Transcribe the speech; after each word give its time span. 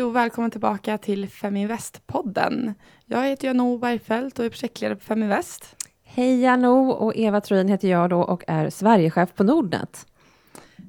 Hej 0.00 0.06
och 0.06 0.16
välkommen 0.16 0.50
tillbaka 0.50 0.98
till 0.98 1.28
Feminvest-podden. 1.28 2.74
Jag 3.06 3.26
heter 3.26 3.48
Jano 3.48 3.78
Bergfeldt 3.78 4.38
och 4.38 4.44
är 4.44 4.48
projektledare 4.48 4.96
på 4.96 5.04
Feminvest. 5.04 5.76
Hej 6.02 6.40
Jano 6.40 6.90
och 6.90 7.16
Eva 7.16 7.40
Troin 7.40 7.68
heter 7.68 7.88
jag 7.88 8.10
då 8.10 8.20
och 8.20 8.44
är 8.46 8.70
Sverigechef 8.70 9.34
på 9.34 9.44
Nordnet. 9.44 10.06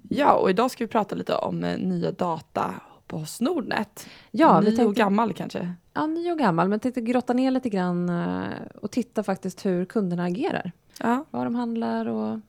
Ja, 0.09 0.33
och 0.33 0.49
idag 0.49 0.71
ska 0.71 0.83
vi 0.83 0.87
prata 0.87 1.15
lite 1.15 1.35
om 1.35 1.63
eh, 1.63 1.77
nya 1.77 2.11
data 2.11 2.73
hos 3.09 3.41
Nordnet. 3.41 4.07
Ja, 4.31 4.59
ny 4.59 4.65
vi 4.65 4.75
tänkte, 4.75 4.85
och 4.85 4.95
gammal 4.95 5.33
kanske? 5.33 5.73
Ja, 5.93 6.07
ny 6.07 6.31
och 6.31 6.37
gammal, 6.37 6.69
men 6.69 6.79
tänkte 6.79 7.01
grotta 7.01 7.33
ner 7.33 7.51
lite 7.51 7.69
grann 7.69 8.09
eh, 8.09 8.45
och 8.81 8.91
titta 8.91 9.23
faktiskt 9.23 9.65
hur 9.65 9.85
kunderna 9.85 10.23
agerar. 10.23 10.71
Ja. 10.99 11.25
Var 11.31 11.43
de 11.43 11.55
handlar 11.55 12.05
och 12.05 12.39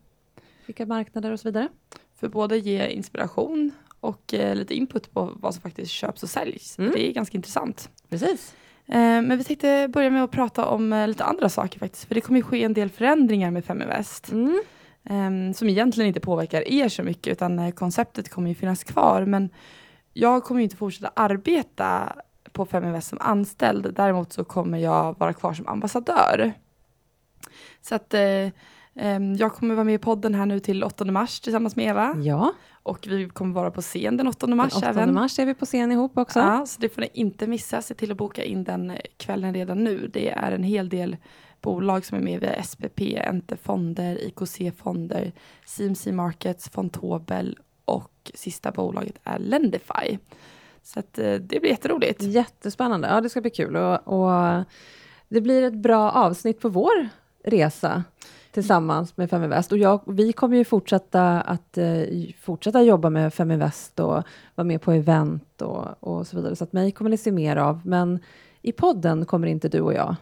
vilka 0.66 0.86
marknader 0.86 1.30
och 1.30 1.40
så 1.40 1.48
vidare. 1.48 1.68
För 2.16 2.28
både 2.28 2.58
ge 2.58 2.86
inspiration 2.86 3.70
och 4.02 4.34
eh, 4.34 4.54
lite 4.54 4.74
input 4.74 5.14
på 5.14 5.32
vad 5.36 5.54
som 5.54 5.62
faktiskt 5.62 5.92
köps 5.92 6.22
och 6.22 6.28
säljs. 6.28 6.78
Mm. 6.78 6.92
Det 6.92 7.08
är 7.08 7.12
ganska 7.12 7.36
intressant. 7.36 7.90
Precis. 8.08 8.54
Eh, 8.86 8.98
men 8.98 9.38
vi 9.38 9.44
tänkte 9.44 9.88
börja 9.88 10.10
med 10.10 10.24
att 10.24 10.30
prata 10.30 10.66
om 10.66 10.92
eh, 10.92 11.08
lite 11.08 11.24
andra 11.24 11.48
saker 11.48 11.78
faktiskt. 11.78 12.04
För 12.04 12.14
det 12.14 12.20
kommer 12.20 12.40
ju 12.40 12.44
ske 12.44 12.64
en 12.64 12.74
del 12.74 12.90
förändringar 12.90 13.50
med 13.50 13.64
Feminvest. 13.64 14.32
Mm. 14.32 14.62
eh, 15.04 15.54
som 15.54 15.68
egentligen 15.68 16.08
inte 16.08 16.20
påverkar 16.20 16.68
er 16.68 16.88
så 16.88 17.02
mycket 17.02 17.32
utan 17.32 17.58
eh, 17.58 17.70
konceptet 17.70 18.28
kommer 18.28 18.48
ju 18.48 18.54
finnas 18.54 18.84
kvar. 18.84 19.24
Men 19.24 19.50
jag 20.12 20.44
kommer 20.44 20.60
ju 20.60 20.64
inte 20.64 20.76
fortsätta 20.76 21.12
arbeta 21.16 22.16
på 22.52 22.66
Feminvest 22.66 23.08
som 23.08 23.18
anställd. 23.20 23.94
Däremot 23.94 24.32
så 24.32 24.44
kommer 24.44 24.78
jag 24.78 25.18
vara 25.18 25.32
kvar 25.32 25.54
som 25.54 25.68
ambassadör. 25.68 26.52
Så 27.80 27.94
att 27.94 28.14
eh, 28.14 28.48
ehm, 28.94 29.34
jag 29.34 29.52
kommer 29.52 29.74
vara 29.74 29.84
med 29.84 29.94
i 29.94 29.98
podden 29.98 30.34
här 30.34 30.46
nu 30.46 30.60
till 30.60 30.84
8 30.84 31.04
mars 31.04 31.40
tillsammans 31.40 31.76
med 31.76 31.86
Eva. 31.86 32.16
Ja, 32.22 32.52
Och 32.82 33.06
vi 33.06 33.28
kommer 33.28 33.54
vara 33.54 33.70
på 33.70 33.82
scen 33.82 34.16
den 34.16 34.28
8 34.28 34.46
den 34.46 34.56
mars 34.56 34.76
8 34.76 34.88
även. 34.88 35.14
mars 35.14 35.38
är 35.38 35.46
vi 35.46 35.54
på 35.54 35.66
scen 35.66 35.92
ihop 35.92 36.18
också. 36.18 36.38
Ja, 36.38 36.66
så 36.66 36.80
det 36.80 36.88
får 36.88 37.00
ni 37.00 37.10
inte 37.12 37.46
missa. 37.46 37.82
Se 37.82 37.94
till 37.94 38.10
att 38.10 38.16
boka 38.16 38.44
in 38.44 38.64
den 38.64 38.92
kvällen 39.16 39.54
redan 39.54 39.84
nu. 39.84 40.10
Det 40.12 40.30
är 40.30 40.52
en 40.52 40.62
hel 40.62 40.88
del 40.88 41.16
bolag 41.60 42.04
som 42.04 42.18
är 42.18 42.22
med 42.22 42.40
via 42.40 42.62
SPP, 42.62 43.00
Ente 43.16 43.56
Fonder, 43.56 44.24
IKC 44.24 44.72
Fonder, 44.76 45.32
CMC 45.64 46.12
Markets, 46.12 46.68
Fontobel 46.68 47.58
och 47.84 48.32
sista 48.34 48.70
bolaget 48.70 49.18
är 49.24 49.38
Lendify. 49.38 50.18
Så 50.82 51.00
att, 51.00 51.18
eh, 51.18 51.34
det 51.34 51.60
blir 51.60 51.70
jätteroligt. 51.70 52.22
Jättespännande. 52.22 53.08
Ja, 53.08 53.20
det 53.20 53.28
ska 53.28 53.40
bli 53.40 53.50
kul. 53.50 53.76
Och, 53.76 54.08
och 54.08 54.64
det 55.28 55.40
blir 55.40 55.62
ett 55.62 55.74
bra 55.74 56.10
avsnitt 56.10 56.60
på 56.60 56.68
vår 56.68 57.08
resa 57.44 58.04
tillsammans 58.52 59.16
med 59.16 59.30
Feminvest. 59.30 59.72
Och 59.72 59.78
jag, 59.78 60.00
vi 60.06 60.32
kommer 60.32 60.56
ju 60.56 60.64
fortsätta 60.64 61.40
att 61.40 61.78
eh, 61.78 62.02
fortsätta 62.40 62.82
jobba 62.82 63.10
med 63.10 63.34
Feminvest 63.34 64.00
och 64.00 64.22
vara 64.54 64.64
med 64.64 64.82
på 64.82 64.92
event 64.92 65.62
och, 65.62 65.86
och 66.00 66.26
så 66.26 66.36
vidare. 66.36 66.56
Så 66.56 66.64
att 66.64 66.72
mig 66.72 66.92
kommer 66.92 67.10
ni 67.10 67.16
se 67.16 67.32
mer 67.32 67.56
av. 67.56 67.80
Men 67.84 68.18
i 68.62 68.72
podden 68.72 69.26
kommer 69.26 69.46
inte 69.46 69.68
du 69.68 69.80
och 69.80 69.94
jag 69.94 70.16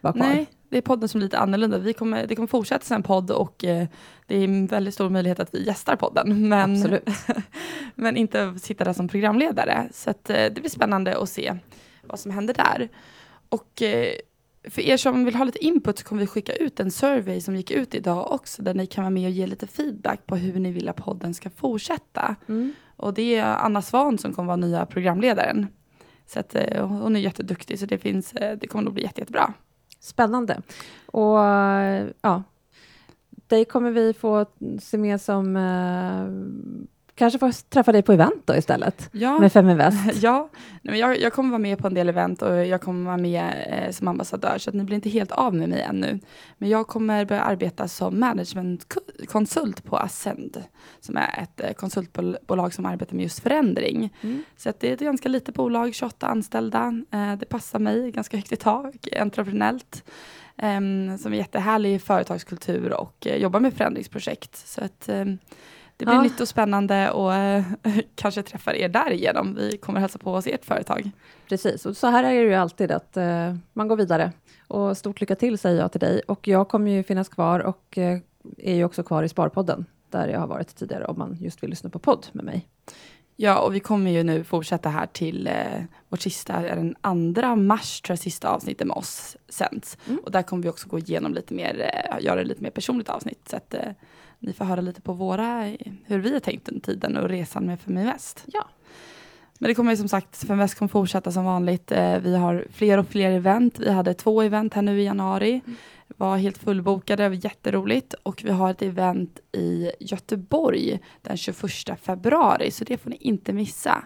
vara 0.00 0.12
kvar. 0.12 0.26
Nej, 0.26 0.46
det 0.68 0.78
är 0.78 0.82
podden 0.82 1.08
som 1.08 1.20
är 1.20 1.24
lite 1.24 1.38
annorlunda. 1.38 1.78
Vi 1.78 1.92
kommer, 1.92 2.26
det 2.26 2.34
kommer 2.34 2.46
fortsätta 2.46 2.84
som 2.84 2.94
en 2.94 3.02
podd 3.02 3.30
och 3.30 3.64
eh, 3.64 3.86
det 4.26 4.36
är 4.36 4.44
en 4.44 4.66
väldigt 4.66 4.94
stor 4.94 5.10
möjlighet 5.10 5.40
att 5.40 5.54
vi 5.54 5.66
gästar 5.66 5.96
podden. 5.96 6.48
Men, 6.48 6.98
men 7.94 8.16
inte 8.16 8.58
sitta 8.58 8.84
där 8.84 8.92
som 8.92 9.08
programledare. 9.08 9.88
Så 9.92 10.10
att, 10.10 10.30
eh, 10.30 10.36
det 10.36 10.60
blir 10.60 10.70
spännande 10.70 11.18
att 11.18 11.28
se 11.28 11.58
vad 12.02 12.20
som 12.20 12.30
händer 12.30 12.54
där. 12.54 12.88
Och 13.48 13.82
eh, 13.82 14.12
för 14.70 14.82
er 14.82 14.96
som 14.96 15.24
vill 15.24 15.34
ha 15.34 15.44
lite 15.44 15.64
input 15.64 15.98
så 15.98 16.04
kommer 16.04 16.20
vi 16.20 16.26
skicka 16.26 16.52
ut 16.52 16.80
en 16.80 16.90
survey 16.90 17.40
som 17.40 17.56
gick 17.56 17.70
ut 17.70 17.94
idag 17.94 18.32
också, 18.32 18.62
där 18.62 18.74
ni 18.74 18.86
kan 18.86 19.04
vara 19.04 19.10
med 19.10 19.26
och 19.26 19.30
ge 19.30 19.46
lite 19.46 19.66
feedback 19.66 20.26
på 20.26 20.36
hur 20.36 20.60
ni 20.60 20.72
vill 20.72 20.88
att 20.88 20.96
podden 20.96 21.34
ska 21.34 21.50
fortsätta. 21.50 22.36
Mm. 22.48 22.72
Och 22.96 23.14
det 23.14 23.36
är 23.36 23.44
Anna 23.44 23.82
Svan 23.82 24.18
som 24.18 24.32
kommer 24.32 24.46
vara 24.46 24.56
nya 24.56 24.86
programledaren. 24.86 25.66
Så 26.26 26.40
att, 26.40 26.54
eh, 26.54 26.86
hon 26.86 27.16
är 27.16 27.20
jätteduktig, 27.20 27.78
så 27.78 27.86
det, 27.86 27.98
finns, 27.98 28.32
eh, 28.32 28.58
det 28.58 28.66
kommer 28.66 28.84
nog 28.84 28.94
bli 28.94 29.02
jätte, 29.02 29.20
jättebra. 29.20 29.52
Spännande. 30.00 30.62
Och 31.06 31.38
ja, 32.20 32.42
dig 33.46 33.64
kommer 33.64 33.90
vi 33.90 34.12
få 34.12 34.46
se 34.80 34.98
med 34.98 35.20
som... 35.20 35.56
Kanske 37.16 37.38
få 37.38 37.52
träffa 37.52 37.92
dig 37.92 38.02
på 38.02 38.12
event 38.12 38.42
då 38.44 38.56
istället, 38.56 39.08
Ja, 39.12 39.38
med 39.38 39.52
Feminvest. 39.52 39.98
ja. 40.22 40.48
Nej, 40.52 40.92
men 40.92 40.98
jag, 40.98 41.20
jag 41.20 41.32
kommer 41.32 41.50
vara 41.50 41.58
med 41.58 41.78
på 41.78 41.86
en 41.86 41.94
del 41.94 42.08
event 42.08 42.42
och 42.42 42.66
jag 42.66 42.80
kommer 42.80 43.04
vara 43.06 43.16
med 43.16 43.66
eh, 43.66 43.90
som 43.90 44.08
ambassadör, 44.08 44.58
så 44.58 44.70
att 44.70 44.74
ni 44.74 44.84
blir 44.84 44.96
inte 44.96 45.08
helt 45.08 45.32
av 45.32 45.54
med 45.54 45.68
mig 45.68 45.82
ännu. 45.82 46.20
Men 46.58 46.68
jag 46.68 46.86
kommer 46.86 47.24
börja 47.24 47.42
arbeta 47.42 47.88
som 47.88 48.20
managementkonsult 48.20 49.84
på 49.84 49.96
Ascend, 49.96 50.62
som 51.00 51.16
är 51.16 51.42
ett 51.42 51.60
eh, 51.60 51.72
konsultbolag 51.72 52.74
som 52.74 52.86
arbetar 52.86 53.14
med 53.16 53.22
just 53.22 53.40
förändring. 53.40 54.14
Mm. 54.20 54.42
Så 54.56 54.68
att 54.68 54.80
det 54.80 54.88
är 54.88 54.94
ett 54.94 55.00
ganska 55.00 55.28
litet 55.28 55.54
bolag, 55.54 55.94
28 55.94 56.26
anställda. 56.26 57.02
Eh, 57.10 57.32
det 57.36 57.46
passar 57.48 57.78
mig 57.78 58.10
ganska 58.10 58.36
högt 58.36 58.52
i 58.52 58.56
tak, 58.56 59.08
entreprenellt. 59.20 60.04
Um, 60.62 61.18
som 61.18 61.32
är 61.32 61.36
jättehärlig 61.36 62.02
företagskultur 62.02 62.92
och 62.92 63.26
eh, 63.26 63.36
jobbar 63.36 63.60
med 63.60 63.74
förändringsprojekt. 63.74 64.56
Så 64.56 64.84
att 64.84 65.08
ehm, 65.08 65.38
det 65.96 66.04
blir 66.04 66.14
Ja. 66.14 66.22
nytt 66.22 66.40
och 66.40 66.48
spännande 66.48 67.10
och 67.10 67.34
eh, 67.34 67.64
kanske 68.14 68.42
träffar 68.42 68.72
er 68.74 68.88
därigenom. 68.88 69.54
Vi 69.54 69.76
kommer 69.76 70.00
hälsa 70.00 70.18
på 70.18 70.32
oss 70.34 70.46
i 70.46 70.52
ert 70.52 70.64
företag. 70.64 71.10
Precis, 71.48 71.86
och 71.86 71.96
så 71.96 72.06
här 72.06 72.24
är 72.24 72.34
det 72.44 72.48
ju 72.50 72.54
alltid 72.54 72.90
att 72.92 73.16
eh, 73.16 73.54
man 73.72 73.88
går 73.88 73.96
vidare. 73.96 74.32
Och 74.68 74.96
stort 74.96 75.20
lycka 75.20 75.36
till 75.36 75.58
säger 75.58 75.80
jag 75.80 75.92
till 75.92 76.00
dig. 76.00 76.20
Och 76.28 76.48
jag 76.48 76.68
kommer 76.68 76.90
ju 76.90 77.02
finnas 77.02 77.28
kvar 77.28 77.60
och 77.60 77.98
eh, 77.98 78.18
är 78.58 78.74
ju 78.74 78.84
också 78.84 79.02
kvar 79.02 79.22
i 79.22 79.28
Sparpodden, 79.28 79.84
där 80.10 80.28
jag 80.28 80.40
har 80.40 80.46
varit 80.46 80.76
tidigare, 80.76 81.04
om 81.04 81.18
man 81.18 81.36
just 81.40 81.62
vill 81.62 81.70
lyssna 81.70 81.90
på 81.90 81.98
podd 81.98 82.26
med 82.32 82.44
mig. 82.44 82.66
Ja, 83.36 83.58
och 83.58 83.74
vi 83.74 83.80
kommer 83.80 84.10
ju 84.10 84.22
nu 84.22 84.44
fortsätta 84.44 84.88
här 84.88 85.06
till 85.06 85.46
eh, 85.46 85.82
vårt 86.08 86.20
sista, 86.20 86.60
den 86.60 86.96
andra 87.00 87.56
mars, 87.56 88.00
tror 88.00 88.12
jag, 88.12 88.18
sista 88.18 88.48
avsnittet 88.48 88.86
med 88.86 88.96
oss 88.96 89.36
sänds. 89.48 89.98
Mm. 90.06 90.20
Och 90.24 90.30
där 90.30 90.42
kommer 90.42 90.62
vi 90.62 90.68
också 90.68 90.88
gå 90.88 90.98
igenom 90.98 91.34
lite 91.34 91.54
mer, 91.54 91.90
eh, 91.94 92.24
göra 92.24 92.40
ett 92.40 92.46
lite 92.46 92.62
mer 92.62 92.70
personligt 92.70 93.08
avsnitt. 93.08 93.48
Så 93.48 93.56
att 93.56 93.74
eh, 93.74 93.80
ni 94.38 94.52
får 94.52 94.64
höra 94.64 94.80
lite 94.80 95.00
på 95.00 95.12
våra, 95.12 95.66
eh, 95.66 95.92
hur 96.04 96.18
vi 96.18 96.32
har 96.32 96.40
tänkt 96.40 96.66
den 96.66 96.80
tiden 96.80 97.16
och 97.16 97.28
resan 97.28 97.66
med 97.66 97.80
Feminvest. 97.80 98.44
Ja. 98.46 98.64
Men 99.58 99.68
det 99.68 99.74
kommer 99.74 99.90
ju 99.90 99.96
som 99.96 100.08
sagt, 100.08 100.36
Feminvest 100.36 100.74
kommer 100.74 100.88
fortsätta 100.88 101.32
som 101.32 101.44
vanligt. 101.44 101.92
Eh, 101.92 102.18
vi 102.18 102.36
har 102.36 102.66
fler 102.70 102.98
och 102.98 103.08
fler 103.08 103.30
event. 103.30 103.78
Vi 103.78 103.90
hade 103.90 104.14
två 104.14 104.42
event 104.42 104.74
här 104.74 104.82
nu 104.82 105.00
i 105.00 105.04
januari. 105.04 105.60
Var 106.08 106.36
helt 106.36 106.58
fullbokade, 106.58 107.22
det 107.22 107.28
var 107.28 107.44
jätteroligt. 107.44 108.14
Och 108.14 108.42
vi 108.44 108.50
har 108.50 108.70
ett 108.70 108.82
event 108.82 109.40
i 109.52 109.90
Göteborg 110.00 111.00
den 111.22 111.36
21 111.36 112.00
februari, 112.00 112.70
så 112.70 112.84
det 112.84 112.98
får 112.98 113.10
ni 113.10 113.16
inte 113.16 113.52
missa. 113.52 114.04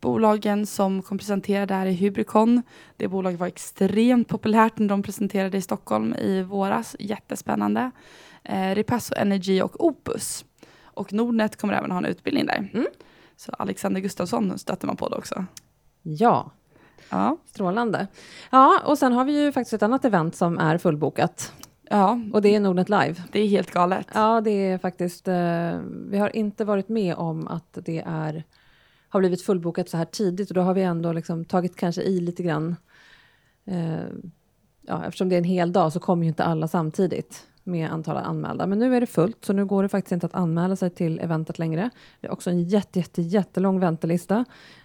Bolagen 0.00 0.66
som 0.66 1.02
kommer 1.02 1.18
presentera 1.18 1.66
där 1.66 1.86
är 1.86 1.90
Hybricon. 1.90 2.62
Det 2.96 3.08
bolaget 3.08 3.40
var 3.40 3.46
extremt 3.46 4.28
populärt 4.28 4.78
när 4.78 4.88
de 4.88 5.02
presenterade 5.02 5.58
i 5.58 5.62
Stockholm 5.62 6.14
i 6.14 6.42
våras. 6.42 6.96
Jättespännande. 6.98 7.90
Eh, 8.42 8.74
Repasso 8.74 9.14
Energy 9.16 9.60
och 9.60 9.84
Opus. 9.84 10.44
Och 10.84 11.12
Nordnet 11.12 11.56
kommer 11.56 11.74
även 11.74 11.90
ha 11.90 11.98
en 11.98 12.04
utbildning 12.04 12.46
där. 12.46 12.70
Mm. 12.74 12.86
Så 13.36 13.52
Alexander 13.58 14.00
Gustafsson 14.00 14.58
stöter 14.58 14.86
man 14.86 14.96
på 14.96 15.08
det 15.08 15.16
också. 15.16 15.44
Ja, 16.02 16.50
Ja, 17.10 17.36
strålande. 17.46 18.06
Ja, 18.50 18.80
och 18.84 18.98
sen 18.98 19.12
har 19.12 19.24
vi 19.24 19.44
ju 19.44 19.52
faktiskt 19.52 19.72
ett 19.72 19.82
annat 19.82 20.04
event 20.04 20.36
som 20.36 20.58
är 20.58 20.78
fullbokat. 20.78 21.52
ja 21.90 22.20
Och 22.32 22.42
det 22.42 22.54
är 22.54 22.60
Nordnet 22.60 22.88
Live. 22.88 23.14
det 23.32 23.40
är 23.40 23.48
helt 23.48 23.70
galet. 23.70 24.06
Ja, 24.14 24.40
det 24.40 24.50
är 24.50 24.78
faktiskt... 24.78 25.28
Eh, 25.28 25.78
vi 26.10 26.18
har 26.18 26.36
inte 26.36 26.64
varit 26.64 26.88
med 26.88 27.16
om 27.16 27.48
att 27.48 27.78
det 27.84 28.02
är, 28.06 28.44
har 29.08 29.20
blivit 29.20 29.42
fullbokat 29.42 29.88
så 29.88 29.96
här 29.96 30.04
tidigt 30.04 30.50
och 30.50 30.54
då 30.54 30.60
har 30.60 30.74
vi 30.74 30.82
ändå 30.82 31.12
liksom 31.12 31.44
tagit 31.44 31.76
kanske 31.76 32.02
i 32.02 32.20
lite 32.20 32.42
grann. 32.42 32.76
Eh, 33.64 34.06
ja, 34.82 35.04
eftersom 35.04 35.28
det 35.28 35.36
är 35.36 35.38
en 35.38 35.44
hel 35.44 35.72
dag 35.72 35.92
så 35.92 36.00
kommer 36.00 36.22
ju 36.22 36.28
inte 36.28 36.44
alla 36.44 36.68
samtidigt 36.68 37.46
med 37.64 37.90
antalet 37.90 38.24
anmälda. 38.24 38.66
Men 38.66 38.78
nu 38.78 38.96
är 38.96 39.00
det 39.00 39.06
fullt, 39.06 39.44
så 39.44 39.52
nu 39.52 39.64
går 39.64 39.82
det 39.82 39.88
faktiskt 39.88 40.12
inte 40.12 40.26
att 40.26 40.34
anmäla 40.34 40.76
sig 40.76 40.90
till 40.90 41.20
eventet 41.20 41.58
längre. 41.58 41.90
Det 42.20 42.26
är 42.26 42.32
också 42.32 42.50
en 42.50 42.62
jätte, 42.62 42.98
jätte, 42.98 43.22
jättelång 43.22 43.80
väntelista. 43.80 44.44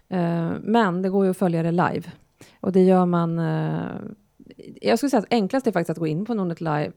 Eh, 0.10 0.52
men 0.62 1.02
det 1.02 1.10
går 1.10 1.26
ju 1.26 1.32
att 1.32 1.38
följa 1.38 1.64
det 1.64 1.72
live. 1.72 2.04
Och 2.60 2.72
det 2.72 2.84
gör 2.84 3.06
man... 3.06 3.40
Eh, 3.40 3.96
jag 4.82 5.00
skulle 5.00 5.10
säga 5.10 5.20
att 5.20 5.34
enklast 5.34 5.68
är 5.68 5.72
faktiskt 5.72 5.90
att 5.90 5.98
gå 5.98 6.08
in 6.08 6.26
på 6.26 6.34
Nordnet 6.34 6.62
Live 6.62 6.92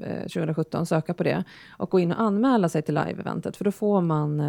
eh, 0.00 0.22
2017, 0.22 0.86
söka 0.86 1.14
på 1.14 1.22
det 1.22 1.44
och 1.70 1.90
gå 1.90 2.00
in 2.00 2.12
och 2.12 2.20
anmäla 2.20 2.68
sig 2.68 2.82
till 2.82 2.94
live-eventet, 2.94 3.56
för 3.56 3.64
då 3.64 3.72
får 3.72 4.00
man 4.00 4.42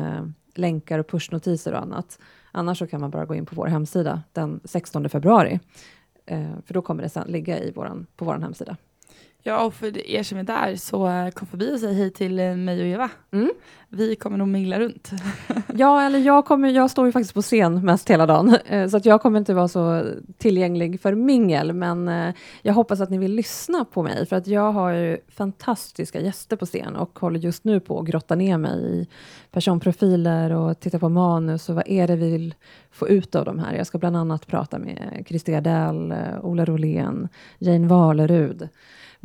länkar 0.55 0.99
och 0.99 1.07
pushnotiser 1.07 1.73
och 1.73 1.81
annat. 1.81 2.19
Annars 2.51 2.79
så 2.79 2.87
kan 2.87 3.01
man 3.01 3.09
bara 3.11 3.25
gå 3.25 3.35
in 3.35 3.45
på 3.45 3.55
vår 3.55 3.67
hemsida 3.67 4.23
den 4.33 4.59
16 4.63 5.09
februari, 5.09 5.59
för 6.65 6.73
då 6.73 6.81
kommer 6.81 7.03
det 7.03 7.09
sen 7.09 7.27
ligga 7.27 7.59
i 7.59 7.71
våran, 7.71 8.07
på 8.15 8.25
vår 8.25 8.37
hemsida. 8.37 8.77
Ja, 9.47 9.63
och 9.63 9.73
för 9.73 10.07
er 10.07 10.23
som 10.23 10.37
är 10.37 10.43
där 10.43 10.75
så 10.75 11.07
eh, 11.07 11.29
kom 11.29 11.47
förbi 11.47 11.75
och 11.75 11.79
säg 11.79 11.93
hej 11.93 12.11
till 12.11 12.39
eh, 12.39 12.55
mig 12.55 12.81
och 12.81 12.87
Eva. 12.87 13.09
Mm. 13.31 13.51
Vi 13.89 14.15
kommer 14.15 14.37
nog 14.37 14.47
mingla 14.47 14.79
runt. 14.79 15.11
Ja, 15.77 16.01
eller 16.01 16.19
jag, 16.19 16.45
kommer, 16.45 16.69
jag 16.69 16.91
står 16.91 17.05
ju 17.05 17.11
faktiskt 17.11 17.33
på 17.33 17.41
scen 17.41 17.85
mest 17.85 18.09
hela 18.09 18.25
dagen, 18.25 18.57
eh, 18.65 18.87
så 18.87 18.97
att 18.97 19.05
jag 19.05 19.21
kommer 19.21 19.39
inte 19.39 19.53
vara 19.53 19.67
så 19.67 20.03
tillgänglig 20.37 21.01
för 21.01 21.15
mingel, 21.15 21.73
men 21.73 22.33
jag 22.61 22.73
hoppas 22.73 23.01
att 23.01 23.09
ni 23.09 23.17
vill 23.17 23.33
lyssna 23.33 23.85
på 23.85 24.03
mig, 24.03 24.25
för 24.25 24.35
att 24.35 24.47
jag 24.47 24.71
har 24.71 24.91
ju 24.91 25.17
fantastiska 25.27 26.21
gäster 26.21 26.55
på 26.55 26.65
scen 26.65 26.95
och 26.95 27.19
håller 27.19 27.39
just 27.39 27.63
nu 27.63 27.79
på 27.79 27.99
att 27.99 28.05
grotta 28.05 28.35
ner 28.35 28.57
mig 28.57 29.01
i 29.01 29.07
personprofiler 29.51 30.51
och 30.51 30.79
titta 30.79 30.99
på 30.99 31.09
manus 31.09 31.69
och 31.69 31.75
vad 31.75 31.87
är 31.87 32.07
det 32.07 32.15
vi 32.15 32.31
vill 32.31 32.55
få 32.91 33.07
ut 33.07 33.35
av 33.35 33.45
de 33.45 33.59
här. 33.59 33.73
Jag 33.73 33.87
ska 33.87 33.97
bland 33.97 34.17
annat 34.17 34.47
prata 34.47 34.79
med 34.79 35.23
Christer 35.27 35.51
Gardell, 35.51 36.13
Ola 36.41 36.65
Rolén, 36.65 37.27
Jane 37.59 37.87
Walerud, 37.87 38.69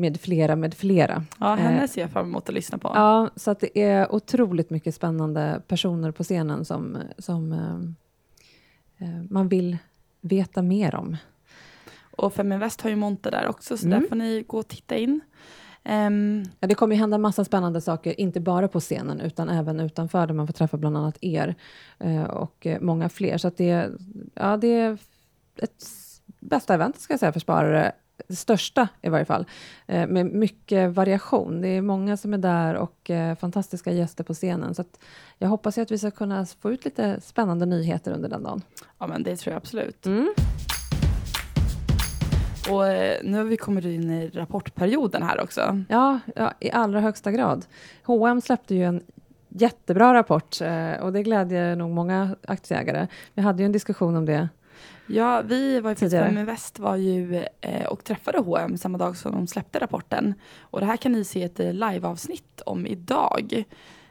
med 0.01 0.21
flera, 0.21 0.57
med 0.57 0.75
flera. 0.75 1.25
Ja, 1.41 1.55
henne 1.55 1.83
Eh, 1.83 1.89
ser 1.89 2.01
jag 2.01 2.11
fram 2.11 2.27
emot 2.27 2.49
att 2.49 2.55
lyssna 2.55 2.79
på. 2.79 2.93
Ja, 2.95 3.31
så 3.37 3.51
att 3.51 3.61
det 3.61 3.79
är 3.83 4.15
otroligt 4.15 4.71
mycket 4.71 4.95
spännande 4.95 5.63
personer 5.69 6.11
på 6.11 6.25
scenen 6.25 6.65
som, 6.65 6.99
som 7.19 7.53
eh, 7.53 9.09
eh, 9.09 9.23
man 9.31 9.49
vill 9.49 9.79
veta 10.21 10.63
mer 10.63 10.95
om. 10.95 11.17
Och 12.17 12.35
Feminvest 12.35 12.81
har 12.81 12.91
ju 12.91 12.97
Monte 12.97 13.31
där 13.31 13.49
också, 13.49 13.77
så 13.77 13.87
Mm. 13.87 14.01
där 14.01 14.09
får 14.09 14.17
ni 14.17 14.45
gå 14.47 14.59
och 14.59 14.69
titta 14.69 14.97
in. 14.97 15.21
Ehm, 15.85 16.45
Ja, 16.61 16.69
det 16.69 16.75
kommer 16.75 16.95
ju 16.95 17.01
hända 17.01 17.19
massa 17.19 17.45
spännande 17.45 17.81
saker, 17.81 18.21
inte 18.21 18.41
bara 18.41 18.69
på 18.69 18.81
scenen, 18.81 19.21
utan 19.21 19.49
även 19.49 19.81
utanför, 19.81 20.27
där 20.27 20.35
man 20.35 20.47
får 20.47 20.55
träffa 20.55 20.77
bland 20.77 20.97
annat 20.97 21.19
er 21.21 21.55
eh, 21.99 22.23
och 22.23 22.67
eh, 22.67 22.81
många 22.81 23.09
fler. 23.09 23.39
Så 23.39 23.51
det, 23.57 23.91
ja, 24.35 24.57
det 24.57 24.69
är 24.81 24.99
ett 25.57 25.85
bästa 26.41 26.75
event, 26.75 26.99
ska 27.01 27.13
jag 27.13 27.21
säga, 27.21 27.33
för 27.33 27.41
sparare. 27.41 27.93
Det 28.31 28.37
största 28.37 28.89
i 29.03 29.09
varje 29.09 29.25
fall, 29.25 29.47
eh, 29.87 30.07
med 30.07 30.27
mycket 30.27 30.91
variation. 30.91 31.61
Det 31.61 31.69
är 31.69 31.83
många 31.83 32.17
som 32.17 32.35
är 32.35 32.39
där 32.39 32.75
och 32.75 33.11
eh, 33.11 33.37
fantastiska 33.37 33.93
gäster 33.93 34.25
på 34.25 34.35
scenen. 34.35 34.75
Så 34.75 34.85
jag 35.39 35.49
hoppas 35.49 35.79
att 35.79 35.91
vi 35.91 35.99
ska 35.99 36.11
kunna 36.11 36.47
få 36.47 36.73
ut 36.73 36.85
lite 36.85 37.21
spännande 37.21 37.67
nyheter 37.67 38.13
under 38.13 38.29
den 38.29 38.43
dagen. 38.43 38.63
ja, 38.99 39.07
men 39.07 39.23
det 39.23 39.37
tror 39.37 39.53
jag 39.53 39.57
absolut. 39.57 40.07
Mm. 40.07 40.35
Och 42.71 42.87
eh, 42.87 43.19
nu 43.25 43.39
har 43.39 43.45
vi 43.45 43.57
kommit 43.57 43.85
in 43.85 44.11
i 44.11 44.29
rapportperioden 44.29 45.23
här 45.23 45.41
också. 45.41 45.85
Ja, 45.89 46.21
ja, 46.37 46.53
i 46.61 46.71
allra 46.71 47.01
högsta 47.01 47.33
grad. 47.33 47.67
H&M 48.05 48.41
släppte 48.41 48.75
ju 48.75 48.85
en 48.85 49.03
jättebra 49.49 50.15
rapport 50.15 50.59
och 51.01 51.13
det 51.13 51.23
glädjer 51.23 51.77
nog 51.77 51.91
många 51.91 52.37
aktieägare. 52.49 53.07
Vi 53.35 53.43
hade 53.43 53.63
ju 53.63 53.67
en 53.67 53.73
diskussion 53.73 54.17
om 54.17 54.27
det. 54.27 54.49
Ja, 55.13 55.43
vi 55.43 55.81
var 55.81 55.91
ju 55.91 55.95
Tidigare. 55.95 56.27
Feminvest 56.27 56.79
var 56.79 56.97
ju 56.97 57.45
eh, 57.61 57.87
och 57.87 58.05
träffade 58.05 58.39
H&M 58.39 58.79
samma 58.79 58.99
dag 58.99 59.17
som 59.17 59.33
de 59.33 59.47
släppte 59.47 59.79
rapporten. 59.79 60.35
Och 60.61 60.81
det 60.81 60.87
här 60.87 60.97
kan 60.97 61.13
ni 61.13 61.25
se 61.25 61.43
ett 61.43 61.61
eh, 61.61 61.73
liveavsnitt 61.73 62.61
om 62.67 62.87
idag. 62.87 63.65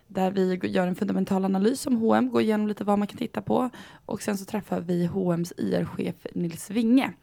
Där 0.07 0.31
vi 0.31 0.59
gör 0.63 0.87
en 0.87 0.95
fundamental 0.95 1.45
analys 1.45 1.87
om 1.87 1.95
H&M, 1.95 2.29
går 2.29 2.41
igenom 2.41 2.67
lite 2.67 2.83
vad 2.83 2.99
man 2.99 3.07
kan 3.07 3.17
titta 3.17 3.41
på. 3.41 3.69
Och 4.05 4.21
sen 4.21 4.37
så 4.37 4.45
träffar 4.45 4.81
vi 4.81 5.05
H&M's 5.05 5.53
IR-chef 5.57 6.15
Nils 6.33 6.69
Winge. 6.69 7.13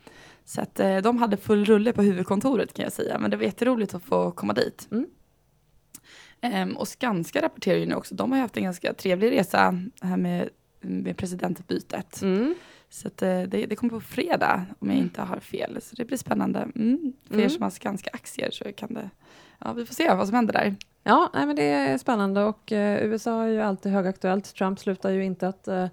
Så 0.44 0.60
att 0.60 0.80
eh, 0.80 0.96
de 0.96 1.18
hade 1.18 1.36
full 1.36 1.64
rulle 1.64 1.92
på 1.92 2.02
huvudkontoret 2.02 2.72
kan 2.72 2.82
jag 2.82 2.92
säga. 2.92 3.18
Men 3.18 3.30
det 3.30 3.36
var 3.36 3.44
jätteroligt 3.44 3.94
att 3.94 4.02
få 4.02 4.30
komma 4.30 4.52
dit. 4.52 4.88
Mm. 4.90 5.06
Ehm, 6.40 6.76
och 6.76 6.88
Skanska 6.88 7.42
rapporterar 7.42 7.78
ju 7.78 7.86
nu 7.86 7.94
också. 7.94 8.14
De 8.14 8.30
har 8.30 8.38
ju 8.38 8.42
haft 8.42 8.56
en 8.56 8.62
ganska 8.62 8.94
trevlig 8.94 9.30
resa 9.30 9.80
här 10.00 10.16
med, 10.16 10.48
med 10.80 11.16
presidentbytet. 11.16 12.22
Så 12.96 13.08
att, 13.08 13.22
eh, 13.22 13.42
det, 13.42 13.66
det 13.66 13.76
kommer 13.76 13.90
på 13.90 14.00
fredag 14.00 14.66
om 14.78 14.90
jag 14.90 14.98
inte 14.98 15.22
har 15.22 15.40
fel. 15.40 15.78
Så 15.82 15.96
det 15.96 16.04
blir 16.04 16.16
spännande. 16.18 16.58
Mm. 16.58 17.12
För 17.28 17.34
er 17.34 17.38
Mm. 17.38 17.50
som 17.50 17.62
har 17.62 17.70
Skanska 17.70 18.10
aktier 18.12 18.50
så 18.50 18.64
kan 18.72 18.94
det, 18.94 19.10
ja 19.58 19.72
vi 19.72 19.86
får 19.86 19.94
se 19.94 20.14
vad 20.14 20.26
som 20.26 20.34
händer 20.34 20.52
där. 20.52 20.74
Ja, 21.02 21.30
nej, 21.34 21.46
men 21.46 21.56
det 21.56 21.62
är 21.62 21.98
spännande 21.98 22.44
och 22.44 22.72
eh, 22.72 23.04
USA 23.04 23.42
är 23.42 23.48
ju 23.48 23.60
alltid 23.60 23.92
högaktuellt. 23.92 24.54
Trump 24.54 24.78
slutar 24.78 25.10
ju 25.10 25.24
inte 25.24 25.48
att 25.48 25.68
eh, 25.68 25.86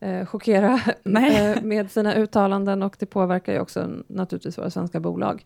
eh, 0.00 0.26
chockera 0.26 0.80
eh, 1.04 1.62
med 1.62 1.90
sina 1.90 2.14
uttalanden 2.14 2.82
och 2.82 2.96
det 2.98 3.06
påverkar 3.06 3.52
ju 3.52 3.60
också 3.60 3.90
naturligtvis 4.06 4.58
våra 4.58 4.70
svenska 4.70 5.00
bolag. 5.00 5.44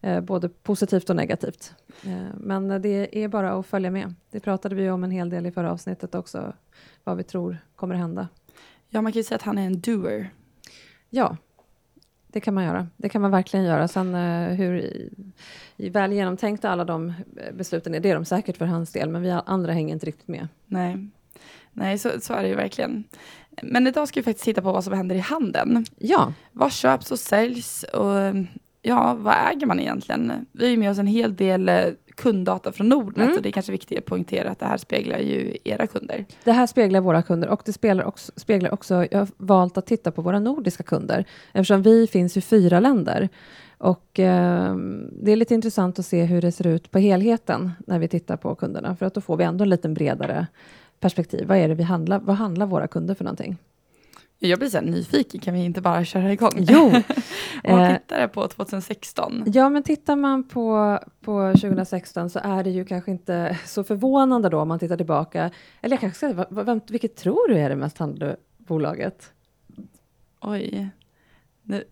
Eh, 0.00 0.20
både 0.20 0.48
positivt 0.48 1.10
och 1.10 1.16
negativt. 1.16 1.74
Men 2.34 2.82
det 2.82 3.18
är 3.24 3.28
bara 3.28 3.52
att 3.52 3.66
följa 3.66 3.90
med. 3.90 4.14
Det 4.30 4.40
pratade 4.40 4.74
vi 4.74 4.90
om 4.90 5.04
en 5.04 5.10
hel 5.10 5.30
del 5.30 5.46
i 5.46 5.52
förra 5.52 5.72
avsnittet 5.72 6.14
också, 6.14 6.52
vad 7.04 7.16
vi 7.16 7.22
tror 7.22 7.58
kommer 7.76 7.94
hända. 7.94 8.28
Ja 8.88 9.02
man 9.02 9.12
kan 9.12 9.20
ju 9.20 9.24
säga 9.24 9.36
att 9.36 9.42
han 9.42 9.58
är 9.58 9.66
en 9.66 9.80
doer. 9.80 10.30
Ja, 11.10 11.36
det 12.36 12.40
kan 12.40 12.54
man 12.54 12.64
göra. 12.64 12.86
Det 12.96 13.08
kan 13.08 13.22
man 13.22 13.30
verkligen 13.30 13.64
göra. 13.66 13.88
Sen 13.88 14.14
eh, 14.14 14.48
hur 14.54 14.76
i, 14.76 15.10
i 15.76 15.88
väl 15.88 16.12
genomtänkta 16.12 16.70
alla 16.70 16.84
de 16.84 17.08
eh, 17.08 17.54
besluten 17.54 17.94
är, 17.94 18.00
det 18.00 18.10
är 18.10 18.14
de 18.14 18.24
säkert 18.24 18.56
för 18.56 18.66
hans 18.66 18.92
del, 18.92 19.08
men 19.08 19.22
vi 19.22 19.30
andra 19.30 19.72
hänger 19.72 19.94
inte 19.94 20.06
riktigt 20.06 20.28
med. 20.28 20.48
Nej, 20.66 21.08
Nej 21.72 21.98
så, 21.98 22.10
så 22.20 22.34
är 22.34 22.42
det 22.42 22.48
ju 22.48 22.54
verkligen. 22.54 23.04
Men 23.62 23.86
idag 23.86 24.08
ska 24.08 24.20
vi 24.20 24.24
faktiskt 24.24 24.44
titta 24.44 24.62
på 24.62 24.72
vad 24.72 24.84
som 24.84 24.92
händer 24.92 25.16
i 25.16 25.18
handeln. 25.18 25.84
Ja, 25.98 26.32
Vad 26.52 26.72
köps 26.72 27.10
och 27.10 27.18
säljs 27.18 27.82
och 27.82 28.34
ja, 28.82 29.14
vad 29.14 29.34
äger 29.52 29.66
man 29.66 29.80
egentligen? 29.80 30.46
Vi 30.52 30.70
har 30.70 30.76
med 30.76 30.90
oss 30.90 30.98
en 30.98 31.06
hel 31.06 31.36
del 31.36 31.68
eh, 31.68 31.86
kunddata 32.16 32.72
från 32.72 32.88
Nordnet 32.88 33.24
Mm. 33.24 33.36
och 33.36 33.42
det 33.42 33.48
är 33.48 33.52
kanske 33.52 33.72
viktigt 33.72 33.98
att 33.98 34.04
poängtera 34.04 34.50
att 34.50 34.58
det 34.58 34.66
här 34.66 34.76
speglar 34.76 35.18
ju 35.18 35.56
era 35.64 35.86
kunder. 35.86 36.24
det 36.44 36.52
här 36.52 36.66
speglar 36.66 37.00
våra 37.00 37.22
kunder 37.22 37.48
och 37.48 37.62
det 37.64 37.72
speglar 37.72 38.04
också, 38.04 38.32
speglar 38.36 38.74
också, 38.74 39.06
jag 39.10 39.18
har 39.18 39.28
valt 39.36 39.78
att 39.78 39.86
titta 39.86 40.10
på 40.10 40.22
våra 40.22 40.38
nordiska 40.40 40.82
kunder, 40.82 41.24
eftersom 41.52 41.82
vi 41.82 42.06
finns 42.06 42.36
i 42.36 42.40
fyra 42.40 42.80
länder. 42.80 43.28
Och 43.78 44.20
eh, 44.20 44.76
det 45.12 45.32
är 45.32 45.36
lite 45.36 45.54
intressant 45.54 45.98
att 45.98 46.06
se 46.06 46.24
hur 46.24 46.42
det 46.42 46.52
ser 46.52 46.66
ut 46.66 46.90
på 46.90 46.98
helheten 46.98 47.70
när 47.86 47.98
vi 47.98 48.08
tittar 48.08 48.36
på 48.36 48.54
kunderna, 48.54 48.96
för 48.96 49.06
att 49.06 49.14
då 49.14 49.20
får 49.20 49.36
vi 49.36 49.44
ändå 49.44 49.62
en 49.62 49.68
lite 49.70 49.88
bredare 49.88 50.46
perspektiv. 51.00 51.46
Vad 51.46 51.58
är 51.58 51.68
det 51.68 51.74
vi 51.74 51.82
handlar, 51.82 52.20
vad 52.20 52.36
handlar 52.36 52.66
våra 52.66 52.86
kunder 52.86 53.14
för 53.14 53.24
någonting? 53.24 53.56
Jag 54.38 54.58
blir 54.58 54.68
så 54.68 54.80
nyfiken, 54.80 55.40
kan 55.40 55.54
vi 55.54 55.64
inte 55.64 55.80
bara 55.80 56.04
köra 56.04 56.32
igång? 56.32 56.52
Jo, 56.56 56.86
Om 56.86 57.02
man 57.64 57.80
eh, 57.80 57.98
tittar 57.98 58.28
på 58.28 58.48
2016. 58.48 59.44
Ja, 59.46 59.68
men 59.68 59.82
tittar 59.82 60.16
man 60.16 60.48
på, 60.48 60.98
på 61.20 61.52
2016 61.52 62.30
så 62.30 62.40
är 62.42 62.64
det 62.64 62.70
ju 62.70 62.84
kanske 62.84 63.10
inte 63.10 63.58
så 63.64 63.84
förvånande 63.84 64.48
då 64.48 64.60
om 64.60 64.68
man 64.68 64.78
tittar 64.78 64.96
tillbaka. 64.96 65.50
Eller 65.80 65.94
jag 65.94 66.00
kanske 66.00 66.32
ska 66.32 66.44
vem, 66.62 66.80
vilket 66.88 67.16
tror 67.16 67.48
du 67.48 67.58
är 67.58 67.68
det 67.68 67.76
mest 67.76 67.98
handlade 67.98 68.36
bolaget? 68.58 69.32
Oj. 70.40 70.88
Nu. 71.62 71.84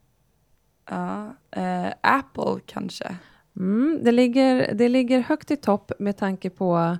Ja, 0.90 1.37
eh, 1.50 1.93
Apple 2.00 2.61
kanske. 2.67 3.17
Mm, 3.56 4.00
det, 4.02 4.12
ligger, 4.12 4.75
det 4.75 4.88
ligger 4.88 5.20
högt 5.20 5.50
i 5.50 5.56
topp 5.56 5.93
med 5.99 6.17
tanke 6.17 6.50
på 6.50 6.97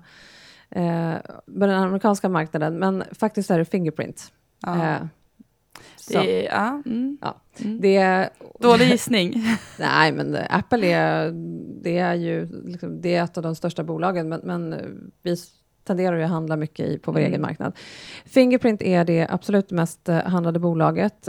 eh, 0.71 1.15
den 1.47 1.71
amerikanska 1.71 2.29
marknaden, 2.29 2.79
men 2.79 3.05
faktiskt 3.13 3.51
är 3.51 3.59
det 3.59 3.65
Fingerprint. 3.65 4.33
Ja. 4.61 4.95
Eh, 4.95 5.07
det, 6.09 6.47
är, 6.47 6.53
ja, 6.53 6.83
mm. 6.87 7.19
Ja. 7.21 7.41
Mm. 7.59 7.81
det 7.81 8.31
Dålig 8.61 8.89
gissning. 8.89 9.45
Nej, 9.79 10.13
men 10.13 10.35
eh, 10.35 10.57
Apple 10.57 10.87
är, 10.87 11.31
det 11.83 11.99
är 11.99 12.15
ju 12.15 12.49
liksom, 12.65 13.01
det 13.01 13.15
är 13.15 13.25
ett 13.25 13.37
av 13.37 13.43
de 13.43 13.55
största 13.55 13.85
bolagen, 13.85 14.29
men, 14.29 14.41
men 14.45 14.73
eh, 14.73 14.79
vi 15.23 15.37
tenderar 15.85 16.17
ju 16.17 16.23
att 16.23 16.31
handla 16.31 16.57
mycket 16.57 16.89
i, 16.89 16.99
på 16.99 17.13
vår 17.13 17.19
Mm. 17.19 17.31
egen 17.31 17.43
marknad. 17.43 17.73
Fingerprint 18.25 18.83
är 18.83 19.05
det 19.05 19.27
absolut 19.31 19.71
mest 19.71 20.09
eh, 20.09 20.23
handlade 20.23 20.59
bolaget, 20.59 21.29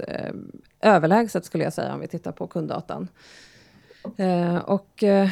överlägset 0.81 1.45
skulle 1.45 1.63
jag 1.63 1.73
säga 1.73 1.93
om 1.93 1.99
vi 1.99 2.07
tittar 2.07 2.31
på 2.31 2.47
kunddatan. 2.47 3.07
Eh, 4.17 4.57
och 4.57 5.03
eh, 5.03 5.29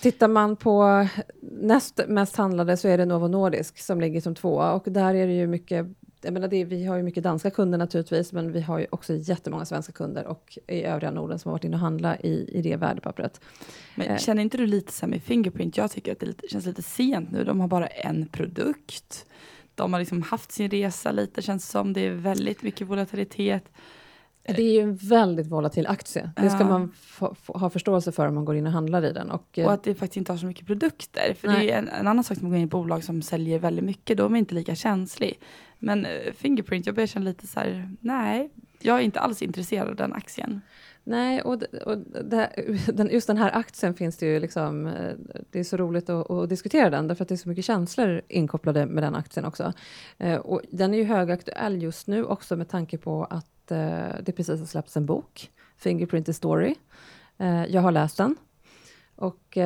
tittar 0.00 0.28
man 0.28 0.56
på 0.56 1.06
näst 1.40 2.00
mest 2.08 2.36
handlade 2.36 2.76
så 2.76 2.88
är 2.88 2.98
det 2.98 3.04
Novo 3.04 3.28
Nordisk 3.28 3.78
som 3.78 4.00
ligger 4.00 4.20
som 4.20 4.34
tvåa 4.34 4.72
och 4.72 4.84
där 4.86 5.14
är 5.14 5.26
det 5.26 5.32
ju 5.32 5.46
mycket 5.46 5.86
jag 6.22 6.32
menar 6.32 6.48
det, 6.48 6.64
vi 6.64 6.84
har 6.84 6.96
ju 6.96 7.02
mycket 7.02 7.24
danska 7.24 7.50
kunder 7.50 7.78
naturligtvis, 7.78 8.32
men 8.32 8.52
vi 8.52 8.60
har 8.60 8.78
ju 8.78 8.86
också 8.90 9.14
jättemånga 9.16 9.64
svenska 9.64 9.92
kunder 9.92 10.26
och 10.26 10.58
i 10.66 10.82
övriga 10.82 11.10
Norden 11.10 11.38
som 11.38 11.48
har 11.48 11.54
varit 11.54 11.64
inne 11.64 11.76
och 11.76 11.80
handlat 11.80 12.24
i, 12.24 12.50
i 12.52 12.62
det 12.62 12.76
värdepappret. 12.76 13.40
Men 13.96 14.06
Eh. 14.08 14.18
känner 14.18 14.42
inte 14.42 14.56
du 14.56 14.66
lite 14.66 14.92
så 14.92 15.06
här 15.06 15.10
med 15.10 15.22
Fingerprint? 15.22 15.76
Jag 15.76 15.90
tycker 15.90 16.12
att 16.12 16.20
det 16.20 16.26
lite, 16.26 16.48
känns 16.48 16.66
lite 16.66 16.82
sent 16.82 17.30
nu. 17.32 17.44
De 17.44 17.60
har 17.60 17.68
bara 17.68 17.86
en 17.86 18.26
produkt. 18.26 19.26
De 19.74 19.92
har 19.92 20.00
liksom 20.00 20.22
haft 20.22 20.52
sin 20.52 20.70
resa 20.70 21.12
lite, 21.12 21.42
känns 21.42 21.68
som. 21.70 21.92
Det 21.92 22.06
är 22.06 22.10
väldigt 22.10 22.62
mycket 22.62 22.88
volatilitet. 22.88 23.64
Det 24.42 24.62
är 24.62 24.72
ju 24.72 24.80
en 24.80 24.96
väldigt 24.96 25.46
volatil 25.46 25.86
aktie. 25.86 26.30
Det 26.36 26.50
ska 26.50 26.64
man 26.64 26.92
ha 27.46 27.70
förståelse 27.70 28.12
för 28.12 28.26
om 28.26 28.34
man 28.34 28.44
går 28.44 28.56
in 28.56 28.66
och 28.66 28.72
handlar 28.72 29.04
i 29.04 29.12
den. 29.12 29.30
Och, 29.30 29.58
eh, 29.58 29.66
Och 29.66 29.72
att 29.72 29.84
det 29.84 29.94
faktiskt 29.94 30.16
inte 30.16 30.32
har 30.32 30.38
så 30.38 30.46
mycket 30.46 30.66
produkter. 30.66 31.34
För 31.34 31.48
det 31.48 31.54
Nej. 31.54 31.70
är 31.70 31.78
en, 31.78 31.88
en 31.88 32.06
annan 32.06 32.24
sak 32.24 32.38
som 32.38 32.48
går 32.48 32.56
in 32.58 32.64
i 32.64 32.66
bolag 32.66 33.04
som 33.04 33.22
säljer 33.22 33.58
väldigt 33.58 33.84
mycket. 33.84 34.16
Då 34.16 34.24
är 34.24 34.28
man 34.28 34.38
inte 34.38 34.54
lika 34.54 34.74
känslig. 34.74 35.40
Men 35.80 36.06
eh, 36.06 36.32
Fingerprint, 36.32 36.86
jag 36.86 36.94
börjar 36.94 37.06
känna 37.06 37.24
lite 37.24 37.46
så 37.46 37.60
här, 37.60 37.90
nej, 38.00 38.50
jag 38.80 38.96
är 38.96 39.00
inte 39.00 39.20
alls 39.20 39.42
intresserad 39.42 39.88
av 39.88 39.96
den 39.96 40.12
aktien. 40.12 40.60
Nej, 41.04 41.42
och, 41.42 41.62
och 41.62 41.98
det, 42.24 42.50
den, 42.92 43.08
just 43.10 43.26
den 43.26 43.36
här 43.36 43.56
aktien 43.56 43.94
finns 43.94 44.16
det 44.16 44.26
ju 44.26 44.40
liksom, 44.40 44.86
eh, 44.86 45.12
det 45.50 45.60
är 45.60 45.64
så 45.64 45.76
roligt 45.76 46.08
att, 46.08 46.30
att 46.30 46.48
diskutera 46.48 46.90
den, 46.90 47.08
därför 47.08 47.22
att 47.24 47.28
det 47.28 47.34
är 47.34 47.36
så 47.36 47.48
mycket 47.48 47.64
känslor 47.64 48.22
inkopplade 48.28 48.86
med 48.86 49.02
den 49.02 49.14
aktien 49.14 49.46
också. 49.46 49.72
Eh, 50.18 50.36
och 50.36 50.60
den 50.70 50.94
är 50.94 50.98
ju 50.98 51.04
högaktuell 51.04 51.82
just 51.82 52.06
nu 52.06 52.24
också 52.24 52.56
med 52.56 52.68
tanke 52.68 52.98
på 52.98 53.24
att 53.24 53.46
det 54.20 54.32
precis 54.36 54.60
har 54.60 54.66
släppts 54.66 54.96
en 54.96 55.06
bok, 55.06 55.50
Fingerprint 55.76 56.26
the 56.26 56.32
Story. 56.32 56.74
Jag 57.68 57.82
har 57.82 57.92
läst 57.92 58.16
den. 58.16 58.36
Och 59.16 59.56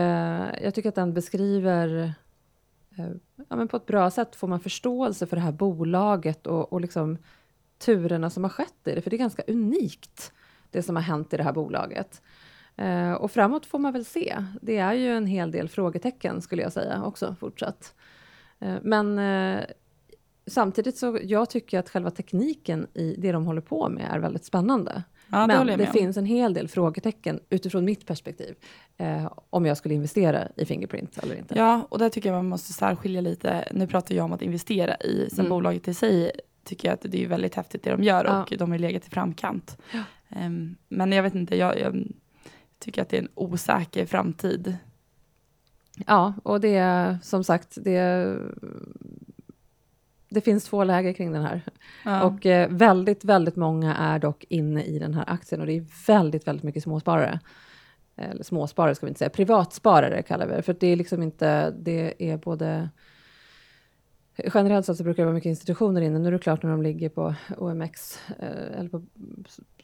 jag 0.62 0.74
tycker 0.74 0.88
att 0.88 0.94
den 0.94 1.14
beskriver 1.14 2.14
Eh, 2.98 3.10
ja, 3.48 3.56
men 3.56 3.68
på 3.68 3.76
ett 3.76 3.86
bra 3.86 4.10
sätt 4.10 4.36
får 4.36 4.48
man 4.48 4.60
förståelse 4.60 5.26
för 5.26 5.36
det 5.36 5.42
här 5.42 5.52
bolaget 5.52 6.46
och, 6.46 6.72
och 6.72 6.80
liksom 6.80 7.18
turerna 7.78 8.30
som 8.30 8.44
har 8.44 8.50
skett 8.50 8.74
i 8.84 8.94
det, 8.94 9.02
för 9.02 9.10
det 9.10 9.16
är 9.16 9.18
ganska 9.18 9.42
unikt 9.46 10.32
det 10.70 10.82
som 10.82 10.96
har 10.96 11.02
hänt 11.02 11.34
i 11.34 11.36
det 11.36 11.42
här 11.42 11.52
bolaget. 11.52 12.22
Eh, 12.76 13.12
och 13.12 13.30
framåt 13.30 13.66
får 13.66 13.78
man 13.78 13.92
väl 13.92 14.04
se. 14.04 14.44
Det 14.62 14.78
är 14.78 14.92
ju 14.92 15.16
en 15.16 15.26
hel 15.26 15.50
del 15.50 15.68
frågetecken 15.68 16.42
skulle 16.42 16.62
jag 16.62 16.72
säga 16.72 17.04
också 17.04 17.36
fortsatt. 17.40 17.94
Eh, 18.58 18.76
men 18.82 19.18
eh, 19.18 19.64
samtidigt 20.46 20.96
så 20.96 21.18
jag 21.22 21.50
tycker 21.50 21.78
att 21.78 21.90
själva 21.90 22.10
tekniken 22.10 22.86
i 22.94 23.14
det 23.18 23.32
de 23.32 23.46
håller 23.46 23.60
på 23.60 23.88
med 23.88 24.10
är 24.10 24.18
väldigt 24.18 24.44
spännande. 24.44 25.02
Ja, 25.28 25.46
Men 25.46 25.66
det 25.78 25.86
finns 25.86 26.16
en 26.16 26.26
hel 26.26 26.54
del 26.54 26.68
frågetecken 26.68 27.40
utifrån 27.50 27.84
mitt 27.84 28.06
perspektiv 28.06 28.54
eh, 28.96 29.32
om 29.50 29.66
jag 29.66 29.76
skulle 29.76 29.94
investera 29.94 30.48
i 30.56 30.64
Fingerprint 30.64 31.18
eller 31.18 31.36
inte. 31.36 31.54
Ja, 31.58 31.86
och 31.90 31.98
där 31.98 32.08
tycker 32.08 32.28
jag 32.28 32.36
man 32.36 32.48
måste 32.48 32.72
särskilja 32.72 33.20
lite. 33.20 33.68
Nu 33.72 33.86
pratar 33.86 34.14
jag 34.14 34.24
om 34.24 34.32
att 34.32 34.42
investera 34.42 34.96
i, 34.96 35.28
sen 35.30 35.38
Mm. 35.40 35.50
bolaget 35.50 35.88
i 35.88 35.94
sig 35.94 36.30
tycker 36.64 36.88
jag 36.88 36.94
att 36.94 37.02
det 37.12 37.24
är 37.24 37.28
väldigt 37.28 37.54
häftigt 37.54 37.82
det 37.82 37.90
de 37.90 38.02
gör 38.02 38.24
Ja. 38.24 38.42
och 38.42 38.52
de 38.58 38.70
har 38.70 38.78
legat 38.78 39.06
i 39.06 39.10
framkant. 39.10 39.78
Ja. 39.92 40.02
Ehm, 40.28 40.76
men 40.88 41.12
jag 41.12 41.22
vet 41.22 41.34
inte, 41.34 41.56
jag, 41.56 41.80
jag 41.80 42.06
tycker 42.78 43.02
att 43.02 43.08
det 43.08 43.16
är 43.16 43.22
en 43.22 43.28
osäker 43.34 44.06
framtid. 44.06 44.76
Ja, 46.06 46.34
och 46.42 46.60
det 46.60 46.74
är 46.76 47.18
som 47.22 47.44
sagt, 47.44 47.78
det, 47.84 48.36
det 50.34 50.40
finns 50.40 50.64
två 50.64 50.84
läger 50.84 51.12
kring 51.12 51.32
den 51.32 51.42
här. 51.42 51.62
Ja. 52.04 52.22
Och 52.22 52.46
eh, 52.46 52.68
väldigt, 52.70 53.24
väldigt 53.24 53.56
många 53.56 53.96
är 53.96 54.18
dock 54.18 54.44
inne 54.48 54.82
i 54.84 54.98
den 54.98 55.14
här 55.14 55.24
aktien 55.26 55.60
och 55.60 55.66
det 55.66 55.72
är 55.72 56.06
väldigt, 56.06 56.46
väldigt 56.46 56.64
mycket 56.64 56.82
småsparare. 56.82 57.40
Eller 58.16 58.44
småsparare 58.44 58.94
ska 58.94 59.06
vi 59.06 59.10
inte 59.10 59.18
säga, 59.18 59.30
privatsparare 59.30 60.22
kallar 60.22 60.46
vi 60.46 60.54
det, 60.54 60.62
för 60.62 60.76
det 60.80 60.86
är 60.86 60.96
liksom 60.96 61.22
inte, 61.22 61.70
det 61.70 62.30
är 62.30 62.36
både 62.36 62.88
Generellt 64.36 64.86
sett 64.86 64.96
så 64.96 65.04
brukar 65.04 65.22
det 65.22 65.26
vara 65.26 65.34
mycket 65.34 65.50
institutioner 65.50 66.00
inne. 66.00 66.18
Nu 66.18 66.28
är 66.28 66.32
det 66.32 66.38
klart 66.38 66.62
när 66.62 66.70
de 66.70 66.82
ligger 66.82 67.08
på 67.08 67.34
OMX 67.58 68.18
eh, 68.38 68.78
eller 68.78 68.88
på, 68.88 69.02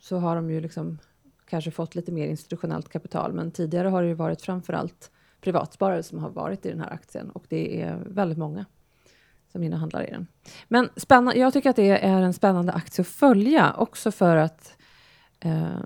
så 0.01 0.19
har 0.19 0.37
de 0.37 0.51
ju 0.51 0.61
liksom 0.61 0.99
kanske 1.47 1.71
fått 1.71 1.95
lite 1.95 2.13
mer 2.13 2.27
institutionellt 2.27 2.89
kapital. 2.89 3.33
Men 3.33 3.51
tidigare 3.51 3.89
har 3.89 4.03
det 4.03 4.09
ju 4.09 4.15
varit 4.15 4.43
framförallt 4.43 5.11
privatsparare 5.41 6.03
som 6.03 6.19
har 6.19 6.31
varit 6.31 6.67
i 6.67 6.71
den 6.71 6.81
här 6.81 6.93
aktien 6.93 7.31
och 7.31 7.45
det 7.49 7.83
är 7.83 7.99
väldigt 8.07 8.39
många 8.39 8.65
som 9.53 9.63
innehandlar 9.63 10.09
i 10.09 10.11
den. 10.11 10.27
Men 10.69 10.91
spännande, 10.97 11.41
jag 11.41 11.53
tycker 11.53 11.71
att 11.71 11.77
det 11.77 12.05
är 12.05 12.23
en 12.23 12.33
spännande 12.33 12.73
aktie 12.73 13.03
att 13.03 13.09
följa 13.09 13.75
också 13.77 14.13
för 14.13 14.37
att 14.37 14.77
eh, 15.41 15.79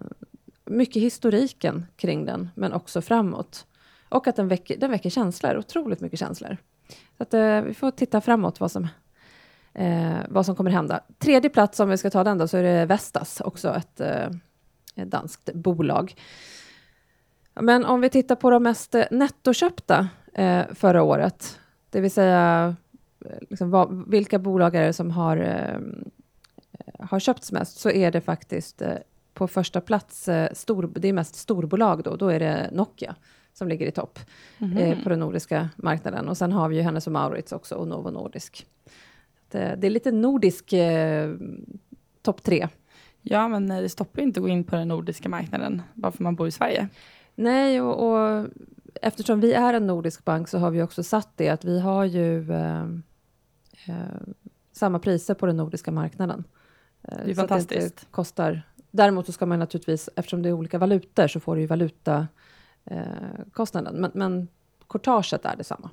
mycket 0.64 1.02
historiken 1.02 1.86
kring 1.96 2.26
den, 2.26 2.50
men 2.54 2.72
också 2.72 3.02
framåt. 3.02 3.66
Och 4.08 4.26
att 4.26 4.36
den 4.36 4.48
väcker, 4.48 4.76
den 4.78 4.90
väcker 4.90 5.10
känslor, 5.10 5.58
otroligt 5.58 6.00
mycket 6.00 6.18
känslor. 6.18 6.56
Så 7.16 7.22
att, 7.22 7.34
eh, 7.34 7.60
vi 7.60 7.74
får 7.74 7.90
titta 7.90 8.20
framåt 8.20 8.60
vad 8.60 8.70
som, 8.70 8.88
eh, 9.74 10.16
vad 10.28 10.46
som 10.46 10.56
kommer 10.56 10.70
hända. 10.70 11.00
Tredje 11.18 11.50
plats, 11.50 11.80
om 11.80 11.88
vi 11.88 11.98
ska 11.98 12.10
ta 12.10 12.24
den 12.24 12.38
då, 12.38 12.48
så 12.48 12.56
är 12.56 12.62
det 12.62 12.86
Vestas, 12.86 13.40
också 13.40 13.74
ett, 13.74 14.00
eh, 14.00 14.28
ett 14.96 15.10
danskt 15.10 15.52
bolag. 15.54 16.14
Men 17.54 17.84
om 17.84 18.00
vi 18.00 18.10
tittar 18.10 18.36
på 18.36 18.50
de 18.50 18.62
mest 18.62 18.94
eh, 18.94 19.04
nettoköpta 19.10 20.08
eh, 20.34 20.62
förra 20.74 21.02
året, 21.02 21.60
det 21.90 22.00
vill 22.00 22.10
säga 22.10 22.76
liksom 23.40 23.70
vad, 23.70 24.10
vilka 24.10 24.38
bolag 24.38 24.74
är 24.74 24.86
det 24.86 24.92
som 24.92 25.10
har, 25.10 25.36
eh, 25.36 25.80
har 26.98 27.20
köpts 27.20 27.52
mest, 27.52 27.76
så 27.76 27.90
är 27.90 28.10
det 28.10 28.20
faktiskt 28.20 28.82
eh, 28.82 28.94
på 29.34 29.48
första 29.48 29.80
plats, 29.80 30.28
eh, 30.28 30.52
stor, 30.52 30.92
det 30.94 31.08
är 31.08 31.12
mest 31.12 31.34
storbolag 31.34 32.02
då, 32.02 32.16
då 32.16 32.28
är 32.28 32.40
det 32.40 32.70
Nokia 32.72 33.14
som 33.52 33.68
ligger 33.68 33.86
i 33.86 33.90
topp 33.90 34.18
eh, 34.78 35.02
på 35.02 35.08
den 35.08 35.20
nordiska 35.20 35.68
marknaden. 35.76 36.28
Och 36.28 36.36
sen 36.36 36.52
har 36.52 36.68
vi 36.68 36.76
ju 36.76 36.82
Hennes 36.82 37.06
och 37.06 37.12
Mauritz 37.12 37.52
också 37.52 37.74
och 37.74 37.88
Novo 37.88 38.10
Nordisk. 38.10 38.66
Det, 39.50 39.74
det 39.78 39.86
är 39.86 39.90
lite 39.90 40.12
nordisk 40.12 40.72
eh, 40.72 41.34
topp 42.22 42.42
tre. 42.42 42.68
Ja, 43.22 43.48
men 43.48 43.70
eh, 43.70 43.80
det 43.80 43.88
stoppar 43.88 44.22
inte 44.22 44.40
att 44.40 44.44
gå 44.44 44.48
in 44.48 44.64
på 44.64 44.76
den 44.76 44.88
nordiska 44.88 45.28
marknaden 45.28 45.82
bara 45.94 46.12
för 46.12 46.22
man 46.22 46.36
bor 46.36 46.48
i 46.48 46.50
Sverige. 46.50 46.88
Nej, 47.34 47.80
och, 47.80 48.12
och 48.12 48.46
eftersom 49.02 49.40
vi 49.40 49.52
är 49.52 49.74
en 49.74 49.86
nordisk 49.86 50.24
bank 50.24 50.48
så 50.48 50.58
har 50.58 50.70
vi 50.70 50.82
också 50.82 51.02
satt 51.02 51.28
det 51.36 51.48
att 51.48 51.64
vi 51.64 51.80
har 51.80 52.04
ju 52.04 52.52
eh, 52.52 52.80
eh, 52.80 52.86
samma 54.72 54.98
priser 54.98 55.34
på 55.34 55.46
den 55.46 55.56
nordiska 55.56 55.90
marknaden. 55.90 56.44
Eh, 57.02 57.18
Det 57.24 57.30
är 57.30 57.34
så 57.34 57.40
att 57.40 57.50
inte 57.50 57.74
fantastiskt. 57.74 58.06
kostar. 58.10 58.62
Däremot 58.90 59.26
så 59.26 59.32
ska 59.32 59.46
man 59.46 59.58
naturligtvis, 59.58 60.08
eftersom 60.16 60.42
det 60.42 60.48
är 60.48 60.52
olika 60.52 60.78
valutor 60.78 61.26
så 61.28 61.40
får 61.40 61.54
du 61.54 61.60
ju 61.60 61.66
valuta 61.66 62.28
eh. 62.84 63.92
Men, 63.92 64.10
men 64.14 64.48
courtaget 64.88 65.44
är 65.44 65.56
detsamma. 65.56 65.90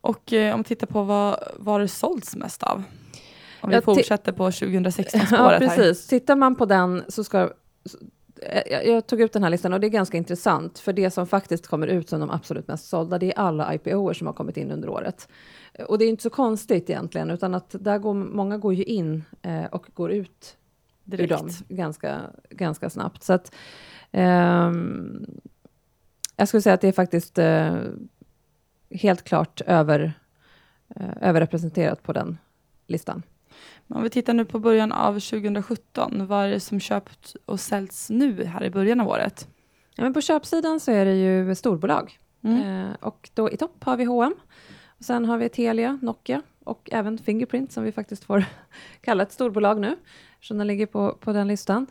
Och 0.00 0.32
eh, 0.32 0.54
om 0.54 0.60
vi 0.60 0.64
tittar 0.64 0.86
på 0.86 1.02
vad, 1.02 1.38
vad 1.56 1.80
det 1.80 1.88
sålts 1.88 2.36
mest 2.36 2.62
av. 2.62 2.82
Om 3.60 3.70
vi 3.70 3.76
Ja, 3.76 3.82
fortsätter 3.82 4.32
på 4.32 4.50
2016-spåret 4.50 5.30
Ja, 5.32 5.48
här. 5.48 5.58
precis. 5.58 6.06
Tittar 6.06 6.36
man 6.36 6.54
på 6.56 6.66
den 6.66 7.02
så 7.08 7.24
ska... 7.24 7.50
eh, 8.42 8.72
Jag, 8.72 8.86
jag 8.86 9.06
tog 9.06 9.20
ut 9.20 9.32
den 9.32 9.42
här 9.42 9.50
listan 9.50 9.72
och 9.72 9.80
det 9.80 9.86
är 9.86 9.88
ganska 9.88 10.16
intressant, 10.16 10.78
för 10.78 10.92
det 10.92 11.10
som 11.10 11.26
faktiskt 11.26 11.66
kommer 11.66 11.86
ut 11.86 12.08
som 12.08 12.20
de 12.20 12.30
absolut 12.30 12.68
mest 12.68 12.88
sålda, 12.88 13.18
det 13.18 13.26
är 13.26 13.38
alla 13.38 13.74
IPOer 13.74 14.12
som 14.12 14.26
har 14.26 14.34
kommit 14.34 14.56
in 14.56 14.70
under 14.70 14.88
året. 14.88 15.28
Och 15.88 15.98
det 15.98 16.04
är 16.04 16.08
inte 16.08 16.22
så 16.22 16.30
konstigt 16.30 16.90
egentligen, 16.90 17.30
utan 17.30 17.54
att 17.54 17.76
där 17.80 17.98
går, 17.98 18.14
många 18.14 18.58
går 18.58 18.74
ju 18.74 18.84
in 18.84 19.24
eh, 19.42 19.64
och 19.64 19.86
går 19.94 20.12
ut 20.12 20.56
ur 21.04 21.16
Direkt. 21.16 21.30
dem 21.30 21.50
ganska, 21.68 22.20
ganska 22.50 22.90
snabbt. 22.90 23.22
Så 23.22 23.32
att, 23.32 23.54
ehm, 24.10 25.26
jag 26.36 26.48
skulle 26.48 26.62
säga 26.62 26.74
att 26.74 26.80
det 26.80 26.88
är 26.88 26.92
faktiskt 26.92 27.38
eh, 27.38 27.76
helt 28.90 29.22
klart 29.22 29.60
över, 29.60 30.12
eh, 30.96 31.28
överrepresenterat 31.28 32.02
på 32.02 32.12
den 32.12 32.38
listan. 32.86 33.22
Om 33.94 34.02
vi 34.02 34.10
tittar 34.10 34.34
nu 34.34 34.44
på 34.44 34.58
början 34.58 34.92
av 34.92 35.12
2017, 35.12 36.26
vad 36.26 36.44
är 36.46 36.50
det 36.50 36.60
som 36.60 36.80
köpt 36.80 37.36
och 37.46 37.60
säljs 37.60 38.10
nu 38.10 38.44
här 38.44 38.64
i 38.64 38.70
början 38.70 39.00
av 39.00 39.08
året? 39.08 39.48
Ja, 39.94 40.02
men 40.02 40.14
på 40.14 40.20
köpsidan 40.20 40.80
så 40.80 40.90
är 40.90 41.04
det 41.04 41.14
ju 41.14 41.54
storbolag. 41.54 42.18
Mm. 42.44 42.86
Eh, 42.86 42.90
och 43.00 43.30
då 43.34 43.50
i 43.50 43.56
topp 43.56 43.84
har 43.84 43.96
vi 43.96 44.04
H&M. 44.04 44.34
Och 44.98 45.04
sen 45.04 45.24
har 45.24 45.38
vi 45.38 45.48
Telia, 45.48 45.98
Nokia 46.02 46.42
och 46.64 46.88
även 46.92 47.18
Fingerprint 47.18 47.72
som 47.72 47.84
vi 47.84 47.92
faktiskt 47.92 48.24
får 48.24 48.44
kalla 49.00 49.22
ett 49.22 49.32
storbolag 49.32 49.80
nu, 49.80 49.96
eftersom 50.34 50.58
den 50.58 50.66
ligger 50.66 50.86
på, 50.86 51.12
på 51.20 51.32
den 51.32 51.48
listan. 51.48 51.86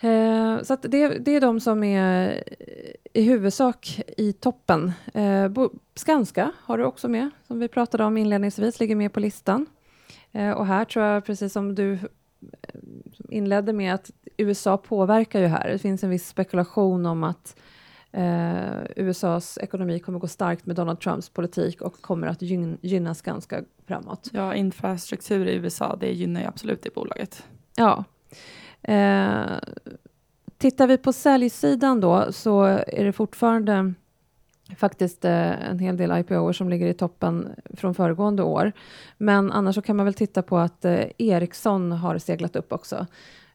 Eh, 0.00 0.62
så 0.62 0.76
det, 0.82 1.08
det 1.08 1.30
är 1.36 1.40
de 1.40 1.60
som 1.60 1.84
är 1.84 2.42
i 3.12 3.22
huvudsak 3.22 4.00
i 4.16 4.32
toppen. 4.32 4.92
Eh, 5.14 5.48
Bo- 5.48 5.72
Skanska 5.94 6.52
har 6.56 6.78
du 6.78 6.84
också 6.84 7.08
med, 7.08 7.30
som 7.46 7.58
vi 7.60 7.68
pratade 7.68 8.04
om 8.04 8.16
inledningsvis, 8.16 8.80
ligger 8.80 8.96
med 8.96 9.12
på 9.12 9.20
listan. 9.20 9.66
Eh, 10.34 10.50
och 10.50 10.66
här 10.66 10.84
tror 10.84 11.04
jag, 11.04 11.24
precis 11.24 11.52
som 11.52 11.74
du 11.74 11.92
eh, 11.92 11.98
inledde 13.28 13.72
med, 13.72 13.94
att 13.94 14.10
USA 14.36 14.76
påverkar 14.76 15.40
ju 15.40 15.46
här. 15.46 15.68
Det 15.68 15.78
finns 15.78 16.04
en 16.04 16.10
viss 16.10 16.28
spekulation 16.28 17.06
om 17.06 17.24
att 17.24 17.56
eh, 18.12 18.84
USAs 18.96 19.58
ekonomi 19.58 19.98
kommer 19.98 20.18
gå 20.18 20.28
starkt 20.28 20.66
med 20.66 20.76
Donald 20.76 21.00
Trumps 21.00 21.28
politik 21.28 21.82
och 21.82 22.00
kommer 22.02 22.26
att 22.26 22.42
gyn- 22.42 22.78
gynnas 22.82 23.22
ganska 23.22 23.62
framåt. 23.86 24.30
Ja, 24.32 24.54
infrastruktur 24.54 25.46
i 25.46 25.54
USA, 25.54 25.96
det 26.00 26.12
gynnar 26.12 26.40
ju 26.40 26.46
absolut 26.46 26.82
det 26.82 26.94
bolaget. 26.94 27.44
Ja. 27.76 28.04
Eh, 28.82 29.42
tittar 30.58 30.86
vi 30.86 30.98
på 30.98 31.12
säljsidan 31.12 32.00
då 32.00 32.32
så 32.32 32.62
är 32.86 33.04
det 33.04 33.12
fortfarande 33.12 33.94
faktiskt 34.76 35.24
eh, 35.24 35.68
en 35.70 35.78
hel 35.78 35.96
del 35.96 36.18
IPOer 36.18 36.52
som 36.52 36.68
ligger 36.68 36.86
i 36.86 36.94
toppen 36.94 37.48
från 37.76 37.94
föregående 37.94 38.42
år. 38.42 38.72
Men 39.18 39.52
annars 39.52 39.74
så 39.74 39.82
kan 39.82 39.96
man 39.96 40.04
väl 40.06 40.14
titta 40.14 40.42
på 40.42 40.58
att 40.58 40.84
eh, 40.84 41.04
Ericsson 41.18 41.92
har 41.92 42.18
seglat 42.18 42.56
upp 42.56 42.72
också 42.72 43.06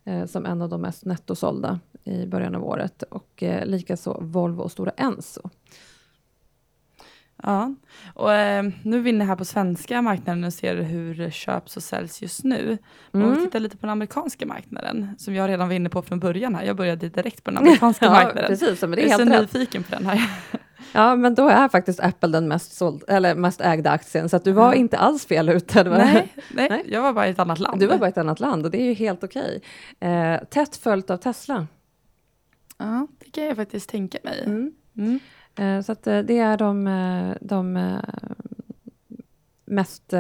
eh, 0.04 0.26
som 0.26 0.46
en 0.46 0.62
av 0.62 0.70
de 0.70 0.82
mest 0.82 1.06
nettosålda 1.06 1.80
i 2.04 2.26
början 2.26 2.56
av 2.56 2.64
året 2.64 3.04
och 3.04 3.44
eh, 3.44 3.66
likaså 3.66 4.18
Volvo 4.22 4.62
och 4.62 4.72
Stora 4.72 4.92
Enso. 4.98 5.42
Ja, 7.44 7.76
och 8.14 8.34
eh, 8.34 8.64
nu 8.84 8.98
är 8.98 9.02
vi 9.02 9.10
inne 9.10 9.24
här 9.26 9.36
på 9.36 9.46
svenska 9.46 10.02
marknaden 10.02 10.44
och 10.44 10.54
ser 10.54 10.76
hur 10.76 11.16
det 11.16 11.32
köps 11.32 11.78
och 11.78 11.84
säljs 11.84 12.22
just 12.22 12.44
nu. 12.44 12.78
Men 13.12 13.22
Om 13.22 13.30
vi 13.30 13.34
Mm. 13.36 13.46
tittar 13.46 13.60
lite 13.60 13.78
på 13.78 13.86
den 13.86 13.90
amerikanska 13.92 14.46
marknaden, 14.46 15.16
som 15.18 15.36
jag 15.36 15.50
redan 15.50 15.68
var 15.68 15.76
inne 15.76 15.90
på 15.90 16.02
från 16.02 16.20
början 16.20 16.56
här. 16.56 16.64
Jag 16.64 16.76
började 16.76 17.10
direkt 17.10 17.44
på 17.44 17.52
den 17.52 17.58
amerikanska 17.64 18.06
Ja, 18.06 18.12
marknaden. 18.12 18.48
precis, 18.48 18.82
men 18.82 18.92
det 18.92 19.02
jag 19.02 19.10
är 19.22 19.22
är 19.22 19.26
så 19.26 19.32
rätt. 19.32 19.42
nyfiken 19.54 19.84
på 19.84 19.96
den 19.96 20.06
här. 20.06 20.30
Ja, 20.94 21.16
men 21.16 21.36
då 21.36 21.48
är 21.50 21.68
faktiskt 21.70 22.00
Apple 22.00 22.30
den 22.30 22.48
mest, 22.48 22.74
såld, 22.78 23.04
eller 23.08 23.36
mest 23.36 23.62
ägda 23.62 23.92
aktien, 23.92 24.30
så 24.30 24.36
att 24.36 24.44
du 24.44 24.52
var 24.52 24.66
Ja. 24.66 24.74
inte 24.76 24.98
alls 24.98 25.26
fel 25.26 25.50
ute. 25.50 25.84
Nej, 25.84 26.34
nej, 26.54 26.68
Nej. 26.70 26.84
jag 26.88 27.02
var 27.02 27.14
bara 27.14 27.28
i 27.28 27.32
ett 27.32 27.40
annat 27.40 27.60
land. 27.60 27.80
Du 27.80 27.88
var 27.88 27.98
bara 27.98 28.06
i 28.06 28.10
ett 28.10 28.18
annat 28.18 28.40
land 28.40 28.66
och 28.66 28.72
det 28.72 28.82
är 28.82 28.86
ju 28.86 28.94
helt 28.94 29.24
okej. 29.24 29.62
Eh, 30.00 30.44
tätt 30.50 30.76
följt 30.76 31.10
av 31.10 31.18
Tesla. 31.18 31.68
Ja, 32.78 33.08
det 33.20 33.30
kan 33.32 33.46
jag 33.46 33.56
faktiskt 33.56 33.90
tänka 33.90 34.18
mig. 34.24 34.44
Mm. 34.46 34.72
Mm. 34.98 35.20
Eh, 35.56 35.82
så 35.86 35.92
att 35.92 36.08
eh, 36.08 36.20
det 36.20 36.38
är 36.40 36.58
de, 36.58 36.88
eh, 36.88 37.36
de 37.42 37.78
eh, 37.78 38.00
mest 39.66 40.14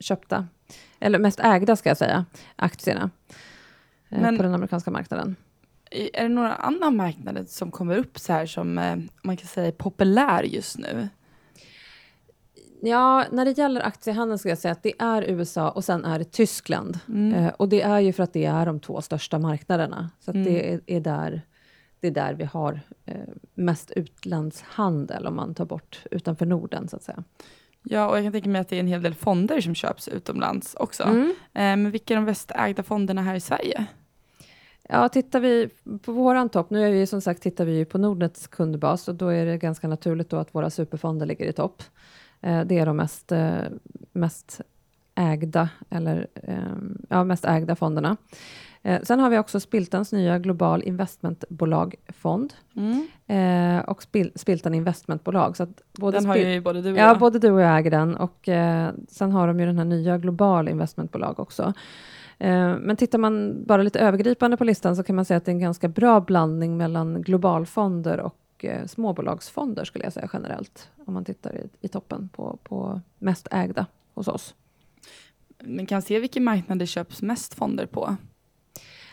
köpta, 0.00 0.46
eller 1.00 1.18
mest 1.18 1.40
ägda 1.40 1.76
ska 1.76 1.88
jag 1.90 1.96
säga, 1.98 2.24
aktierna 2.56 3.10
Men- 4.08 4.36
på 4.36 4.42
den 4.42 4.54
amerikanska 4.54 4.90
marknaden. 4.90 5.36
Är 5.90 6.22
det 6.22 6.28
några 6.28 6.54
andra 6.54 6.90
marknader 6.90 7.44
som 7.48 7.70
kommer 7.70 7.96
upp 7.96 8.18
så 8.18 8.32
här 8.32 8.46
som 8.46 8.78
eh, 8.78 8.96
man 9.22 9.36
kan 9.36 9.46
säga 9.48 9.66
är 9.66 9.72
populär 9.72 10.42
just 10.42 10.78
nu? 10.78 11.08
Ja, 12.82 13.24
när 13.30 13.44
det 13.44 13.58
gäller 13.58 13.80
aktiehandeln 13.86 14.38
ska 14.38 14.48
jag 14.48 14.58
säga 14.58 14.72
att 14.72 14.82
det 14.82 14.92
är 14.98 15.22
USA 15.22 15.70
och 15.70 15.84
sen 15.84 16.04
är 16.04 16.18
det 16.18 16.24
Tyskland. 16.32 16.98
Mm. 17.08 17.34
Eh, 17.34 17.52
och 17.56 17.68
det 17.68 17.82
är 17.82 18.00
ju 18.00 18.12
för 18.12 18.22
att 18.22 18.32
det 18.32 18.44
är 18.44 18.66
de 18.66 18.80
två 18.80 19.00
största 19.02 19.38
marknaderna. 19.38 20.10
Så 20.20 20.30
Mm. 20.30 20.44
det, 20.44 20.72
är, 20.72 20.80
är 20.86 21.00
där, 21.00 21.42
det 22.00 22.06
är 22.06 22.10
där 22.10 22.34
vi 22.34 22.44
har 22.44 22.80
eh, 23.06 23.14
mest 23.54 23.90
utlandshandel 23.90 25.26
om 25.26 25.36
man 25.36 25.54
tar 25.54 25.64
bort 25.64 26.02
utanför 26.10 26.46
Norden 26.46 26.88
så 26.88 26.96
att 26.96 27.02
säga. 27.02 27.24
Ja, 27.82 28.08
och 28.08 28.16
jag 28.16 28.24
kan 28.24 28.32
tänka 28.32 28.48
mig 28.48 28.60
att 28.60 28.68
det 28.68 28.76
är 28.76 28.80
en 28.80 28.86
hel 28.86 29.02
del 29.02 29.14
fonder 29.14 29.60
som 29.60 29.74
köps 29.74 30.08
utomlands 30.08 30.74
också. 30.74 31.02
Mm. 31.02 31.28
Eh, 31.30 31.32
men 31.54 31.90
vilka 31.90 32.14
är 32.14 32.16
de 32.16 32.24
bäst 32.24 32.52
ägda 32.54 32.82
fonderna 32.82 33.22
här 33.22 33.34
i 33.34 33.40
Sverige? 33.40 33.86
Ja, 34.90 35.08
tittar 35.08 35.40
vi 35.40 35.68
på 36.02 36.12
våran 36.12 36.48
topp, 36.48 36.70
nu 36.70 36.86
är 36.86 36.90
vi 36.92 37.06
som 37.06 37.20
sagt 37.20 37.42
tittar 37.42 37.64
vi 37.64 37.84
på 37.84 37.98
Nordnets 37.98 38.46
kundbas 38.46 39.08
och 39.08 39.14
då 39.14 39.28
är 39.28 39.46
det 39.46 39.56
ganska 39.58 39.88
naturligt 39.88 40.30
då 40.30 40.36
att 40.36 40.54
våra 40.54 40.70
superfonder 40.70 41.26
ligger 41.26 41.46
i 41.46 41.52
topp. 41.52 41.82
Eh, 42.40 42.60
det 42.64 42.78
är 42.78 42.86
de 42.86 42.96
mest, 42.96 43.32
eh, 43.32 43.54
mest 44.12 44.60
ägda, 45.14 45.68
eller 45.90 46.26
ehm, 46.34 46.98
ja, 47.08 47.24
mest 47.24 47.44
ägda 47.44 47.76
fonderna. 47.76 48.16
Eh, 48.82 49.02
sen 49.02 49.20
har 49.20 49.30
vi 49.30 49.38
också 49.38 49.60
Spiltans 49.60 50.12
nya 50.12 50.38
Global 50.38 50.82
Investmentbolagfond 50.82 52.52
Mm. 52.76 53.80
och 53.86 54.02
Spil, 54.02 54.32
Spiltan 54.34 54.74
Investmentbolag. 54.74 55.56
Så 55.56 55.66
både 55.98 56.16
Den 56.16 56.26
har 56.26 56.34
Spil- 56.36 56.48
ju 56.48 56.60
både 56.60 56.82
du 56.82 56.92
och 56.92 56.98
Ja, 56.98 57.02
jag. 57.06 57.18
både 57.18 57.38
du 57.38 57.50
och 57.50 57.60
jag 57.60 57.78
äger 57.78 57.90
den 57.90 58.16
och 58.16 58.48
sen 59.08 59.32
har 59.32 59.46
de 59.46 59.60
ju 59.60 59.66
den 59.66 59.78
här 59.78 59.84
nya 59.84 60.18
global 60.18 60.68
investmentbolag 60.68 61.40
också. 61.40 61.72
Eh, 62.38 62.76
men 62.78 62.96
tittar 62.96 63.18
man 63.18 63.64
bara 63.64 63.82
lite 63.82 64.00
övergripande 64.00 64.56
på 64.56 64.64
listan 64.64 64.96
så 64.96 65.02
kan 65.02 65.16
man 65.16 65.24
säga 65.24 65.38
att 65.38 65.44
det 65.44 65.50
är 65.50 65.54
en 65.54 65.60
ganska 65.60 65.88
bra 65.88 66.20
blandning 66.20 66.76
mellan 66.76 67.22
globalfonder 67.22 68.20
och 68.20 68.64
eh, 68.64 68.86
småbolagsfonder 68.86 69.84
skulle 69.84 70.04
jag 70.04 70.12
säga 70.12 70.30
generellt. 70.32 70.90
Om 71.06 71.14
man 71.14 71.24
tittar 71.24 71.54
i, 71.56 71.68
i 71.80 71.88
toppen 71.88 72.28
på, 72.32 72.58
på 72.62 73.00
mest 73.18 73.48
ägda 73.50 73.86
hos 74.14 74.28
oss. 74.28 74.54
Men 75.64 75.86
kan 75.86 76.02
se 76.02 76.18
vilken 76.18 76.44
marknad 76.44 76.78
det 76.78 76.86
köps 76.86 77.22
mest 77.22 77.54
fonder 77.54 77.86
på. 77.86 78.16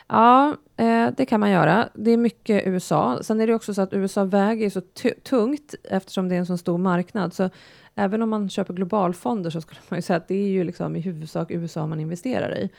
Ja, 0.08 0.56
eh, 0.78 1.10
det 1.18 1.26
kan 1.26 1.40
man 1.40 1.52
göra. 1.52 1.90
Det 1.94 2.12
är 2.12 2.18
mycket 2.18 2.68
USA. 2.68 3.20
Sen 3.22 3.42
är 3.42 3.48
det 3.48 3.54
också 3.54 3.74
så 3.74 3.82
att 3.82 3.94
USA 3.94 4.24
väger 4.24 4.70
så 4.70 4.82
tu- 4.82 5.20
tungt 5.24 5.76
eftersom 5.84 6.30
det 6.30 6.36
är 6.36 6.40
en 6.40 6.46
så 6.46 6.58
stor 6.58 6.78
marknad. 6.78 7.34
Så 7.34 7.50
även 7.96 8.22
om 8.22 8.30
man 8.30 8.50
köper 8.50 8.74
globalfonder 8.74 9.50
så 9.50 9.62
skulle 9.62 9.82
man 9.90 9.98
ju 9.98 10.02
säga 10.02 10.18
att 10.18 10.28
det 10.28 10.36
är 10.36 10.48
ju 10.48 10.64
liksom 10.64 10.96
i 10.96 11.00
huvudsak 11.00 11.52
USA 11.52 11.88
man 11.88 12.00
investerar 12.00 12.58
i. 12.58 12.70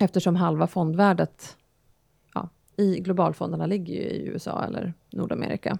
Eftersom 0.00 0.36
halva 0.36 0.66
fondvärdet 0.66 1.56
ja, 2.34 2.48
i 2.76 3.00
globalfonderna 3.00 3.66
ligger 3.66 3.94
ju 3.94 4.00
i 4.00 4.26
USA 4.26 4.64
eller 4.64 4.94
Nordamerika. 5.10 5.78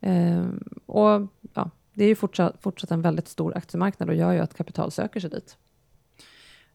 Eh, 0.00 0.46
och 0.86 1.26
ja, 1.54 1.70
det 1.94 2.04
är 2.04 2.08
ju 2.08 2.14
fortsatt, 2.14 2.62
fortsatt 2.62 2.90
en 2.90 3.02
väldigt 3.02 3.28
stor 3.28 3.56
aktiemarknad 3.56 4.08
och 4.08 4.14
gör 4.14 4.32
ju 4.32 4.38
att 4.38 4.54
kapital 4.54 4.90
söker 4.90 5.20
sig 5.20 5.30
dit. 5.30 5.56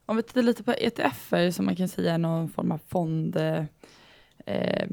Om 0.05 0.15
vi 0.15 0.23
tittar 0.23 0.41
lite 0.41 0.63
på 0.63 0.71
ETFer 0.71 1.51
som 1.51 1.65
man 1.65 1.75
kan 1.75 1.87
säga 1.87 2.13
är 2.13 2.17
någon 2.17 2.49
form 2.49 2.71
av 2.71 2.77
fond. 2.87 3.35
Eh, 3.35 3.63
eh 4.45 4.87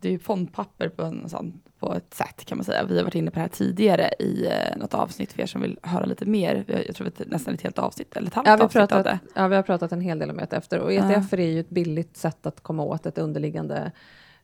det 0.00 0.08
är 0.08 0.12
ju 0.12 0.18
fondpapper 0.18 0.88
på, 0.88 1.02
en 1.02 1.28
sån, 1.28 1.60
på 1.78 1.94
ett 1.94 2.14
sätt 2.14 2.44
kan 2.44 2.58
man 2.58 2.64
säga. 2.64 2.84
Vi 2.84 2.96
har 2.96 3.04
varit 3.04 3.14
inne 3.14 3.30
på 3.30 3.34
det 3.34 3.40
här 3.40 3.48
tidigare 3.48 4.10
i 4.18 4.46
eh, 4.46 4.76
något 4.76 4.94
avsnitt 4.94 5.32
för 5.32 5.42
er 5.42 5.46
som 5.46 5.60
vill 5.62 5.78
höra 5.82 6.04
lite 6.04 6.24
mer. 6.26 6.64
Jag 6.86 6.96
tror 6.96 7.06
att 7.08 7.16
det 7.16 7.24
är 7.24 7.28
nästan 7.28 7.54
ett 7.54 7.62
helt 7.62 7.78
avsnitt 7.78 8.16
eller 8.16 8.28
ett 8.28 8.34
halvt 8.34 8.48
Ja 8.48 8.56
vi, 8.56 8.62
avsnitt 8.62 8.82
av 8.82 8.86
pratat, 8.86 9.04
det. 9.04 9.18
ja, 9.40 9.48
vi 9.48 9.56
har 9.56 9.62
pratat 9.62 9.92
en 9.92 10.00
hel 10.00 10.18
del 10.18 10.30
om 10.30 10.38
ETF 10.38 10.68
och 10.72 10.92
Ja. 10.92 11.10
ETF 11.12 11.32
är 11.32 11.38
ju 11.38 11.60
ett 11.60 11.70
billigt 11.70 12.16
sätt 12.16 12.46
att 12.46 12.60
komma 12.60 12.82
åt 12.82 13.06
ett 13.06 13.18
underliggande, 13.18 13.92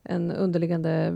en 0.03 0.33
underliggande 0.33 1.13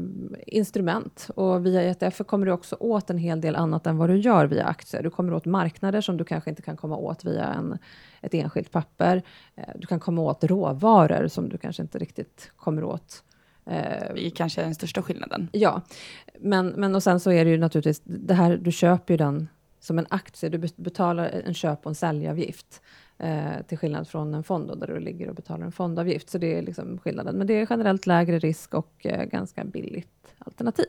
instrument. 0.46 1.30
Och 1.34 1.66
via 1.66 1.82
ETF 1.82 2.20
kommer 2.26 2.46
du 2.46 2.52
också 2.52 2.76
åt 2.80 3.10
en 3.10 3.18
hel 3.18 3.40
del 3.40 3.56
annat 3.56 3.86
än 3.86 3.96
vad 3.96 4.08
du 4.10 4.16
gör 4.16 4.46
via 4.46 4.64
aktier. 4.64 5.02
Du 5.02 5.10
kommer 5.10 5.32
åt 5.34 5.44
marknader 5.44 6.00
som 6.00 6.16
du 6.16 6.24
kanske 6.24 6.50
inte 6.50 6.62
kan 6.62 6.76
komma 6.76 6.96
åt 6.96 7.24
via 7.24 7.44
en, 7.44 7.78
ett 8.20 8.34
enskilt 8.34 8.70
papper. 8.70 9.22
Eh, 9.56 9.64
Du 9.76 9.86
kan 9.86 10.00
komma 10.00 10.22
åt 10.22 10.44
råvaror 10.44 11.28
som 11.28 11.48
du 11.48 11.58
kanske 11.58 11.82
inte 11.82 11.98
riktigt 11.98 12.52
kommer 12.56 12.84
åt 12.84 13.22
Det 14.14 14.26
är 14.26 14.30
kanske 14.30 14.62
den 14.62 14.74
största 14.74 15.02
skillnaden. 15.02 15.48
Ja, 15.52 15.82
men, 16.40 16.68
men 16.68 16.94
och 16.94 17.02
sen 17.02 17.20
så 17.20 17.32
är 17.32 17.44
det 17.44 17.50
ju 17.50 17.58
naturligtvis, 17.58 18.00
det 18.04 18.34
här, 18.34 18.56
du 18.56 18.72
köper 18.72 19.14
ju 19.14 19.18
den 19.18 19.48
som 19.80 19.98
en 19.98 20.06
aktie, 20.10 20.48
du 20.48 20.58
be- 20.58 20.68
betalar 20.76 21.42
en 21.46 21.54
köp 21.54 21.86
och 21.86 21.90
en 21.90 21.94
säljavgift. 21.94 22.82
Eh, 23.18 23.62
till 23.68 23.78
skillnad 23.78 24.08
från 24.08 24.34
en 24.34 24.42
fond 24.42 24.68
då, 24.68 24.74
där 24.74 24.86
du 24.86 25.00
ligger 25.00 25.28
och 25.28 25.34
betalar 25.34 25.66
en 25.66 25.72
fondavgift. 25.72 26.30
Så 26.30 26.38
det 26.38 26.58
är 26.58 26.62
liksom 26.62 26.98
skillnaden. 26.98 27.36
Men 27.36 27.46
det 27.46 27.54
är 27.54 27.66
generellt 27.70 28.06
lägre 28.06 28.38
risk 28.38 28.74
och 28.74 29.06
eh, 29.06 29.24
ganska 29.24 29.64
billigt 29.64 30.34
alternativ. 30.38 30.86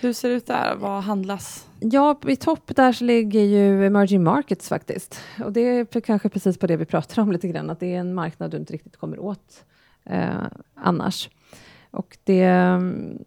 Hur 0.00 0.12
ser 0.12 0.28
det 0.28 0.34
ut 0.34 0.46
där? 0.46 0.76
Vad 0.76 1.02
handlas? 1.02 1.68
Ja, 1.80 2.20
i 2.26 2.36
topp 2.36 2.76
där 2.76 2.92
så 2.92 3.04
ligger 3.04 3.40
ju 3.40 3.86
emerging 3.86 4.22
markets 4.22 4.68
faktiskt. 4.68 5.20
Och 5.44 5.52
det 5.52 5.60
är 5.60 6.00
kanske 6.00 6.28
precis 6.28 6.58
på 6.58 6.66
det 6.66 6.76
vi 6.76 6.84
pratar 6.84 7.22
om 7.22 7.32
lite 7.32 7.48
grann, 7.48 7.70
att 7.70 7.80
det 7.80 7.94
är 7.94 7.98
en 8.00 8.14
marknad 8.14 8.50
du 8.50 8.56
inte 8.56 8.72
riktigt 8.72 8.96
kommer 8.96 9.18
åt 9.18 9.64
eh, 10.04 10.46
annars. 10.74 11.30
Och 11.90 12.18
det, 12.24 12.42
mm, 12.42 13.24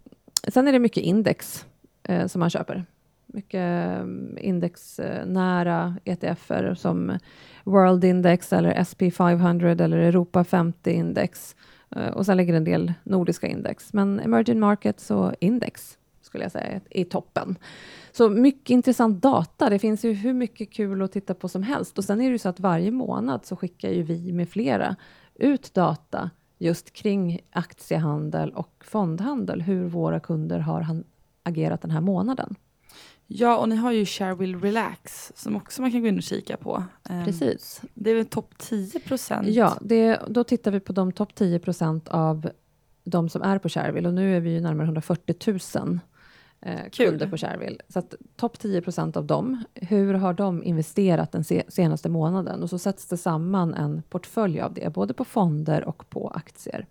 sen 0.47 0.67
är 0.67 0.71
det 0.71 0.79
mycket 0.79 1.03
index 1.03 1.65
eh, 2.03 2.27
som 2.27 2.39
man 2.39 2.49
köper. 2.49 2.85
Mycket 3.25 3.99
mm, 3.99 4.37
indexnära 4.41 5.95
ETFer 6.05 6.75
som 6.75 7.17
World 7.63 8.03
Index 8.03 8.53
eller 8.53 8.73
SP500 8.73 9.81
eller 9.81 9.97
Europa 9.97 10.43
50 10.43 10.91
Index. 10.91 11.55
Eh, 11.95 12.07
och 12.07 12.25
sen 12.25 12.37
ligger 12.37 12.53
det 12.53 12.57
en 12.57 12.63
del 12.63 12.93
nordiska 13.03 13.47
index. 13.47 13.93
Men 13.93 14.19
emerging 14.19 14.59
markets 14.59 15.11
och 15.11 15.33
index 15.39 15.97
skulle 16.21 16.43
jag 16.43 16.51
säga 16.51 16.65
är 16.65 16.81
i 16.89 17.05
toppen. 17.05 17.55
Så 18.11 18.29
mycket 18.29 18.69
intressant 18.69 19.21
data. 19.21 19.69
Det 19.69 19.79
finns 19.79 20.05
ju 20.05 20.13
hur 20.13 20.33
mycket 20.33 20.71
kul 20.71 21.01
att 21.01 21.11
titta 21.11 21.33
på 21.33 21.47
som 21.47 21.63
helst. 21.63 21.97
Och 21.97 22.03
sen 22.03 22.21
är 22.21 22.25
det 22.25 22.31
ju 22.31 22.37
så 22.37 22.49
att 22.49 22.59
varje 22.59 22.91
månad 22.91 23.45
så 23.45 23.55
skickar 23.55 23.89
ju 23.89 24.03
vi 24.03 24.31
med 24.31 24.49
flera 24.49 24.95
ut 25.35 25.73
data 25.73 26.29
just 26.63 26.93
kring 26.93 27.39
aktiehandel 27.51 28.53
och 28.53 28.83
fondhandel, 28.85 29.61
hur 29.61 29.85
våra 29.85 30.19
kunder 30.19 30.59
har 30.59 31.03
agerat 31.43 31.81
den 31.81 31.91
här 31.91 32.01
månaden. 32.01 32.55
Ja, 33.27 33.57
och 33.57 33.69
ni 33.69 33.75
har 33.75 33.91
ju 33.91 34.05
Share 34.05 34.35
Will 34.35 34.59
Relax 34.59 35.31
som 35.35 35.55
också 35.55 35.81
man 35.81 35.91
kan 35.91 36.01
gå 36.01 36.07
in 36.07 36.17
och 36.17 36.23
kika 36.23 36.57
på. 36.57 36.83
Ehm, 37.09 37.25
Precis. 37.25 37.81
Det 37.93 38.11
är 38.11 38.15
väl 38.15 38.25
topp 38.25 38.53
10 38.57 38.99
procent? 38.99 39.47
Ja, 39.47 39.77
det, 39.81 40.19
då 40.27 40.43
tittar 40.43 40.71
vi 40.71 40.79
på 40.79 40.93
de 40.93 41.11
topp 41.11 41.35
10 41.35 41.59
procent 41.59 42.07
av 42.07 42.49
de 43.03 43.29
som 43.29 43.41
är 43.41 43.59
på 43.59 43.69
Shareville 43.69 44.07
och 44.07 44.13
nu 44.13 44.35
är 44.35 44.39
vi 44.39 44.53
ju 44.53 44.61
närmare 44.61 44.85
140 44.85 45.35
000 45.75 45.99
eh, 46.65 46.89
kunder 46.91 47.27
på 47.27 47.37
Shareville. 47.37 47.77
Så 47.89 47.99
att 47.99 48.15
topp 48.35 48.59
10 48.59 48.81
procent 48.81 49.17
av 49.17 49.25
dem, 49.25 49.63
hur 49.73 50.13
har 50.13 50.33
de 50.33 50.63
investerat 50.63 51.31
den 51.31 51.43
se, 51.43 51.63
senaste 51.67 52.09
månaden? 52.09 52.63
Och 52.63 52.69
så 52.69 52.79
sätts 52.79 53.07
det 53.07 53.17
samman 53.17 53.73
en 53.73 54.01
portfölj 54.09 54.61
av 54.61 54.73
det, 54.73 54.93
både 54.93 55.13
på 55.13 55.25
fonder 55.25 55.83
och 55.83 56.09
på 56.09 56.27
aktier. 56.27 56.85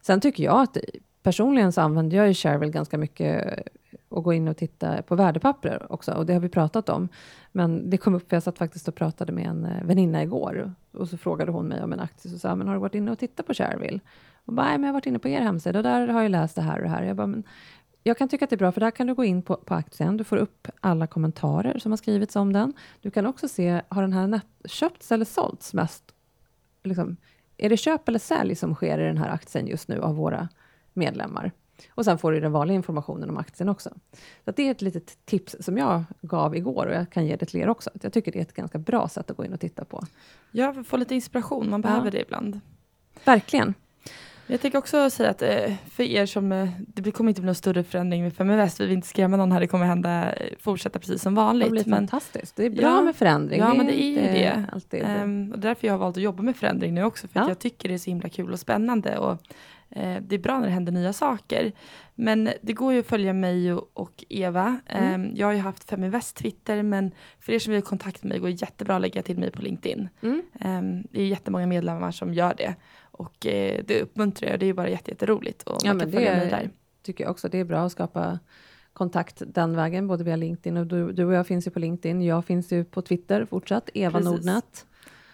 Sen 0.00 0.20
tycker 0.20 0.44
jag 0.44 0.60
att 0.60 0.76
personligen 1.22 1.72
så 1.72 1.80
använder 1.80 2.16
jag 2.16 2.28
ju 2.28 2.34
Shareville 2.34 2.72
ganska 2.72 2.98
mycket 2.98 3.62
och 4.08 4.24
gå 4.24 4.32
in 4.32 4.48
och 4.48 4.56
titta 4.56 5.02
på 5.02 5.14
värdepapper 5.14 5.92
också 5.92 6.12
och 6.12 6.26
det 6.26 6.32
har 6.32 6.40
vi 6.40 6.48
pratat 6.48 6.88
om. 6.88 7.08
Men 7.52 7.90
det 7.90 7.96
kom 7.96 8.14
upp, 8.14 8.28
för 8.28 8.36
jag 8.36 8.42
satt 8.42 8.58
faktiskt 8.58 8.88
och 8.88 8.94
pratade 8.94 9.32
med 9.32 9.46
en 9.46 9.64
eh, 9.64 9.84
väninna 9.84 10.22
igår 10.22 10.74
och 10.92 11.08
så 11.08 11.16
frågade 11.16 11.52
hon 11.52 11.66
mig 11.66 11.82
om 11.82 11.92
en 11.92 12.00
aktie 12.00 12.34
och 12.34 12.40
sa, 12.40 12.54
men 12.54 12.66
har 12.66 12.74
du 12.74 12.80
varit 12.80 12.94
inne 12.94 13.10
och 13.10 13.18
tittat 13.18 13.46
på 13.46 13.54
Shareville? 13.54 14.00
Och 14.44 14.52
bara, 14.52 14.66
nej 14.66 14.78
men 14.78 14.82
jag 14.82 14.88
har 14.88 14.94
varit 14.94 15.06
inne 15.06 15.18
på 15.18 15.28
er 15.28 15.40
hemsida 15.40 15.78
och 15.78 15.82
där 15.82 16.08
har 16.08 16.22
jag 16.22 16.30
läst 16.30 16.56
det 16.56 16.62
här 16.62 16.76
och 16.76 16.82
det 16.82 16.88
här. 16.88 17.02
Jag 17.02 17.16
bara, 17.16 17.26
men 17.26 17.42
jag 18.02 18.18
kan 18.18 18.28
tycka 18.28 18.44
att 18.44 18.50
det 18.50 18.56
är 18.56 18.58
bra, 18.58 18.72
för 18.72 18.80
där 18.80 18.90
kan 18.90 19.06
du 19.06 19.14
gå 19.14 19.24
in 19.24 19.42
på, 19.42 19.56
på 19.56 19.74
aktien. 19.74 20.16
Du 20.16 20.24
får 20.24 20.36
upp 20.36 20.68
alla 20.80 21.06
kommentarer 21.06 21.78
som 21.78 21.92
har 21.92 21.96
skrivits 21.96 22.36
om 22.36 22.52
den. 22.52 22.72
Du 23.00 23.10
kan 23.10 23.26
också 23.26 23.48
se, 23.48 23.82
har 23.88 24.02
den 24.02 24.12
här 24.12 24.26
net- 24.26 24.46
köpts 24.68 25.12
eller 25.12 25.24
sålts 25.24 25.74
mest? 25.74 26.14
Liksom, 26.84 27.16
är 27.56 27.68
det 27.68 27.76
köp 27.76 28.08
eller 28.08 28.18
sälj 28.18 28.54
som 28.54 28.74
sker 28.74 28.98
i 28.98 29.04
den 29.06 29.18
här 29.18 29.28
aktien 29.30 29.66
just 29.66 29.88
nu 29.88 30.00
av 30.00 30.14
våra 30.16 30.48
medlemmar? 30.92 31.52
Och 31.90 32.04
sen 32.04 32.18
får 32.18 32.32
du 32.32 32.40
den 32.40 32.52
vanliga 32.52 32.74
informationen 32.74 33.30
om 33.30 33.36
aktien 33.38 33.68
också. 33.68 33.90
Så 34.44 34.50
det 34.50 34.62
är 34.62 34.70
ett 34.70 34.82
litet 34.82 35.18
tips 35.26 35.56
som 35.60 35.78
jag 35.78 36.04
gav 36.22 36.56
igår 36.56 36.86
och 36.86 36.94
jag 36.94 37.10
kan 37.10 37.26
ge 37.26 37.36
det 37.36 37.46
till 37.46 37.60
er 37.60 37.68
också. 37.68 37.90
Jag 38.02 38.12
tycker 38.12 38.32
det 38.32 38.38
är 38.38 38.42
ett 38.42 38.52
ganska 38.54 38.78
bra 38.78 39.08
sätt 39.08 39.30
att 39.30 39.36
gå 39.36 39.44
in 39.44 39.52
och 39.52 39.60
titta 39.60 39.84
på. 39.84 40.02
Ja, 40.50 40.72
för 40.72 40.80
att 40.80 40.86
få 40.86 40.96
lite 40.96 41.14
inspiration. 41.14 41.70
Man 41.70 41.80
Ja. 41.80 41.88
behöver 41.88 42.10
det 42.10 42.22
ibland. 42.22 42.60
Verkligen. 43.24 43.74
Jag 44.50 44.60
tänker 44.60 44.78
också 44.78 45.10
säga 45.10 45.30
att 45.30 45.42
eh, 45.42 45.72
för 45.90 46.02
er 46.02 46.26
som, 46.26 46.52
eh, 46.52 46.68
det 46.78 47.10
kommer 47.10 47.28
inte 47.30 47.40
bli 47.40 47.46
någon 47.46 47.54
större 47.54 47.84
förändring 47.84 48.22
med 48.22 48.32
Feminvest, 48.34 48.80
vi 48.80 48.84
vill 48.86 48.94
inte 48.94 49.08
skrämma 49.08 49.36
någon 49.36 49.52
här, 49.52 49.60
det 49.60 49.66
kommer 49.66 49.86
hända, 49.86 50.32
eh, 50.32 50.52
fortsätta 50.60 50.98
precis 50.98 51.22
som 51.22 51.34
Det 51.34 51.40
vanligt. 51.40 51.70
blir 51.70 51.84
Men, 51.86 51.98
fantastiskt. 51.98 52.56
Det 52.56 52.64
är 52.66 52.70
bra 52.70 52.82
Ja. 52.82 53.02
med 53.02 53.16
förändring. 53.16 53.60
Ja, 53.60 53.74
men 53.74 53.86
det 53.86 54.02
är 54.02 54.08
ju 54.10 54.14
det. 54.16 54.64
Alltid. 54.72 55.02
ehm, 55.04 55.52
och 55.52 55.58
därför 55.58 55.86
jag 55.86 55.94
har 55.94 55.98
valt 55.98 56.16
att 56.16 56.22
jobba 56.22 56.42
med 56.42 56.56
förändring 56.56 56.94
nu 56.94 57.04
också, 57.04 57.28
för 57.28 57.40
Ja. 57.40 57.48
jag 57.48 57.58
tycker 57.58 57.88
det 57.88 57.94
är 57.94 57.98
så 57.98 58.10
himla 58.10 58.28
kul 58.28 58.52
och 58.52 58.60
spännande. 58.60 59.18
Och, 59.18 59.38
det 60.20 60.34
är 60.34 60.38
bra 60.38 60.58
när 60.58 60.66
det 60.66 60.72
händer 60.72 60.92
nya 60.92 61.12
saker. 61.12 61.72
Men 62.14 62.50
det 62.62 62.72
går 62.72 62.92
ju 62.92 63.00
att 63.00 63.06
följa 63.06 63.32
mig 63.32 63.72
och, 63.72 63.90
och 63.94 64.24
Eva. 64.28 64.80
Mm. 64.86 65.14
Ehm, 65.14 65.36
jag 65.36 65.46
har 65.46 65.52
ju 65.52 65.58
haft 65.58 65.90
Feminvest 65.90 66.36
Twitter, 66.36 66.82
men 66.82 67.10
för 67.40 67.52
er 67.52 67.58
som 67.58 67.72
vill 67.72 67.82
ha 67.82 67.88
kontakt 67.88 68.22
med 68.22 68.28
mig 68.28 68.38
går 68.38 68.48
det 68.48 68.54
jättebra 68.60 68.96
att 68.96 69.02
lägga 69.02 69.22
till 69.22 69.38
mig 69.38 69.50
på 69.50 69.62
LinkedIn. 69.62 70.08
Mm. 70.22 70.42
Ehm, 70.60 71.02
det 71.10 71.22
är 71.22 71.26
jättemånga 71.26 71.66
medlemmar 71.66 72.10
som 72.10 72.34
gör 72.34 72.54
det. 72.56 72.74
Och 73.10 73.46
eh, 73.46 73.84
det 73.84 74.02
uppmuntrar 74.02 74.50
jag, 74.50 74.60
det 74.60 74.66
är 74.66 74.72
bara 74.74 74.88
jätteroligt. 74.88 75.62
Och 75.62 75.78
ja, 75.82 75.94
men 75.94 76.10
det 76.10 76.26
är, 76.26 76.70
tycker 77.02 77.24
jag 77.24 77.30
också, 77.30 77.48
det 77.48 77.58
är 77.58 77.64
bra 77.64 77.80
att 77.80 77.92
skapa 77.92 78.38
kontakt 78.92 79.42
den 79.46 79.76
vägen, 79.76 80.06
både 80.06 80.24
via 80.24 80.36
LinkedIn 80.36 80.76
och 80.76 80.86
du, 80.86 81.12
du 81.12 81.24
och 81.24 81.32
jag 81.32 81.46
finns 81.46 81.66
ju 81.66 81.70
på 81.70 81.78
LinkedIn. 81.78 82.22
Jag 82.22 82.44
finns 82.44 82.72
ju 82.72 82.84
på 82.84 83.02
Twitter 83.02 83.44
fortsatt, 83.44 83.90
Eva 83.94 84.18
Precis. 84.18 84.30
Nordnät. 84.30 84.86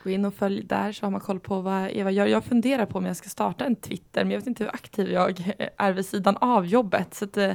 Gå 0.06 0.10
in 0.10 0.24
och 0.24 0.34
följ 0.34 0.64
där 0.64 0.92
så 0.92 1.06
har 1.06 1.10
man 1.10 1.20
koll 1.20 1.40
på 1.40 1.60
vad 1.60 1.90
Eva 1.90 2.10
gör. 2.10 2.26
Jag 2.26 2.44
funderar 2.44 2.86
på 2.86 2.98
om 2.98 3.06
jag 3.06 3.16
ska 3.16 3.28
starta 3.28 3.64
en 3.64 3.76
Twitter, 3.76 4.24
men 4.24 4.30
jag 4.30 4.38
vet 4.38 4.46
inte 4.46 4.64
hur 4.64 4.74
aktiv 4.74 5.10
jag 5.10 5.54
är 5.76 5.92
vid 5.92 6.06
sidan 6.06 6.36
av 6.36 6.66
jobbet. 6.66 7.14
Så 7.14 7.24
att, 7.24 7.36
eh, 7.36 7.52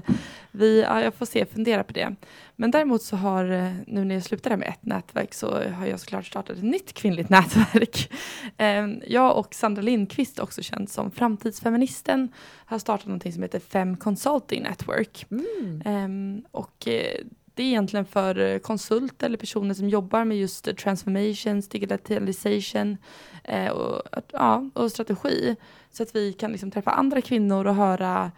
vi, 0.51 0.81
ja, 0.81 1.01
jag 1.01 1.13
får 1.13 1.25
se, 1.25 1.45
fundera 1.45 1.83
på 1.83 1.93
det. 1.93 2.15
Men 2.55 2.71
däremot 2.71 3.01
så 3.01 3.15
har, 3.15 3.51
eh, 3.51 3.71
nu 3.87 4.05
när 4.05 4.15
jag 4.15 4.23
slutade 4.23 4.57
med 4.57 4.67
ett 4.67 4.85
nätverk, 4.85 5.33
så 5.33 5.63
har 5.69 5.85
jag 5.85 5.99
såklart 5.99 6.25
startat 6.25 6.57
ett 6.57 6.63
nytt 6.63 6.93
kvinnligt 6.93 7.29
nätverk. 7.39 8.11
Ehm, 8.57 9.01
jag 9.07 9.37
och 9.37 9.53
Sandra 9.53 9.81
Lindqvist, 9.81 10.39
också 10.39 10.61
känd 10.61 10.89
som 10.89 11.11
Framtidsfeministen, 11.11 12.31
har 12.65 12.79
startat 12.79 13.07
något 13.07 13.33
som 13.33 13.43
heter 13.43 13.59
Fem 13.59 13.97
Consulting 13.97 14.63
Network. 14.63 15.25
Mm. 15.31 15.81
Ehm, 15.85 16.43
och 16.51 16.87
eh, 16.87 17.25
det 17.61 17.65
är 17.65 17.67
egentligen 17.67 18.05
för 18.05 18.39
eh, 18.39 18.59
konsulter 18.59 19.25
eller 19.27 19.37
personer 19.37 19.73
som 19.73 19.89
jobbar 19.89 20.25
med 20.25 20.37
just 20.37 20.67
eh, 20.67 20.73
transformations, 20.73 21.67
digitalisation 21.67 22.97
eh, 23.43 23.69
och, 23.69 24.01
ja, 24.31 24.69
och 24.73 24.91
strategi. 24.91 25.55
Så 25.91 26.03
att 26.03 26.15
vi 26.15 26.33
kan 26.33 26.51
liksom 26.51 26.71
träffa 26.71 26.91
andra 26.91 27.21
kvinnor 27.21 27.67
och 27.67 27.75
höra 27.75 28.31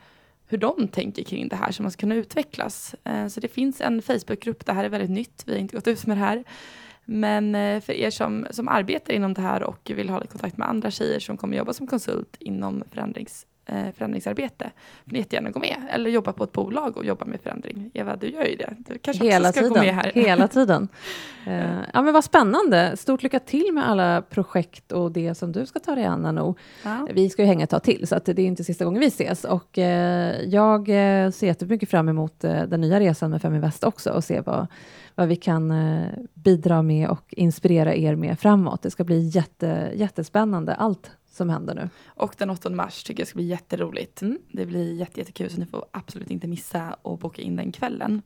hur 0.47 0.57
de 0.57 0.87
tänker 0.87 1.23
kring 1.23 1.47
det 1.47 1.55
här 1.55 1.71
så 1.71 1.83
man 1.83 1.91
ska 1.91 1.99
kunna 1.99 2.15
utvecklas. 2.15 2.95
Eh, 3.03 3.27
så 3.27 3.39
det 3.39 3.47
finns 3.47 3.81
en 3.81 4.01
Facebookgrupp, 4.01 4.65
det 4.65 4.73
här 4.73 4.83
är 4.83 4.89
väldigt 4.89 5.09
nytt, 5.09 5.43
vi 5.45 5.51
har 5.51 5.59
inte 5.59 5.75
gått 5.75 5.87
ut 5.87 6.05
med 6.05 6.17
det 6.17 6.21
här. 6.21 6.43
Men 7.05 7.55
eh, 7.55 7.81
för 7.81 7.93
er 7.93 8.09
som, 8.09 8.47
som 8.51 8.67
arbetar 8.67 9.13
inom 9.13 9.33
det 9.33 9.41
här 9.41 9.63
och 9.63 9.91
vill 9.95 10.09
ha 10.09 10.19
kontakt 10.19 10.57
med 10.57 10.69
andra 10.69 10.91
tjejer 10.91 11.19
som 11.19 11.37
kommer 11.37 11.57
jobba 11.57 11.73
som 11.73 11.87
konsult 11.87 12.35
inom 12.39 12.83
förändrings 12.91 13.45
eh, 13.65 13.91
förändringsarbete. 13.97 14.71
Får 15.09 15.17
jättegärna 15.17 15.49
gå 15.49 15.59
med. 15.59 15.75
Eller 15.89 16.09
jobba 16.09 16.33
på 16.33 16.43
ett 16.43 16.51
bolag 16.51 16.97
och 16.97 17.05
jobba 17.05 17.25
med 17.25 17.41
förändring. 17.41 17.91
Eva, 17.93 18.15
du 18.15 18.27
gör 18.27 18.43
ju 18.45 18.55
det. 18.55 18.75
Du 18.77 18.97
kanske 18.97 19.23
Hela 19.25 19.49
också 19.49 19.59
ska 19.59 19.69
tiden. 19.69 19.73
gå 19.73 19.85
med 19.85 19.95
här. 19.95 20.11
Hela 20.15 20.47
tiden. 20.57 20.87
eh, 21.47 21.77
ja, 21.93 22.01
men 22.01 22.13
vad 22.13 22.23
spännande. 22.23 22.97
Stort 22.97 23.23
lycka 23.23 23.39
till 23.39 23.69
med 23.73 23.89
alla 23.89 24.21
projekt 24.21 24.91
och 24.91 25.11
det 25.11 25.35
som 25.35 25.51
du 25.51 25.65
ska 25.65 25.79
ta 25.79 25.95
dig 25.95 26.05
an, 26.05 26.25
Anno. 26.25 26.55
Ja. 26.83 27.07
Vi 27.13 27.29
ska 27.29 27.41
ju 27.41 27.45
hänga 27.47 27.63
ett 27.63 27.69
tag 27.69 27.83
till, 27.83 28.07
så 28.07 28.15
att 28.15 28.25
det 28.25 28.31
är 28.31 28.39
inte 28.39 28.63
sista 28.63 28.85
gången 28.85 28.99
vi 28.99 29.07
ses. 29.07 29.43
Och 29.43 29.77
eh, 29.77 30.41
jag 30.45 30.79
eh, 30.89 31.31
ser 31.31 31.47
jättemycket 31.47 31.89
fram 31.89 32.09
emot 32.09 32.43
eh, 32.43 32.63
den 32.63 32.81
nya 32.81 32.99
resan 32.99 33.31
med 33.31 33.41
Feminvest 33.41 33.83
också 33.83 34.09
och 34.11 34.23
se 34.23 34.41
vad, 34.41 34.67
vad 35.15 35.27
vi 35.27 35.35
kan 35.35 35.71
eh, 35.71 36.07
bidra 36.33 36.81
med 36.81 37.09
och 37.09 37.33
inspirera 37.37 37.95
er 37.95 38.15
med 38.15 38.39
framåt. 38.39 38.81
Det 38.81 38.91
ska 38.91 39.03
bli 39.03 39.19
jätte, 39.19 39.91
jättespännande, 39.95 40.75
allt 40.75 41.11
som 41.33 41.49
händer 41.49 41.75
nu. 41.75 41.89
Och 42.05 42.35
den 42.37 42.49
8 42.49 42.69
mars 42.69 43.03
tycker 43.03 43.21
jag 43.21 43.27
ska 43.27 43.35
bli 43.35 43.45
jätteroligt. 43.45 44.21
Mm. 44.21 44.37
Det 44.51 44.65
blir 44.65 44.93
jättekul 44.93 45.49
så 45.49 45.59
ni 45.59 45.65
får 45.65 45.85
absolut 45.91 46.31
inte 46.31 46.47
missa 46.47 46.81
att 47.03 47.19
boka 47.19 47.41
in 47.41 47.55
den 47.55 47.71
kvällen. 47.71 48.21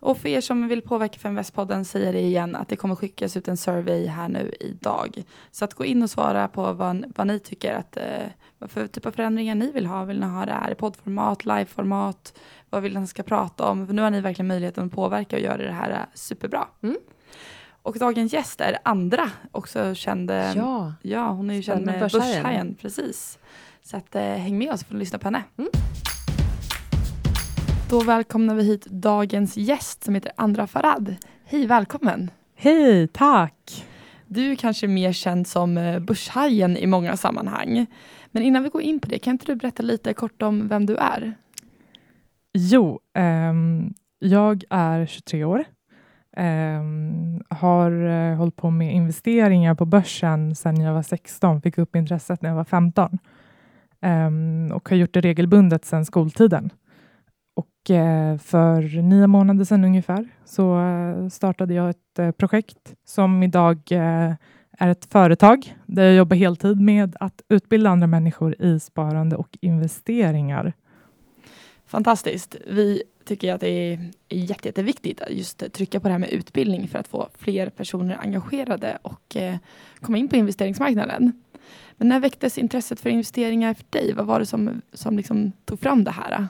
Och 0.00 0.18
för 0.18 0.28
er 0.28 0.40
som 0.40 0.68
vill 0.68 0.82
påverka 0.82 1.18
Feminvest-podden 1.18 1.84
säger 1.84 2.12
det 2.12 2.20
igen 2.20 2.56
att 2.56 2.68
det 2.68 2.76
kommer 2.76 2.94
skickas 2.94 3.36
ut 3.36 3.48
en 3.48 3.56
survey 3.56 4.06
här 4.06 4.28
nu 4.28 4.52
idag. 4.60 5.24
Så 5.50 5.64
att 5.64 5.74
gå 5.74 5.84
in 5.84 6.02
och 6.02 6.10
svara 6.10 6.48
på 6.48 6.72
vad, 6.72 7.12
vad 7.16 7.26
ni 7.26 7.38
tycker 7.38 7.74
att 7.74 7.96
eh, 7.96 8.26
vad 8.58 8.70
för 8.70 8.86
typ 8.86 9.06
av 9.06 9.10
förändringar 9.10 9.54
ni 9.54 9.72
vill 9.72 9.86
ha. 9.86 10.04
Vill 10.04 10.20
ni 10.20 10.26
ha 10.26 10.46
det 10.46 10.52
här 10.52 10.70
i 10.70 10.74
poddformat, 10.74 11.44
liveformat? 11.44 12.38
Vad 12.70 12.82
vill 12.82 12.98
ni 12.98 13.06
ska 13.06 13.22
prata 13.22 13.70
om? 13.70 13.86
För 13.86 13.94
nu 13.94 14.02
har 14.02 14.10
ni 14.10 14.20
verkligen 14.20 14.46
möjligheten 14.46 14.86
att 14.86 14.92
påverka 14.92 15.36
och 15.36 15.42
göra 15.42 15.56
det 15.56 15.72
här 15.72 15.90
eh, 15.90 15.98
superbra. 16.14 16.68
Mm. 16.82 16.96
Och 17.84 17.98
dagens 17.98 18.32
gäst 18.32 18.60
är 18.60 18.78
Andra, 18.82 19.30
också 19.52 19.94
känd. 19.94 20.30
Ja, 20.30 20.94
ja 21.02 21.28
hon 21.28 21.50
är 21.50 21.54
ju 21.54 21.62
känd 21.62 21.86
med 21.86 22.00
Börshajen. 22.00 22.74
Precis. 22.80 23.38
Så 23.82 23.96
att, 23.96 24.14
eh, 24.14 24.22
häng 24.22 24.58
med 24.58 24.72
oss 24.72 24.84
och 24.88 24.94
lyssna 24.94 25.18
på 25.18 25.26
henne. 25.26 25.42
Mm. 25.56 25.70
Då 27.90 28.00
välkomnar 28.00 28.54
vi 28.54 28.62
hit 28.62 28.86
dagens 28.86 29.56
gäst 29.56 30.04
som 30.04 30.14
heter 30.14 30.32
Andra 30.36 30.66
Farad. 30.66 31.16
Hej, 31.44 31.66
välkommen! 31.66 32.30
Hej, 32.54 33.08
tack! 33.08 33.86
Du 34.26 34.52
är 34.52 34.56
kanske 34.56 34.88
mer 34.88 35.12
känd 35.12 35.46
som 35.46 35.78
eh, 35.78 35.98
Börshajen 35.98 36.76
i 36.76 36.86
många 36.86 37.16
sammanhang. 37.16 37.86
Men 38.26 38.42
innan 38.42 38.62
vi 38.62 38.68
går 38.68 38.82
in 38.82 39.00
på 39.00 39.08
det, 39.08 39.18
kan 39.18 39.30
inte 39.30 39.46
du 39.46 39.54
berätta 39.54 39.82
lite 39.82 40.14
kort 40.14 40.42
om 40.42 40.68
vem 40.68 40.86
du 40.86 40.96
är? 40.96 41.34
Jo, 42.52 43.00
um, 43.18 43.94
jag 44.18 44.64
är 44.70 45.06
23 45.06 45.44
år 45.44 45.64
Ehm, 46.36 47.42
har 47.48 48.06
eh, 48.06 48.36
hållit 48.36 48.56
på 48.56 48.70
med 48.70 48.94
investeringar 48.94 49.74
på 49.74 49.84
börsen 49.84 50.54
sedan 50.54 50.80
jag 50.80 50.94
var 50.94 51.02
16, 51.02 51.62
fick 51.62 51.78
upp 51.78 51.96
intresset 51.96 52.42
när 52.42 52.50
jag 52.50 52.56
var 52.56 52.64
15 52.64 53.08
um, 53.12 53.18
ehm, 54.00 54.72
och 54.74 54.88
har 54.88 54.96
gjort 54.96 55.14
det 55.14 55.20
regelbundet 55.20 55.84
sedan 55.84 56.04
skoltiden. 56.04 56.70
Och 57.56 57.90
eh, 57.90 58.38
för 58.38 59.02
nio 59.02 59.26
månader 59.26 59.64
sedan 59.64 59.84
ungefär 59.84 60.28
så 60.44 60.80
eh, 60.80 61.28
startade 61.28 61.74
jag 61.74 61.90
ett 61.90 62.18
eh, 62.18 62.30
projekt 62.30 62.94
som 63.04 63.42
idag 63.42 63.92
är 64.78 64.88
ett 64.90 65.04
företag 65.04 65.76
där 65.86 66.04
jag 66.04 66.14
jobbar 66.14 66.36
heltid 66.36 66.80
med 66.80 67.16
att 67.20 67.42
utbilda 67.48 67.90
andra 67.90 68.06
människor 68.06 68.62
i 68.62 68.80
sparande 68.80 69.36
och 69.36 69.58
investeringar. 69.60 70.72
Fantastiskt. 71.86 72.56
Vi 72.70 73.02
tycker 73.24 73.48
jag 73.48 73.54
att 73.54 73.60
det 73.60 73.68
är 73.68 74.10
jätte, 74.28 74.68
jätteviktigt 74.68 75.20
att 75.20 75.30
just 75.30 75.72
trycka 75.72 76.00
på 76.00 76.08
det 76.08 76.12
här 76.12 76.18
med 76.18 76.30
utbildning 76.30 76.88
för 76.88 76.98
att 76.98 77.08
få 77.08 77.28
fler 77.38 77.70
personer 77.70 78.18
engagerade 78.20 78.98
och 79.02 79.36
eh, 79.36 79.56
komma 80.00 80.18
in 80.18 80.28
på 80.28 80.36
investeringsmarknaden. 80.36 81.32
Men 81.96 82.08
när 82.08 82.20
väcktes 82.20 82.58
intresset 82.58 83.00
för 83.00 83.10
investeringar 83.10 83.74
för 83.74 83.84
dig? 83.90 84.12
Vad 84.12 84.26
var 84.26 84.40
det 84.40 84.46
som, 84.46 84.82
som 84.92 85.16
liksom 85.16 85.52
tog 85.64 85.80
fram 85.80 86.04
det 86.04 86.10
här? 86.10 86.48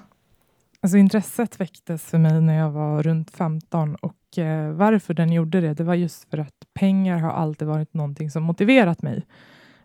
Alltså 0.81 0.99
intresset 0.99 1.61
väcktes 1.61 2.05
för 2.05 2.19
mig 2.19 2.41
när 2.41 2.59
jag 2.59 2.71
var 2.71 3.03
runt 3.03 3.31
15 3.31 3.95
och 3.95 4.39
eh, 4.39 4.71
varför 4.71 5.15
den 5.15 5.33
gjorde 5.33 5.61
det, 5.61 5.75
det 5.75 5.85
var 5.85 5.95
just 5.95 6.31
för 6.31 6.39
att 6.39 6.55
pengar 6.75 7.19
har 7.19 7.31
alltid 7.31 7.69
varit 7.69 7.95
någonting 7.95 8.31
som 8.31 8.43
motiverat 8.43 9.03
mig. 9.03 9.23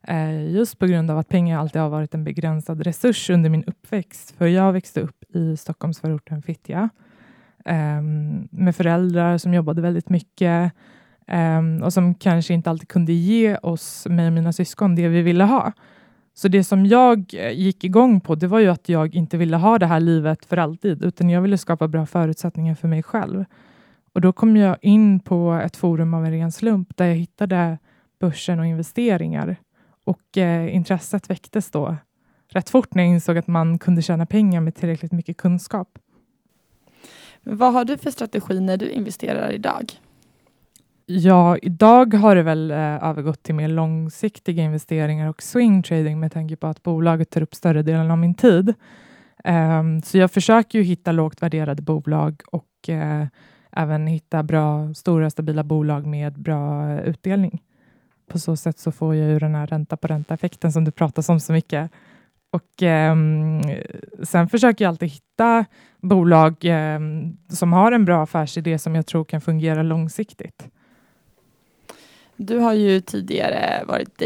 Eh, 0.03 0.51
just 0.51 0.79
på 0.79 0.85
grund 0.85 1.11
av 1.11 1.17
att 1.17 1.29
pengar 1.29 1.59
alltid 1.59 1.81
har 1.81 1.89
varit 1.89 2.13
en 2.13 2.23
begränsad 2.23 2.81
resurs 2.81 3.29
under 3.29 3.49
min 3.49 3.63
uppväxt. 3.63 4.35
För 4.37 4.47
jag 4.47 4.73
växte 4.73 5.01
upp 5.01 5.23
i 5.35 5.57
Stockholmsförorten 5.57 6.41
Fittja 6.41 6.89
ehm, 7.65 8.47
med 8.51 8.75
föräldrar 8.75 9.37
som 9.37 9.53
jobbade 9.53 9.81
väldigt 9.81 10.09
mycket 10.09 10.71
ehm, 11.27 11.83
och 11.83 11.93
som 11.93 12.15
kanske 12.15 12.53
inte 12.53 12.69
alltid 12.69 12.87
kunde 12.87 13.13
ge 13.13 13.57
oss, 13.57 14.07
mig 14.09 14.27
och 14.27 14.33
mina 14.33 14.53
syskon, 14.53 14.95
det 14.95 15.07
vi 15.07 15.21
ville 15.21 15.43
ha. 15.43 15.73
Så 16.33 16.47
det 16.47 16.63
som 16.63 16.85
jag 16.85 17.33
eh, 17.33 17.51
gick 17.51 17.83
igång 17.83 18.21
på, 18.21 18.35
det 18.35 18.47
var 18.47 18.59
ju 18.59 18.67
att 18.67 18.89
jag 18.89 19.15
inte 19.15 19.37
ville 19.37 19.57
ha 19.57 19.79
det 19.79 19.85
här 19.85 19.99
livet 19.99 20.45
för 20.45 20.57
alltid, 20.57 21.03
utan 21.03 21.29
jag 21.29 21.41
ville 21.41 21.57
skapa 21.57 21.87
bra 21.87 22.05
förutsättningar 22.05 22.75
för 22.75 22.87
mig 22.87 23.03
själv. 23.03 23.45
Och 24.13 24.21
då 24.21 24.33
kom 24.33 24.57
jag 24.57 24.77
in 24.81 25.19
på 25.19 25.61
ett 25.63 25.77
forum 25.77 26.13
av 26.13 26.25
en 26.25 26.31
ren 26.31 26.51
slump 26.51 26.97
där 26.97 27.05
jag 27.05 27.15
hittade 27.15 27.77
börsen 28.19 28.59
och 28.59 28.65
investeringar 28.65 29.57
och 30.09 30.37
eh, 30.37 30.75
intresset 30.75 31.29
väcktes 31.29 31.71
då 31.71 31.95
rätt 32.47 32.69
fort 32.69 32.93
när 32.93 33.03
jag 33.03 33.11
insåg 33.11 33.37
att 33.37 33.47
man 33.47 33.79
kunde 33.79 34.01
tjäna 34.01 34.25
pengar 34.25 34.61
med 34.61 34.75
tillräckligt 34.75 35.11
mycket 35.11 35.37
kunskap. 35.37 35.99
Vad 37.43 37.73
har 37.73 37.85
du 37.85 37.97
för 37.97 38.11
strategi 38.11 38.59
när 38.59 38.77
du 38.77 38.89
investerar 38.89 39.51
idag? 39.51 39.91
Ja, 41.05 41.57
idag 41.57 42.13
har 42.13 42.35
det 42.35 42.43
väl 42.43 42.71
eh, 42.71 42.77
övergått 42.77 43.43
till 43.43 43.55
mer 43.55 43.67
långsiktiga 43.67 44.63
investeringar 44.63 45.29
och 45.29 45.41
swing 45.41 45.83
trading 45.83 46.19
med 46.19 46.31
tanke 46.31 46.55
på 46.55 46.67
att 46.67 46.83
bolaget 46.83 47.29
tar 47.29 47.41
upp 47.41 47.55
större 47.55 47.83
delen 47.83 48.11
av 48.11 48.17
min 48.17 48.33
tid. 48.33 48.73
Um, 49.43 50.01
så 50.01 50.17
jag 50.17 50.31
försöker 50.31 50.79
ju 50.79 50.85
hitta 50.85 51.11
lågt 51.11 51.41
värderade 51.41 51.81
bolag 51.81 52.41
och 52.51 52.89
uh, 52.89 53.25
även 53.71 54.07
hitta 54.07 54.43
bra, 54.43 54.93
stora, 54.93 55.29
stabila 55.29 55.63
bolag 55.63 56.05
med 56.05 56.39
bra 56.39 56.85
uh, 56.85 56.99
utdelning. 56.99 57.61
På 58.29 58.39
så 58.39 58.55
sätt 58.55 58.79
så 58.79 58.91
får 58.91 59.15
jag 59.15 59.29
ju 59.29 59.39
den 59.39 59.55
här 59.55 59.67
ränta 59.67 59.97
på 59.97 60.07
ränta-effekten 60.07 60.71
som 60.71 60.85
du 60.85 60.91
pratar 60.91 61.31
om 61.31 61.39
så 61.39 61.53
mycket. 61.53 61.91
Och 62.51 62.83
eh, 62.83 63.15
Sen 64.23 64.49
försöker 64.49 64.85
jag 64.85 64.89
alltid 64.89 65.09
hitta 65.09 65.65
bolag 66.01 66.65
eh, 66.65 66.99
som 67.49 67.73
har 67.73 67.91
en 67.91 68.05
bra 68.05 68.23
affärsidé 68.23 68.79
som 68.79 68.95
jag 68.95 69.05
tror 69.05 69.23
kan 69.23 69.41
fungera 69.41 69.83
långsiktigt. 69.83 70.67
Du 72.35 72.57
har 72.57 72.73
ju 72.73 73.01
tidigare 73.01 73.83
varit 73.87 74.21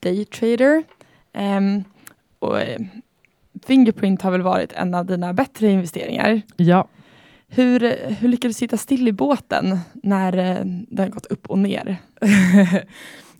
daytrader 0.00 0.82
um, 1.32 1.84
och 2.38 2.60
eh, 2.60 2.80
Fingerprint 3.66 4.22
har 4.22 4.30
väl 4.30 4.42
varit 4.42 4.72
en 4.72 4.94
av 4.94 5.06
dina 5.06 5.32
bättre 5.32 5.68
investeringar? 5.68 6.42
Ja. 6.56 6.88
Hur, 7.52 7.80
hur 8.14 8.28
lyckades 8.28 8.56
du 8.56 8.58
sitta 8.58 8.76
still 8.76 9.08
i 9.08 9.12
båten 9.12 9.78
när 9.94 10.38
eh, 10.38 10.64
den 10.64 10.98
har 10.98 11.08
gått 11.08 11.26
upp 11.26 11.46
och 11.46 11.58
ner? 11.58 11.96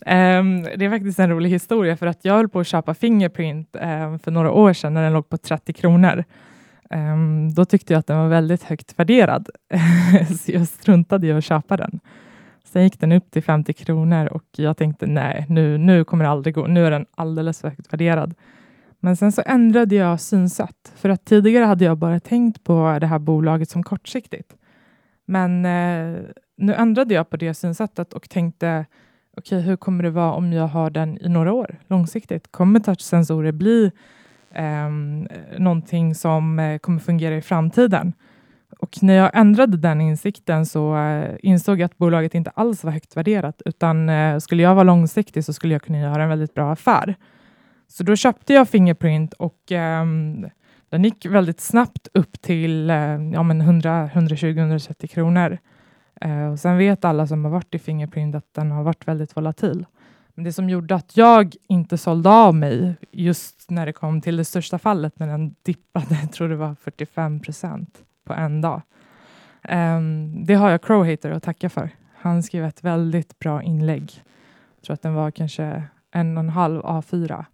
um, 0.06 0.62
det 0.76 0.84
är 0.84 0.90
faktiskt 0.90 1.18
en 1.18 1.30
rolig 1.30 1.50
historia 1.50 1.96
för 1.96 2.06
att 2.06 2.24
jag 2.24 2.34
höll 2.34 2.48
på 2.48 2.60
att 2.60 2.66
köpa 2.66 2.94
Fingerprint 2.94 3.76
um, 3.76 4.18
för 4.18 4.30
några 4.30 4.52
år 4.52 4.72
sedan 4.72 4.94
när 4.94 5.02
den 5.02 5.12
låg 5.12 5.28
på 5.28 5.36
30 5.36 5.72
kronor. 5.72 6.24
Um, 6.90 7.54
då 7.54 7.64
tyckte 7.64 7.92
jag 7.92 8.00
att 8.00 8.06
den 8.06 8.18
var 8.18 8.28
väldigt 8.28 8.62
högt 8.62 8.98
värderad, 8.98 9.48
så 10.40 10.52
jag 10.52 10.68
struntade 10.68 11.26
i 11.26 11.32
att 11.32 11.44
köpa 11.44 11.76
den. 11.76 12.00
Sen 12.64 12.82
gick 12.82 13.00
den 13.00 13.12
upp 13.12 13.30
till 13.30 13.42
50 13.42 13.72
kronor 13.72 14.26
och 14.26 14.44
jag 14.56 14.76
tänkte 14.76 15.06
nej, 15.06 15.46
nu, 15.48 15.78
nu 15.78 16.04
kommer 16.04 16.24
det 16.24 16.30
aldrig 16.30 16.54
gå. 16.54 16.66
Nu 16.66 16.86
är 16.86 16.90
den 16.90 17.06
alldeles 17.14 17.60
för 17.60 17.68
högt 17.68 17.92
värderad. 17.92 18.34
Men 19.00 19.16
sen 19.16 19.32
så 19.32 19.42
ändrade 19.46 19.94
jag 19.94 20.20
synsätt. 20.20 20.92
För 20.94 21.08
att 21.08 21.24
tidigare 21.24 21.64
hade 21.64 21.84
jag 21.84 21.98
bara 21.98 22.20
tänkt 22.20 22.64
på 22.64 22.98
det 23.00 23.06
här 23.06 23.18
bolaget 23.18 23.70
som 23.70 23.82
kortsiktigt. 23.82 24.56
Men 25.26 25.64
eh, 25.64 26.20
nu 26.56 26.74
ändrade 26.74 27.14
jag 27.14 27.30
på 27.30 27.36
det 27.36 27.54
synsättet 27.54 28.12
och 28.12 28.28
tänkte 28.28 28.86
okej, 29.36 29.58
okay, 29.58 29.68
hur 29.68 29.76
kommer 29.76 30.04
det 30.04 30.10
vara 30.10 30.32
om 30.32 30.52
jag 30.52 30.66
har 30.66 30.90
den 30.90 31.18
i 31.18 31.28
några 31.28 31.52
år 31.52 31.78
långsiktigt? 31.86 32.52
Kommer 32.52 32.80
touchsensorer 32.80 33.52
bli 33.52 33.90
eh, 34.54 34.88
någonting 35.58 36.14
som 36.14 36.58
eh, 36.58 36.78
kommer 36.78 36.98
fungera 36.98 37.36
i 37.36 37.42
framtiden? 37.42 38.12
Och 38.78 39.02
när 39.02 39.14
jag 39.14 39.30
ändrade 39.34 39.76
den 39.76 40.00
insikten 40.00 40.66
så 40.66 40.96
eh, 40.96 41.36
insåg 41.42 41.80
jag 41.80 41.84
att 41.84 41.98
bolaget 41.98 42.34
inte 42.34 42.50
alls 42.50 42.84
var 42.84 42.92
högt 42.92 43.16
värderat, 43.16 43.62
utan 43.64 44.08
eh, 44.08 44.38
skulle 44.38 44.62
jag 44.62 44.74
vara 44.74 44.84
långsiktig 44.84 45.44
så 45.44 45.52
skulle 45.52 45.74
jag 45.74 45.82
kunna 45.82 45.98
göra 45.98 46.22
en 46.22 46.28
väldigt 46.28 46.54
bra 46.54 46.72
affär. 46.72 47.16
Så 47.90 48.02
då 48.02 48.16
köpte 48.16 48.54
jag 48.54 48.68
Fingerprint 48.68 49.32
och 49.32 49.72
um, 49.72 50.48
den 50.88 51.04
gick 51.04 51.26
väldigt 51.26 51.60
snabbt 51.60 52.08
upp 52.14 52.40
till 52.40 52.90
uh, 52.90 52.96
ja, 53.32 53.42
120-130 53.42 55.06
kronor. 55.06 55.58
Uh, 56.24 56.52
och 56.52 56.58
sen 56.58 56.78
vet 56.78 57.04
alla 57.04 57.26
som 57.26 57.44
har 57.44 57.52
varit 57.52 57.74
i 57.74 57.78
Fingerprint 57.78 58.34
att 58.34 58.54
den 58.54 58.70
har 58.70 58.82
varit 58.82 59.08
väldigt 59.08 59.36
volatil. 59.36 59.86
Men 60.34 60.44
det 60.44 60.52
som 60.52 60.70
gjorde 60.70 60.94
att 60.94 61.16
jag 61.16 61.54
inte 61.68 61.98
sålde 61.98 62.30
av 62.30 62.54
mig 62.54 62.94
just 63.10 63.70
när 63.70 63.86
det 63.86 63.92
kom 63.92 64.20
till 64.20 64.36
det 64.36 64.44
största 64.44 64.78
fallet 64.78 65.18
när 65.18 65.26
den 65.26 65.54
dippade, 65.62 66.18
jag 66.22 66.32
tror 66.32 66.48
det 66.48 66.56
var 66.56 66.74
45 66.74 67.40
procent 67.40 67.98
på 68.24 68.32
en 68.32 68.60
dag. 68.60 68.82
Um, 69.68 70.44
det 70.44 70.54
har 70.54 70.70
jag 70.70 70.82
Crowhater 70.82 71.30
att 71.30 71.42
tacka 71.42 71.70
för. 71.70 71.90
Han 72.14 72.42
skrev 72.42 72.64
ett 72.64 72.84
väldigt 72.84 73.38
bra 73.38 73.62
inlägg. 73.62 74.22
Jag 74.76 74.84
tror 74.84 74.94
att 74.94 75.02
den 75.02 75.14
var 75.14 75.30
kanske 75.30 75.82
en 76.12 76.36
och 76.36 76.44
en 76.44 76.48
halv 76.48 76.82
A4 76.82 77.44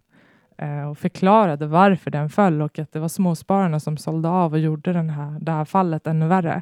Eh, 0.57 0.89
och 0.89 0.97
förklarade 0.97 1.67
varför 1.67 2.11
den 2.11 2.29
föll 2.29 2.61
och 2.61 2.79
att 2.79 2.91
det 2.91 2.99
var 2.99 3.07
småspararna 3.07 3.79
som 3.79 3.97
sålde 3.97 4.29
av 4.29 4.53
och 4.53 4.59
gjorde 4.59 4.93
den 4.93 5.09
här, 5.09 5.39
det 5.39 5.51
här 5.51 5.65
fallet 5.65 6.07
ännu 6.07 6.27
värre. 6.27 6.61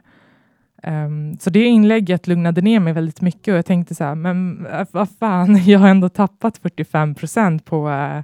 Um, 0.83 1.37
så 1.39 1.49
det 1.49 1.63
inlägget 1.63 2.27
lugnade 2.27 2.61
ner 2.61 2.79
mig 2.79 2.93
väldigt 2.93 3.21
mycket 3.21 3.51
och 3.51 3.57
jag 3.57 3.65
tänkte 3.65 3.95
så 3.95 4.03
här, 4.03 4.15
men 4.15 4.65
eh, 4.65 4.87
vad 4.91 5.09
fan, 5.09 5.57
jag 5.65 5.79
har 5.79 5.87
ändå 5.87 6.09
tappat 6.09 6.57
45 6.57 7.15
procent 7.15 7.65
på, 7.65 7.89
uh, 7.89 8.21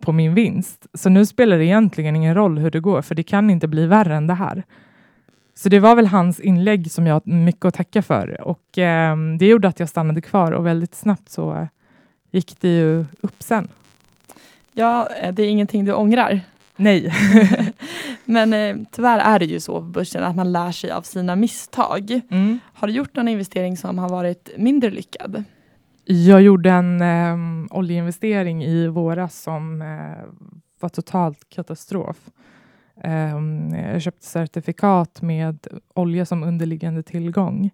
på 0.00 0.12
min 0.12 0.34
vinst. 0.34 0.86
Så 0.94 1.08
nu 1.08 1.26
spelar 1.26 1.58
det 1.58 1.64
egentligen 1.64 2.16
ingen 2.16 2.34
roll 2.34 2.58
hur 2.58 2.70
det 2.70 2.80
går, 2.80 3.02
för 3.02 3.14
det 3.14 3.22
kan 3.22 3.50
inte 3.50 3.68
bli 3.68 3.86
värre 3.86 4.16
än 4.16 4.26
det 4.26 4.34
här. 4.34 4.62
Så 5.54 5.68
det 5.68 5.80
var 5.80 5.96
väl 5.96 6.06
hans 6.06 6.40
inlägg 6.40 6.90
som 6.90 7.06
jag 7.06 7.14
har 7.14 7.22
mycket 7.24 7.64
att 7.64 7.74
tacka 7.74 8.02
för 8.02 8.40
och 8.40 8.78
um, 9.12 9.38
det 9.38 9.46
gjorde 9.46 9.68
att 9.68 9.80
jag 9.80 9.88
stannade 9.88 10.20
kvar 10.20 10.52
och 10.52 10.66
väldigt 10.66 10.94
snabbt 10.94 11.28
så 11.28 11.52
uh, 11.52 11.66
gick 12.30 12.60
det 12.60 12.68
ju 12.78 13.04
upp 13.20 13.42
sen. 13.42 13.68
Ja, 14.72 15.08
eh, 15.22 15.34
det 15.34 15.42
är 15.42 15.48
ingenting 15.48 15.84
du 15.84 15.92
ångrar. 15.92 16.40
Nej. 16.76 17.12
Men 18.24 18.52
eh, 18.52 18.76
tyvärr 18.90 19.18
är 19.18 19.38
det 19.38 19.44
ju 19.44 19.60
så 19.60 19.80
på 19.80 19.86
börsen 19.86 20.24
att 20.24 20.36
man 20.36 20.52
lär 20.52 20.72
sig 20.72 20.90
av 20.90 21.02
sina 21.02 21.36
misstag. 21.36 22.20
Mm. 22.30 22.58
Har 22.74 22.88
du 22.88 22.94
gjort 22.94 23.16
någon 23.16 23.28
investering 23.28 23.76
som 23.76 23.98
har 23.98 24.08
varit 24.08 24.50
mindre 24.56 24.90
lyckad? 24.90 25.44
Jag 26.04 26.42
gjorde 26.42 26.70
en 26.70 27.00
eh, 27.00 27.36
oljeinvestering 27.70 28.64
i 28.64 28.86
våras 28.88 29.42
som 29.42 29.82
eh, 29.82 30.48
var 30.80 30.88
totalt 30.88 31.48
katastrof. 31.48 32.30
Eh, 33.04 33.38
jag 33.92 34.02
köpte 34.02 34.26
certifikat 34.26 35.22
med 35.22 35.66
olja 35.94 36.26
som 36.26 36.42
underliggande 36.42 37.02
tillgång 37.02 37.70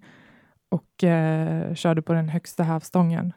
och 0.69 1.05
eh, 1.05 1.75
körde 1.75 2.03
på 2.03 2.13
den 2.13 2.29
högsta 2.29 2.63
hävstången. 2.63 3.33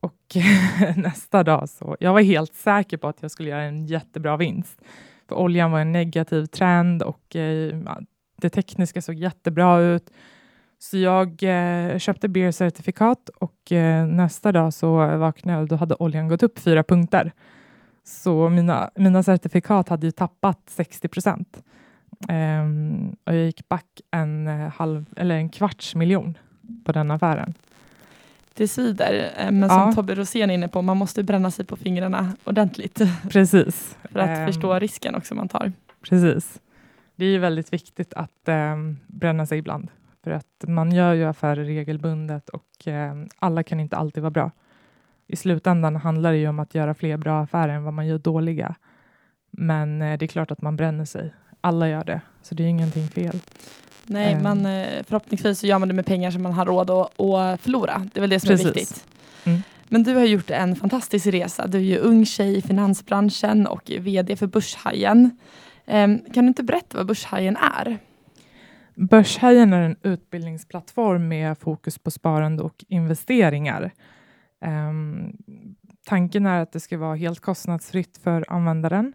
Och 0.00 0.36
nästa 0.96 1.42
dag 1.42 1.68
så, 1.68 1.96
jag 2.00 2.12
var 2.12 2.20
helt 2.20 2.54
säker 2.54 2.96
på 2.96 3.08
att 3.08 3.22
jag 3.22 3.30
skulle 3.30 3.48
göra 3.48 3.62
en 3.62 3.86
jättebra 3.86 4.36
vinst. 4.36 4.82
För 5.28 5.36
oljan 5.36 5.70
var 5.70 5.80
en 5.80 5.92
negativ 5.92 6.46
trend 6.46 7.02
och 7.02 7.36
eh, 7.36 7.76
det 8.36 8.50
tekniska 8.50 9.02
såg 9.02 9.14
jättebra 9.14 9.78
ut. 9.80 10.10
Så 10.78 10.98
jag 10.98 11.42
eh, 11.42 11.98
köpte 11.98 12.28
beer-certifikat 12.28 13.28
och 13.28 13.72
eh, 13.72 14.06
nästa 14.06 14.52
dag 14.52 14.74
så 14.74 14.96
vaknade 15.16 15.56
jag 15.56 15.62
och 15.62 15.68
då 15.68 15.76
hade 15.76 15.94
oljan 15.94 16.28
gått 16.28 16.42
upp 16.42 16.58
fyra 16.58 16.82
punkter. 16.82 17.32
Så 18.04 18.48
mina, 18.48 18.90
mina 18.94 19.22
certifikat 19.22 19.88
hade 19.88 20.06
ju 20.06 20.10
tappat 20.10 20.60
60 20.66 21.08
procent. 21.08 21.62
Ehm, 22.28 23.16
och 23.24 23.34
jag 23.34 23.44
gick 23.44 23.68
back 23.68 24.00
en, 24.10 24.48
eh, 24.48 24.72
halv, 24.72 25.04
eller 25.16 25.34
en 25.34 25.48
kvarts 25.48 25.94
miljon 25.94 26.38
på 26.84 26.92
den 26.92 27.10
affären 27.10 27.54
det 28.56 28.68
svider. 28.68 29.32
Eh, 29.36 29.50
men 29.50 29.68
som 29.68 29.78
ja. 29.78 29.92
Tobbe 29.92 30.14
Rosén 30.14 30.50
är 30.50 30.54
inne 30.54 30.68
på, 30.68 30.82
man 30.82 30.96
måste 30.96 31.22
bränna 31.22 31.50
sig 31.50 31.64
på 31.64 31.76
fingrarna 31.76 32.32
ordentligt. 32.44 33.00
Precis. 33.30 33.96
för 34.12 34.18
att 34.18 34.38
um, 34.38 34.46
förstå 34.46 34.78
risken 34.78 35.14
också 35.14 35.34
man 35.34 35.48
tar. 35.48 35.72
Precis. 36.08 36.60
Det 37.16 37.24
är 37.26 37.38
väldigt 37.38 37.72
viktigt 37.72 38.14
att 38.14 38.48
um, 38.48 38.98
bränna 39.06 39.46
sig 39.46 39.58
ibland. 39.58 39.90
För 40.24 40.30
att 40.30 40.64
man 40.66 40.92
gör 40.92 41.14
ju 41.14 41.24
affärer 41.24 41.64
regelbundet 41.64 42.48
och 42.48 42.86
um, 42.86 43.28
alla 43.38 43.62
kan 43.62 43.80
inte 43.80 43.96
alltid 43.96 44.22
vara 44.22 44.30
bra. 44.30 44.50
I 45.26 45.36
slutändan 45.36 45.96
handlar 45.96 46.32
det 46.32 46.38
ju 46.38 46.48
om 46.48 46.58
att 46.58 46.74
göra 46.74 46.94
fler 46.94 47.16
bra 47.16 47.42
affärer 47.42 47.74
än 47.74 47.84
vad 47.84 47.94
man 47.94 48.06
gör 48.06 48.18
dåliga. 48.18 48.74
Men 49.50 50.02
uh, 50.02 50.18
det 50.18 50.24
är 50.24 50.28
klart 50.28 50.50
att 50.50 50.62
man 50.62 50.76
bränner 50.76 51.04
sig. 51.04 51.34
Alla 51.66 51.88
gör 51.88 52.04
det, 52.04 52.20
så 52.42 52.54
det 52.54 52.62
är 52.62 52.68
ingenting 52.68 53.08
fel. 53.08 53.38
Nej, 54.04 54.34
um. 54.34 54.42
man, 54.42 54.66
eh, 54.66 55.02
förhoppningsvis 55.06 55.58
så 55.58 55.66
gör 55.66 55.78
man 55.78 55.88
det 55.88 55.94
med 55.94 56.06
pengar 56.06 56.30
som 56.30 56.42
man 56.42 56.52
har 56.52 56.66
råd 56.66 56.90
att, 56.90 57.20
att 57.20 57.60
förlora. 57.60 58.08
Det 58.12 58.18
är 58.18 58.20
väl 58.20 58.30
det 58.30 58.40
som 58.40 58.48
Precis. 58.48 58.66
är 58.66 58.74
viktigt. 58.74 59.04
Mm. 59.44 59.62
Men 59.88 60.02
du 60.02 60.14
har 60.14 60.24
gjort 60.24 60.50
en 60.50 60.76
fantastisk 60.76 61.26
resa. 61.26 61.66
Du 61.66 61.78
är 61.78 61.82
ju 61.82 61.98
ung 61.98 62.26
tjej 62.26 62.56
i 62.56 62.62
finansbranschen 62.62 63.66
och 63.66 63.90
VD 63.98 64.36
för 64.36 64.46
Börshajen. 64.46 65.38
Um, 65.86 66.18
kan 66.34 66.44
du 66.44 66.48
inte 66.48 66.62
berätta 66.62 66.96
vad 66.96 67.06
Börshajen 67.06 67.56
är? 67.56 67.98
Börshajen 68.94 69.72
är 69.72 69.82
en 69.82 69.96
utbildningsplattform 70.02 71.28
med 71.28 71.58
fokus 71.58 71.98
på 71.98 72.10
sparande 72.10 72.62
och 72.62 72.84
investeringar. 72.88 73.92
Um, 74.64 75.36
tanken 76.04 76.46
är 76.46 76.62
att 76.62 76.72
det 76.72 76.80
ska 76.80 76.98
vara 76.98 77.16
helt 77.16 77.40
kostnadsfritt 77.40 78.20
för 78.22 78.44
användaren. 78.48 79.12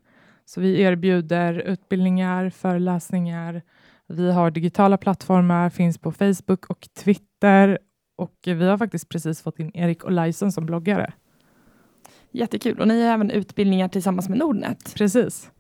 Så 0.54 0.62
vi 0.62 0.82
erbjuder 0.82 1.54
utbildningar, 1.54 2.50
föreläsningar, 2.50 3.62
vi 4.08 4.32
har 4.32 4.52
digitala 4.52 4.98
plattformar, 4.98 5.70
finns 5.70 5.98
på 5.98 6.12
Facebook 6.12 6.66
och 6.66 6.88
Twitter 6.94 7.80
och 8.18 8.38
vi 8.46 8.68
har 8.68 8.78
faktiskt 8.78 9.10
precis 9.10 9.42
fått 9.42 9.60
in 9.60 9.72
Erik 9.74 10.06
Olaisen 10.06 10.52
som 10.52 10.66
bloggare. 10.66 11.14
Jättekul. 12.32 12.80
Och 12.80 12.88
ni 12.88 13.04
har 13.04 13.14
även 13.14 13.32
utbildningar 13.32 13.88
tillsammans 13.88 14.30
med 14.30 14.38
Nordnet. 14.38 14.94
Precis. 14.96 15.52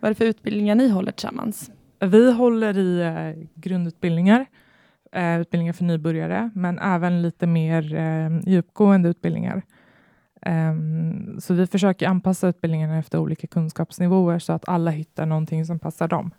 Vad 0.00 0.08
är 0.08 0.14
det 0.14 0.18
för 0.18 0.24
utbildningar 0.24 0.74
ni 0.74 0.88
håller 0.88 1.12
tillsammans? 1.12 1.70
Vi 2.00 2.32
håller 2.32 2.78
i 2.78 3.00
eh, 3.00 3.48
grundutbildningar, 3.54 4.46
eh, 5.12 5.40
utbildningar 5.40 5.72
för 5.72 5.84
nybörjare, 5.84 6.50
men 6.54 6.78
även 6.78 7.22
lite 7.22 7.46
mer 7.46 7.94
eh, 7.94 8.50
djupgående 8.52 9.08
utbildningar. 9.08 9.62
Um, 10.46 11.40
så 11.40 11.54
vi 11.54 11.66
försöker 11.66 12.08
anpassa 12.08 12.48
utbildningarna 12.48 12.98
efter 12.98 13.18
olika 13.18 13.46
kunskapsnivåer 13.46 14.38
så 14.38 14.52
att 14.52 14.68
alla 14.68 14.90
hittar 14.90 15.26
någonting 15.26 15.66
som 15.66 15.78
passar 15.78 16.08
dem. 16.08 16.30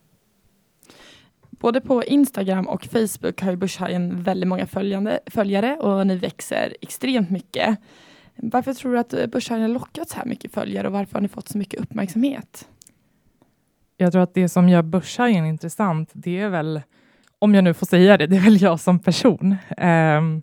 Både 1.50 1.82
på 1.82 2.04
Instagram 2.04 2.68
och 2.68 2.86
Facebook 2.86 3.42
har 3.42 3.52
ju 3.52 3.58
Börshajen 3.58 4.24
väldigt 4.24 4.48
många 4.48 4.66
följande, 4.68 5.20
följare 5.26 5.78
och 5.78 6.08
ni 6.08 6.16
växer 6.16 6.76
extremt 6.82 7.30
mycket. 7.30 7.78
Varför 8.36 8.74
tror 8.74 8.94
du 8.94 9.00
att 9.00 9.32
Börshajen 9.32 9.62
har 9.62 9.70
lockat 9.70 10.10
så 10.10 10.18
här 10.18 10.26
mycket 10.26 10.54
följare 10.54 10.88
och 10.88 10.94
varför 10.94 11.14
har 11.14 11.22
ni 11.22 11.28
fått 11.28 11.48
så 11.48 11.58
mycket 11.58 11.80
uppmärksamhet? 11.80 12.68
Jag 13.98 14.12
tror 14.12 14.22
att 14.22 14.34
det 14.34 14.50
som 14.50 14.70
gör 14.70 14.82
Börshajen 14.82 15.46
intressant, 15.46 16.10
det 16.14 16.40
är 16.40 16.50
väl, 16.50 16.82
om 17.40 17.56
jag 17.56 17.64
nu 17.64 17.74
får 17.74 17.86
säga 17.86 18.18
det, 18.18 18.28
det 18.28 18.36
är 18.36 18.42
väl 18.42 18.62
jag 18.62 18.80
som 18.80 19.00
person. 19.00 19.56
Um, 19.78 20.42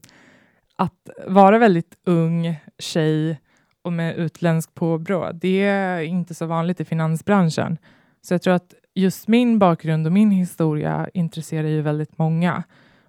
att 0.77 1.11
vara 1.27 1.59
väldigt 1.59 1.99
ung 2.05 2.57
tjej 2.79 3.41
och 3.89 3.93
med 3.93 4.17
utländsk 4.17 4.75
påbrå, 4.75 5.33
det 5.33 5.63
är 5.65 6.01
inte 6.01 6.35
så 6.35 6.47
vanligt 6.47 6.81
i 6.81 6.85
finansbranschen. 6.85 7.79
Så 8.23 8.35
jag 8.35 8.43
tror 8.43 8.55
att 8.55 8.75
just 8.95 9.29
min 9.29 9.59
bakgrund 9.59 10.07
och 10.07 10.13
min 10.13 10.31
historia 10.31 11.09
intresserar 11.15 11.69
ju 11.69 11.83
väldigt 11.83 12.19
många. 12.19 12.63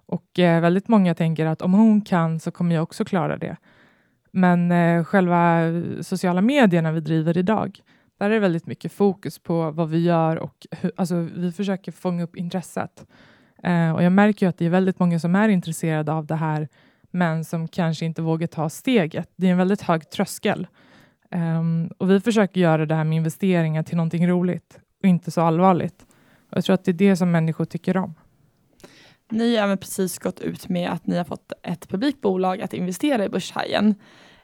Och 0.06 0.38
eh, 0.38 0.60
väldigt 0.60 0.88
många 0.88 1.14
tänker 1.14 1.46
att 1.46 1.62
om 1.62 1.72
hon 1.72 2.00
kan 2.00 2.40
så 2.40 2.50
kommer 2.50 2.74
jag 2.74 2.82
också 2.82 3.04
klara 3.04 3.36
det. 3.36 3.56
Men 4.30 4.72
eh, 4.72 5.04
själva 5.04 5.62
eh, 5.62 6.00
sociala 6.00 6.40
medierna 6.40 6.92
vi 6.92 7.00
driver 7.00 7.38
idag, 7.38 7.80
där 8.18 8.26
är 8.26 8.34
det 8.34 8.40
väldigt 8.40 8.66
mycket 8.66 8.92
fokus 8.92 9.38
på 9.38 9.70
vad 9.70 9.90
vi 9.90 9.98
gör 9.98 10.36
och 10.36 10.66
hur, 10.70 10.92
alltså, 10.96 11.14
vi 11.36 11.52
försöker 11.52 11.92
fånga 11.92 12.24
upp 12.24 12.36
intresset. 12.36 13.06
Eh, 13.62 13.92
och 13.92 14.02
jag 14.02 14.12
märker 14.12 14.46
ju 14.46 14.50
att 14.50 14.58
det 14.58 14.66
är 14.66 14.70
väldigt 14.70 14.98
många 14.98 15.18
som 15.18 15.34
är 15.34 15.48
intresserade 15.48 16.12
av 16.12 16.26
det 16.26 16.36
här, 16.36 16.68
men 17.10 17.44
som 17.44 17.68
kanske 17.68 18.04
inte 18.04 18.22
vågar 18.22 18.46
ta 18.46 18.68
steget. 18.68 19.30
Det 19.36 19.46
är 19.46 19.50
en 19.50 19.58
väldigt 19.58 19.82
hög 19.82 20.10
tröskel. 20.10 20.66
Um, 21.30 21.90
och 21.98 22.10
vi 22.10 22.20
försöker 22.20 22.60
göra 22.60 22.86
det 22.86 22.94
här 22.94 23.04
med 23.04 23.16
investeringar 23.16 23.82
till 23.82 23.96
någonting 23.96 24.28
roligt 24.28 24.78
och 25.02 25.08
inte 25.08 25.30
så 25.30 25.40
allvarligt. 25.40 26.06
Och 26.50 26.56
jag 26.56 26.64
tror 26.64 26.74
att 26.74 26.84
det 26.84 26.90
är 26.90 26.92
det 26.92 27.16
som 27.16 27.30
människor 27.30 27.64
tycker 27.64 27.96
om. 27.96 28.14
Ni 29.30 29.56
har 29.56 29.64
även 29.64 29.78
precis 29.78 30.18
gått 30.18 30.40
ut 30.40 30.68
med 30.68 30.90
att 30.90 31.06
ni 31.06 31.16
har 31.16 31.24
fått 31.24 31.52
ett 31.62 31.88
publikt 31.88 32.20
bolag 32.20 32.60
att 32.60 32.74
investera 32.74 33.24
i 33.24 33.28
Börshajen. 33.28 33.94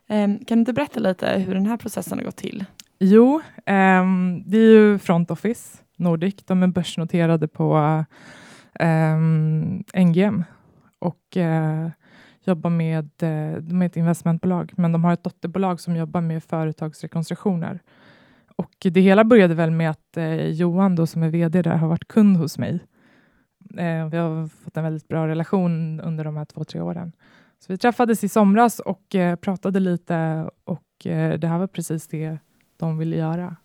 Ehm, 0.08 0.44
kan 0.44 0.58
du 0.58 0.60
inte 0.60 0.72
berätta 0.72 1.00
lite 1.00 1.38
hur 1.38 1.54
den 1.54 1.66
här 1.66 1.76
processen 1.76 2.18
har 2.18 2.24
gått 2.24 2.36
till? 2.36 2.64
Jo, 2.98 3.40
um, 3.66 4.42
det 4.46 4.58
är 4.58 4.70
ju 4.70 4.98
Front 4.98 5.30
Office 5.30 5.78
Nordic. 5.96 6.34
De 6.44 6.62
är 6.62 6.66
börsnoterade 6.66 7.48
på 7.48 8.04
um, 8.80 9.84
NGM 9.94 10.44
och 10.98 11.36
uh, 11.36 11.88
jobbar 12.46 12.70
med, 12.70 13.04
eh, 13.22 13.62
de 13.62 13.82
är 13.82 13.86
ett 13.86 13.96
investmentbolag, 13.96 14.72
men 14.76 14.92
de 14.92 15.04
har 15.04 15.12
ett 15.12 15.24
dotterbolag 15.24 15.80
som 15.80 15.96
jobbar 15.96 16.20
med 16.20 16.44
företagsrekonstruktioner. 16.44 17.80
Och 18.56 18.74
det 18.80 19.00
hela 19.00 19.24
började 19.24 19.54
väl 19.54 19.70
med 19.70 19.90
att 19.90 20.16
eh, 20.16 20.46
Johan, 20.46 20.96
då, 20.96 21.06
som 21.06 21.22
är 21.22 21.28
VD 21.28 21.62
där, 21.62 21.76
har 21.76 21.88
varit 21.88 22.08
kund 22.08 22.36
hos 22.36 22.58
mig. 22.58 22.74
Eh, 23.78 24.08
vi 24.08 24.16
har 24.16 24.48
fått 24.48 24.76
en 24.76 24.84
väldigt 24.84 25.08
bra 25.08 25.28
relation 25.28 26.00
under 26.00 26.24
de 26.24 26.36
här 26.36 26.44
två, 26.44 26.64
tre 26.64 26.80
åren. 26.80 27.12
Så 27.58 27.72
vi 27.72 27.78
träffades 27.78 28.24
i 28.24 28.28
somras 28.28 28.80
och 28.80 29.16
pratade 29.40 29.80
lite 29.80 30.48
och 30.64 30.82
det 31.38 31.46
här 31.46 31.58
var 31.58 31.66
precis 31.66 32.08
det 32.08 32.38
de 32.76 32.98
ville 32.98 33.16
göra. 33.16 33.56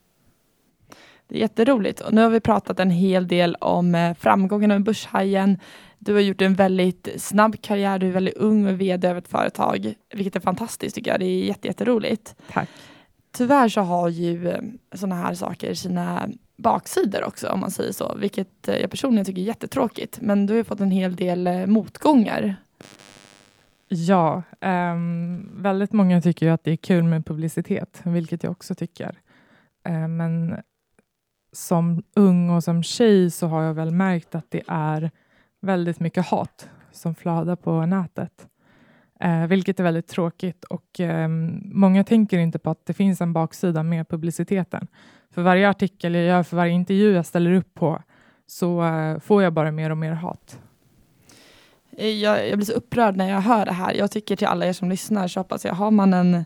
Det 1.32 1.38
är 1.38 1.41
jätteroligt. 1.41 2.00
Och 2.00 2.13
nu 2.13 2.22
har 2.22 2.30
vi 2.30 2.39
pratat 2.39 2.80
en 2.80 2.89
hel 2.89 3.28
del 3.28 3.56
om 3.56 3.96
eh, 3.96 4.13
framgångarna 4.13 4.74
med 4.74 4.84
Börshajen. 4.84 5.60
Du 6.04 6.14
har 6.14 6.22
gjort 6.22 6.42
en 6.42 6.54
väldigt 6.54 7.10
snabb 7.18 7.62
karriär, 7.62 8.00
du 8.00 8.08
är 8.08 8.12
väldigt 8.12 8.38
ung 8.38 8.68
och 8.68 8.82
vd 8.82 9.08
över 9.08 9.20
ett 9.20 9.28
företag, 9.28 9.94
vilket 10.14 10.36
är 10.36 10.40
fantastiskt 10.40 10.96
tycker 10.96 11.12
jag. 11.12 11.20
Det 11.20 11.26
är 11.26 11.46
jätte, 11.46 11.68
jätteroligt. 11.68 12.36
Tack. 12.52 12.70
Tyvärr 13.32 13.70
så 13.70 13.82
har 13.82 14.10
ju 14.10 14.50
eh, 14.50 14.62
sådana 14.96 15.16
här 15.16 15.34
saker 15.34 15.74
sina 15.74 16.30
baksidor 16.58 17.24
också, 17.24 17.50
om 17.50 17.60
man 17.60 17.72
säger 17.72 17.92
så, 17.92 18.16
vilket 18.16 18.68
eh, 18.68 18.76
jag 18.76 18.92
personligen 18.92 19.26
tycker 19.26 19.42
är 19.42 19.46
jättetråkigt. 19.46 20.22
Men 20.22 20.46
du 20.46 20.56
har 20.56 20.64
fått 20.64 20.80
en 20.80 20.92
hel 20.92 21.16
del 21.16 21.68
motgångar. 21.68 22.56
Ja, 23.88 24.44
um, 24.62 25.62
väldigt 25.62 25.92
många 25.92 26.22
tycker 26.22 26.50
att 26.50 26.64
det 26.64 26.72
är 26.72 26.78
kul 26.78 27.04
med 27.04 27.26
publicitet, 27.26 28.02
vilket 28.04 28.44
jag 28.44 28.52
också 28.52 28.76
tycker. 28.76 29.20
Uh, 29.90 30.08
men 30.08 30.56
som 31.52 32.04
ung 32.16 32.50
och 32.50 32.64
som 32.64 32.84
tjej 32.84 33.32
så 33.32 33.48
har 33.48 33.64
jag 33.64 33.74
väl 33.74 33.92
märkt 33.92 34.36
att 34.36 34.46
det 34.52 34.62
är 34.68 35.12
väldigt 35.62 36.00
mycket 36.00 36.26
hat 36.26 36.69
som 36.91 37.15
flödar 37.15 37.56
på 37.56 37.86
nätet, 37.86 38.47
Eh, 39.21 39.47
vilket 39.47 39.80
är 39.80 39.84
väldigt 39.84 40.08
tråkigt. 40.08 40.63
Och 40.63 41.00
eh, 41.00 41.28
Många 41.63 42.04
tänker 42.04 42.38
inte 42.38 42.60
på 42.60 42.69
att 42.69 42.86
det 42.86 42.93
finns 42.93 43.21
en 43.21 43.34
baksida 43.34 43.84
med 43.84 44.10
publiciteten. 44.10 44.88
För 45.34 45.41
varje 45.41 45.69
artikel 45.69 46.15
jag 46.15 46.24
gör, 46.24 46.43
för 46.43 46.58
varje 46.58 46.74
intervju 46.74 47.13
jag 47.13 47.26
ställer 47.26 47.54
upp 47.54 47.74
på, 47.74 48.02
så 48.47 48.84
eh, 48.84 49.19
får 49.19 49.43
jag 49.43 49.54
bara 49.54 49.71
mer 49.71 49.89
och 49.89 49.97
mer 49.97 50.12
hat. 50.12 50.60
Eh, 51.97 52.08
jag, 52.08 52.50
jag, 52.50 52.58
blir 52.58 52.65
så 52.65 52.74
upprörd 52.74 53.15
när 53.17 53.30
jag 53.30 53.41
hör 53.41 53.65
det 53.65 53.71
här. 53.71 53.93
Jag 53.93 54.12
tycker 54.12 54.36
till 54.36 54.47
alla 54.47 54.65
er 54.65 54.74
som 54.74 54.89
lyssnar 54.89 55.28
så 55.28 55.39
hoppas 55.39 55.65
jag, 55.65 55.74
har 55.74 55.91
man 55.91 56.13
en, 56.13 56.45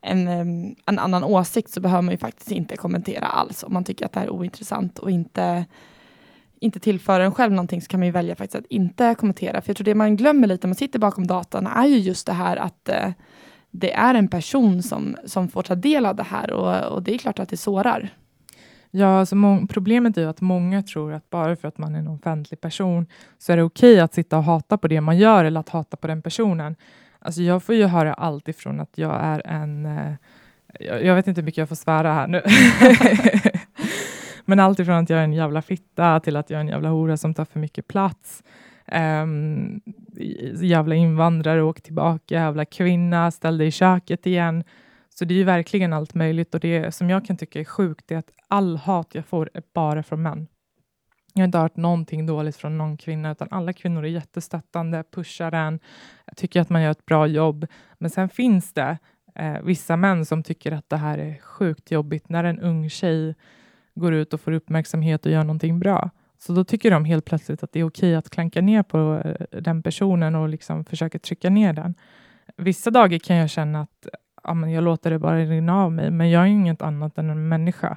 en, 0.00 0.28
ehm, 0.28 0.74
en 0.86 0.98
annan 0.98 1.24
åsikt 1.24 1.70
så 1.70 1.80
behöver 1.80 2.02
man 2.02 2.12
ju 2.12 2.18
faktiskt 2.18 2.50
inte 2.50 2.76
kommentera 2.76 3.26
alls. 3.26 3.64
Om 3.64 3.72
man 3.72 3.84
tycker 3.84 4.06
att 4.06 4.12
det 4.12 4.20
här 4.20 4.26
är 4.26 4.32
ointressant 4.32 4.98
och 4.98 5.10
inte, 5.10 5.64
inte 6.60 6.80
tillför 6.80 7.20
en 7.20 7.34
själv 7.34 7.52
någonting 7.52 7.82
så 7.82 7.88
kan 7.88 8.00
man 8.00 8.06
ju 8.06 8.12
välja 8.12 8.36
faktiskt 8.36 8.64
att 8.64 8.70
inte 8.70 9.14
kommentera. 9.14 9.60
För 9.60 9.70
jag 9.70 9.76
tror 9.76 9.84
det 9.84 9.94
man 9.94 10.16
glömmer 10.16 10.46
lite 10.46 10.66
när 10.66 10.68
man 10.68 10.74
sitter 10.74 10.98
bakom 10.98 11.26
datorn 11.26 11.66
är 11.66 11.86
ju 11.86 11.96
just 11.96 12.26
det 12.26 12.32
här 12.32 12.56
att 12.56 12.88
eh, 12.88 13.10
det 13.70 13.92
är 13.92 14.14
en 14.14 14.28
person 14.28 14.82
som, 14.82 15.16
som 15.24 15.48
får 15.48 15.62
ta 15.62 15.74
del 15.74 16.06
av 16.06 16.16
det 16.16 16.22
här 16.22 16.50
och, 16.50 16.94
och 16.94 17.02
det 17.02 17.14
är 17.14 17.18
klart 17.18 17.38
att 17.38 17.48
det 17.48 17.56
sårar. 17.56 18.14
Ja, 18.90 19.20
alltså 19.20 19.36
problemet 19.68 20.16
är 20.16 20.22
ju 20.22 20.28
att 20.28 20.40
många 20.40 20.82
tror 20.82 21.12
att 21.12 21.30
bara 21.30 21.56
för 21.56 21.68
att 21.68 21.78
man 21.78 21.94
är 21.94 21.98
en 21.98 22.08
offentlig 22.08 22.60
person 22.60 23.06
så 23.38 23.52
är 23.52 23.56
det 23.56 23.62
okej 23.62 23.92
okay 23.92 24.00
att 24.00 24.14
sitta 24.14 24.38
och 24.38 24.44
hata 24.44 24.78
på 24.78 24.88
det 24.88 25.00
man 25.00 25.18
gör 25.18 25.44
eller 25.44 25.60
att 25.60 25.68
hata 25.68 25.96
på 25.96 26.06
den 26.06 26.22
personen. 26.22 26.76
Alltså 27.18 27.42
jag 27.42 27.62
får 27.62 27.74
ju 27.74 27.84
höra 27.86 28.14
allt 28.14 28.48
ifrån 28.48 28.80
att 28.80 28.98
jag 28.98 29.20
är 29.22 29.46
en... 29.46 29.86
Eh, 29.86 30.12
jag, 30.80 31.04
jag, 31.04 31.14
vet 31.14 31.26
inte 31.26 31.40
hur 31.40 31.46
mycket 31.46 31.58
jag 31.58 31.68
får 31.68 31.76
svära 31.76 32.12
här 32.12 32.26
nu. 32.26 32.42
Men 34.50 34.60
allt 34.60 34.78
ifrån 34.80 34.94
att 34.94 35.10
jag 35.10 35.18
är 35.18 35.24
en 35.24 35.32
jävla 35.32 35.62
fitta 35.62 36.20
till 36.20 36.36
att 36.36 36.50
jag 36.50 36.56
är 36.56 36.60
en 36.60 36.68
jävla 36.68 36.88
hora 36.88 37.16
som 37.16 37.34
tar 37.34 37.44
för 37.44 37.58
mycket 37.58 37.88
plats. 37.88 38.42
Um, 39.22 39.80
jävla 40.60 40.94
invandrare, 40.94 41.62
åk 41.62 41.80
tillbaka, 41.80 42.34
jävla 42.34 42.64
kvinna, 42.64 43.30
ställ 43.30 43.58
dig 43.58 43.66
i 43.66 43.70
köket 43.70 44.26
igen. 44.26 44.64
Så 45.08 45.24
det 45.24 45.34
är 45.34 45.36
ju 45.36 45.44
verkligen 45.44 45.92
allt 45.92 46.14
möjligt 46.14 46.54
och 46.54 46.60
det 46.60 46.94
som 46.94 47.10
jag 47.10 47.24
kan 47.24 47.36
tycka 47.36 47.60
är 47.60 47.64
sjukt 47.64 48.10
är 48.10 48.16
att 48.16 48.30
all 48.48 48.76
hat 48.76 49.14
jag 49.14 49.26
får 49.26 49.50
är 49.54 49.62
bara 49.74 50.02
från 50.02 50.22
män. 50.22 50.46
Jag 51.34 51.40
har 51.40 51.46
inte 51.46 51.58
hört 51.58 51.76
någonting 51.76 52.26
dåligt 52.26 52.56
från 52.56 52.78
någon 52.78 52.96
kvinna, 52.96 53.30
utan 53.30 53.48
alla 53.50 53.72
kvinnor 53.72 54.04
är 54.04 54.08
jättestöttande, 54.08 55.04
pushar 55.14 55.52
en, 55.52 55.80
tycker 56.36 56.60
att 56.60 56.70
man 56.70 56.82
gör 56.82 56.90
ett 56.90 57.06
bra 57.06 57.26
jobb. 57.26 57.66
Men 57.98 58.10
sen 58.10 58.28
finns 58.28 58.72
det 58.72 58.98
eh, 59.34 59.62
vissa 59.62 59.96
män 59.96 60.26
som 60.26 60.42
tycker 60.42 60.72
att 60.72 60.88
det 60.88 60.96
här 60.96 61.18
är 61.18 61.38
sjukt 61.38 61.90
jobbigt 61.90 62.28
när 62.28 62.44
en 62.44 62.60
ung 62.60 62.90
tjej 62.90 63.34
går 63.94 64.14
ut 64.14 64.34
och 64.34 64.40
får 64.40 64.52
uppmärksamhet 64.52 65.26
och 65.26 65.32
gör 65.32 65.44
någonting 65.44 65.78
bra. 65.78 66.10
Så 66.38 66.52
då 66.52 66.64
tycker 66.64 66.90
de 66.90 67.04
helt 67.04 67.24
plötsligt 67.24 67.62
att 67.62 67.72
det 67.72 67.80
är 67.80 67.84
okej 67.84 68.14
att 68.14 68.30
klanka 68.30 68.60
ner 68.60 68.82
på 68.82 69.22
eh, 69.24 69.60
den 69.60 69.82
personen 69.82 70.34
och 70.34 70.48
liksom 70.48 70.84
försöka 70.84 71.18
trycka 71.18 71.50
ner 71.50 71.72
den. 71.72 71.94
Vissa 72.56 72.90
dagar 72.90 73.18
kan 73.18 73.36
jag 73.36 73.50
känna 73.50 73.80
att 73.80 74.08
ja, 74.44 74.54
men 74.54 74.70
jag 74.70 74.84
låter 74.84 75.10
det 75.10 75.18
bara 75.18 75.38
rinna 75.38 75.76
av 75.76 75.92
mig, 75.92 76.10
men 76.10 76.30
jag 76.30 76.42
är 76.42 76.46
inget 76.46 76.82
annat 76.82 77.18
än 77.18 77.30
en 77.30 77.48
människa. 77.48 77.96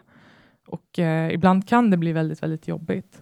Och 0.67 0.99
eh, 0.99 1.33
ibland 1.33 1.67
kan 1.67 1.89
det 1.89 1.97
bli 1.97 2.11
väldigt, 2.11 2.43
väldigt 2.43 2.67
jobbigt. 2.67 3.21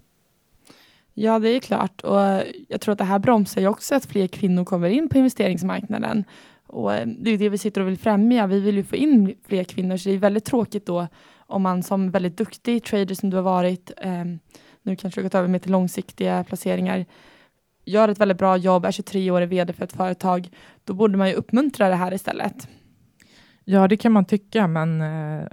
Ja, 1.13 1.39
det 1.39 1.49
är 1.49 1.59
klart. 1.59 2.01
Och 2.01 2.19
jag 2.67 2.81
tror 2.81 2.91
att 2.91 2.97
det 2.97 3.03
här 3.03 3.19
bromsar 3.19 3.61
ju 3.61 3.67
också 3.67 3.95
att 3.95 4.05
fler 4.05 4.27
kvinnor 4.27 4.65
kommer 4.65 4.89
in 4.89 5.09
på 5.09 5.17
investeringsmarknaden. 5.17 6.23
Och 6.67 6.93
eh, 6.93 7.07
det 7.07 7.31
är 7.31 7.37
det 7.37 7.49
vi 7.49 7.57
sitter 7.57 7.81
och 7.81 7.87
vill 7.87 7.97
främja. 7.97 8.47
Vi 8.47 8.59
vill 8.59 8.75
ju 8.75 8.83
få 8.83 8.95
in 8.95 9.35
fler 9.47 9.63
kvinnor, 9.63 9.97
så 9.97 10.09
det 10.09 10.15
är 10.15 10.19
väldigt 10.19 10.45
tråkigt 10.45 10.85
då 10.85 11.07
om 11.51 11.61
man 11.61 11.83
som 11.83 12.11
väldigt 12.11 12.37
duktig 12.37 12.83
trader 12.83 13.15
som 13.15 13.29
du 13.29 13.37
har 13.37 13.43
varit, 13.43 13.91
eh, 13.97 14.25
nu 14.81 14.95
kanske 14.95 15.09
du 15.09 15.23
har 15.23 15.23
gått 15.23 15.35
över 15.35 15.47
mer 15.47 15.59
till 15.59 15.71
långsiktiga 15.71 16.43
placeringar, 16.43 17.05
gör 17.85 18.07
ett 18.07 18.19
väldigt 18.19 18.37
bra 18.37 18.57
jobb, 18.57 18.85
är 18.85 18.91
23 18.91 19.31
år, 19.31 19.41
är 19.41 19.45
vd 19.45 19.73
för 19.73 19.83
ett 19.83 19.93
företag, 19.93 20.49
då 20.83 20.93
borde 20.93 21.17
man 21.17 21.29
ju 21.29 21.35
uppmuntra 21.35 21.89
det 21.89 21.95
här 21.95 22.13
istället. 22.13 22.67
Ja, 23.63 23.87
det 23.87 23.97
kan 23.97 24.11
man 24.11 24.25
tycka, 24.25 24.67
men 24.67 25.01
eh, 25.01 25.47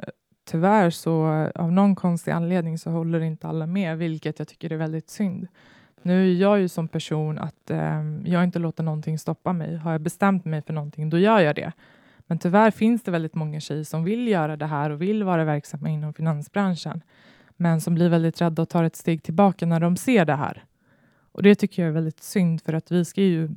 tyvärr 0.50 0.90
så 0.90 1.26
av 1.54 1.72
någon 1.72 1.94
konstig 1.94 2.30
anledning 2.30 2.78
så 2.78 2.90
håller 2.90 3.20
inte 3.20 3.48
alla 3.48 3.66
med, 3.66 3.98
vilket 3.98 4.38
jag 4.38 4.48
tycker 4.48 4.72
är 4.72 4.76
väldigt 4.76 5.10
synd. 5.10 5.48
Nu 6.02 6.30
är 6.30 6.34
jag 6.34 6.60
ju 6.60 6.68
som 6.68 6.88
person 6.88 7.38
att 7.38 7.70
eh, 7.70 8.02
jag 8.24 8.44
inte 8.44 8.58
låter 8.58 8.82
någonting 8.82 9.18
stoppa 9.18 9.52
mig. 9.52 9.76
Har 9.76 9.92
jag 9.92 10.00
bestämt 10.00 10.44
mig 10.44 10.62
för 10.62 10.72
någonting, 10.72 11.10
då 11.10 11.18
gör 11.18 11.40
jag 11.40 11.56
det. 11.56 11.72
Men 12.28 12.38
tyvärr 12.38 12.70
finns 12.70 13.02
det 13.02 13.10
väldigt 13.10 13.34
många 13.34 13.60
tjejer 13.60 13.84
som 13.84 14.04
vill 14.04 14.28
göra 14.28 14.56
det 14.56 14.66
här 14.66 14.90
och 14.90 15.02
vill 15.02 15.24
vara 15.24 15.44
verksamma 15.44 15.88
inom 15.88 16.14
finansbranschen, 16.14 17.02
men 17.56 17.80
som 17.80 17.94
blir 17.94 18.08
väldigt 18.08 18.40
rädda 18.40 18.62
och 18.62 18.68
tar 18.68 18.84
ett 18.84 18.96
steg 18.96 19.22
tillbaka 19.22 19.66
när 19.66 19.80
de 19.80 19.96
ser 19.96 20.24
det 20.24 20.34
här. 20.34 20.64
Och 21.32 21.42
det 21.42 21.54
tycker 21.54 21.82
jag 21.82 21.88
är 21.88 21.92
väldigt 21.92 22.22
synd, 22.22 22.62
för 22.62 22.72
att 22.72 22.92
vi 22.92 23.04
ska 23.04 23.22
ju, 23.22 23.48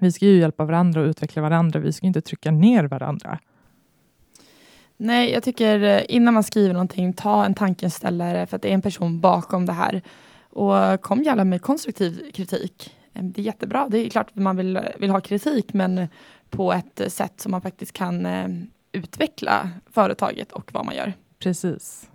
vi 0.00 0.12
ska 0.12 0.26
ju 0.26 0.38
hjälpa 0.38 0.64
varandra 0.64 1.00
och 1.00 1.06
utveckla 1.06 1.42
varandra. 1.42 1.80
Vi 1.80 1.92
ska 1.92 2.06
inte 2.06 2.20
trycka 2.20 2.50
ner 2.50 2.84
varandra. 2.84 3.38
Nej, 4.96 5.32
jag 5.32 5.42
tycker 5.42 5.82
eh, 5.82 6.02
innan 6.08 6.34
man 6.34 6.42
skriver 6.42 6.72
någonting, 6.72 7.12
ta 7.12 7.44
en 7.44 7.54
tankeställare 7.54 8.46
för 8.46 8.56
att 8.56 8.62
det 8.62 8.68
är 8.68 8.74
en 8.74 8.82
person 8.82 9.20
bakom 9.20 9.66
det 9.66 9.72
här. 9.72 10.02
Och 10.50 11.00
kom 11.00 11.22
gärna 11.22 11.44
med 11.44 11.62
konstruktiv 11.62 12.30
kritik. 12.32 12.97
Eh, 13.18 13.24
det 13.24 13.40
är 13.40 13.44
jättebra. 13.44 13.88
Det 13.88 13.98
är 13.98 14.10
klart 14.10 14.28
att 14.28 14.36
man 14.36 14.56
vill, 14.56 14.80
vill 14.98 15.10
ha 15.10 15.20
kritik, 15.20 15.72
men 15.72 16.08
på 16.50 16.72
ett 16.72 17.12
sätt 17.12 17.40
som 17.40 17.50
man 17.50 17.62
faktiskt 17.62 17.92
kan 17.92 18.26
eh, 18.26 18.48
utveckla 18.92 19.70
företaget 19.90 20.52
och 20.52 20.70
vad 20.72 20.86
man 20.86 20.94
gör. 20.94 21.12
Precis. 21.38 22.10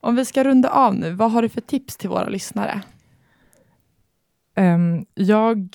Om 0.00 0.16
vi 0.16 0.24
ska 0.24 0.44
runda 0.44 0.70
av 0.70 0.94
nu, 0.94 1.10
vad 1.10 1.32
har 1.32 1.42
du 1.42 1.48
för 1.48 1.60
tips 1.60 1.96
till 1.96 2.08
våra 2.08 2.28
lyssnare? 2.28 2.82
Um, 4.56 5.06
jag, 5.14 5.68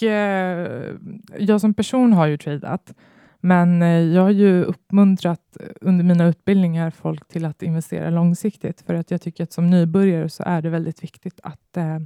jag 1.37 1.61
som 1.61 1.73
person 1.73 2.13
har 2.13 2.27
ju 2.27 2.37
tradat 2.37 2.93
men 3.39 3.81
eh, 3.81 3.87
jag 3.87 4.21
har 4.21 4.29
ju 4.29 4.63
uppmuntrat 4.63 5.57
under 5.81 6.05
mina 6.05 6.27
utbildningar 6.27 6.91
folk 6.91 7.27
till 7.27 7.45
att 7.45 7.63
investera 7.63 8.09
långsiktigt 8.09 8.81
för 8.81 8.93
att 8.93 9.11
jag 9.11 9.21
tycker 9.21 9.43
att 9.43 9.53
som 9.53 9.69
nybörjare 9.69 10.29
så 10.29 10.43
är 10.43 10.61
det 10.61 10.69
väldigt 10.69 11.03
viktigt 11.03 11.39
att 11.43 11.77
eh, 11.77 11.99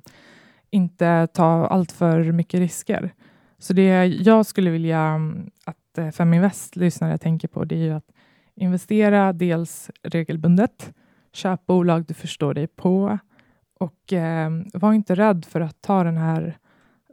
inte 0.71 1.27
ta 1.33 1.67
allt 1.67 1.91
för 1.91 2.31
mycket 2.31 2.59
risker. 2.59 3.13
Så 3.57 3.73
det 3.73 4.05
jag 4.05 4.45
skulle 4.45 4.69
vilja 4.69 4.99
mm, 4.99 5.51
att 5.65 5.97
eh, 5.97 6.11
Feminvest 6.11 6.75
lyssnare 6.75 7.17
tänker 7.17 7.47
på 7.47 7.65
det 7.65 7.75
är 7.75 7.83
ju 7.83 7.91
att 7.91 8.11
investera 8.55 9.33
dels 9.33 9.91
regelbundet, 10.03 10.93
köp 11.33 11.65
bolag 11.65 12.05
du 12.05 12.13
förstår 12.13 12.53
dig 12.53 12.67
på 12.67 13.19
och 13.79 14.13
eh, 14.13 14.49
var 14.73 14.93
inte 14.93 15.15
rädd 15.15 15.45
för 15.45 15.61
att 15.61 15.81
ta 15.81 16.03
den 16.03 16.17
här 16.17 16.57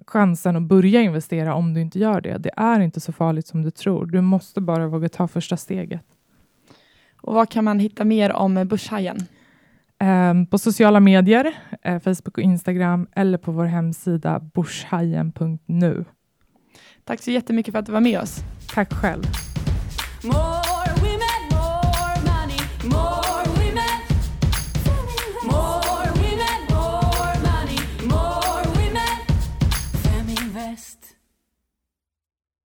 chansen 0.07 0.57
att 0.57 0.63
börja 0.63 1.01
investera 1.01 1.55
om 1.55 1.75
du 1.75 1.81
inte 1.81 1.99
gör 1.99 2.21
det. 2.21 2.39
Det 2.39 2.51
är 2.57 2.81
inte 2.81 3.01
så 3.01 3.13
farligt 3.13 3.47
som 3.47 3.63
du 3.63 3.71
tror. 3.71 4.07
Du 4.07 4.21
måste 4.21 4.61
bara 4.61 4.89
våga 4.89 5.09
ta 5.09 5.29
första 5.29 5.57
steget. 5.57 6.01
Och 7.21 7.35
Vad 7.35 7.51
kan 7.51 7.65
man 7.65 7.79
hitta 7.79 8.05
mer 8.05 8.33
om 8.33 8.55
Börshajen? 8.55 9.19
Eh, 10.01 10.45
på 10.51 10.59
sociala 10.59 11.01
medier, 11.01 11.55
eh, 11.83 12.01
Facebook 12.01 12.39
och 12.39 12.45
Instagram 12.45 13.07
eller 13.17 13.39
på 13.39 13.53
vår 13.53 13.65
hemsida 13.65 14.41
borshajen.nu. 14.41 16.05
Tack 17.05 17.23
så 17.23 17.31
jättemycket 17.31 17.73
för 17.73 17.79
att 17.79 17.87
du 17.87 17.93
var 17.93 18.01
med 18.01 18.21
oss. 18.21 18.41
Tack 18.75 18.93
själv. 18.95 19.23
More 20.25 20.68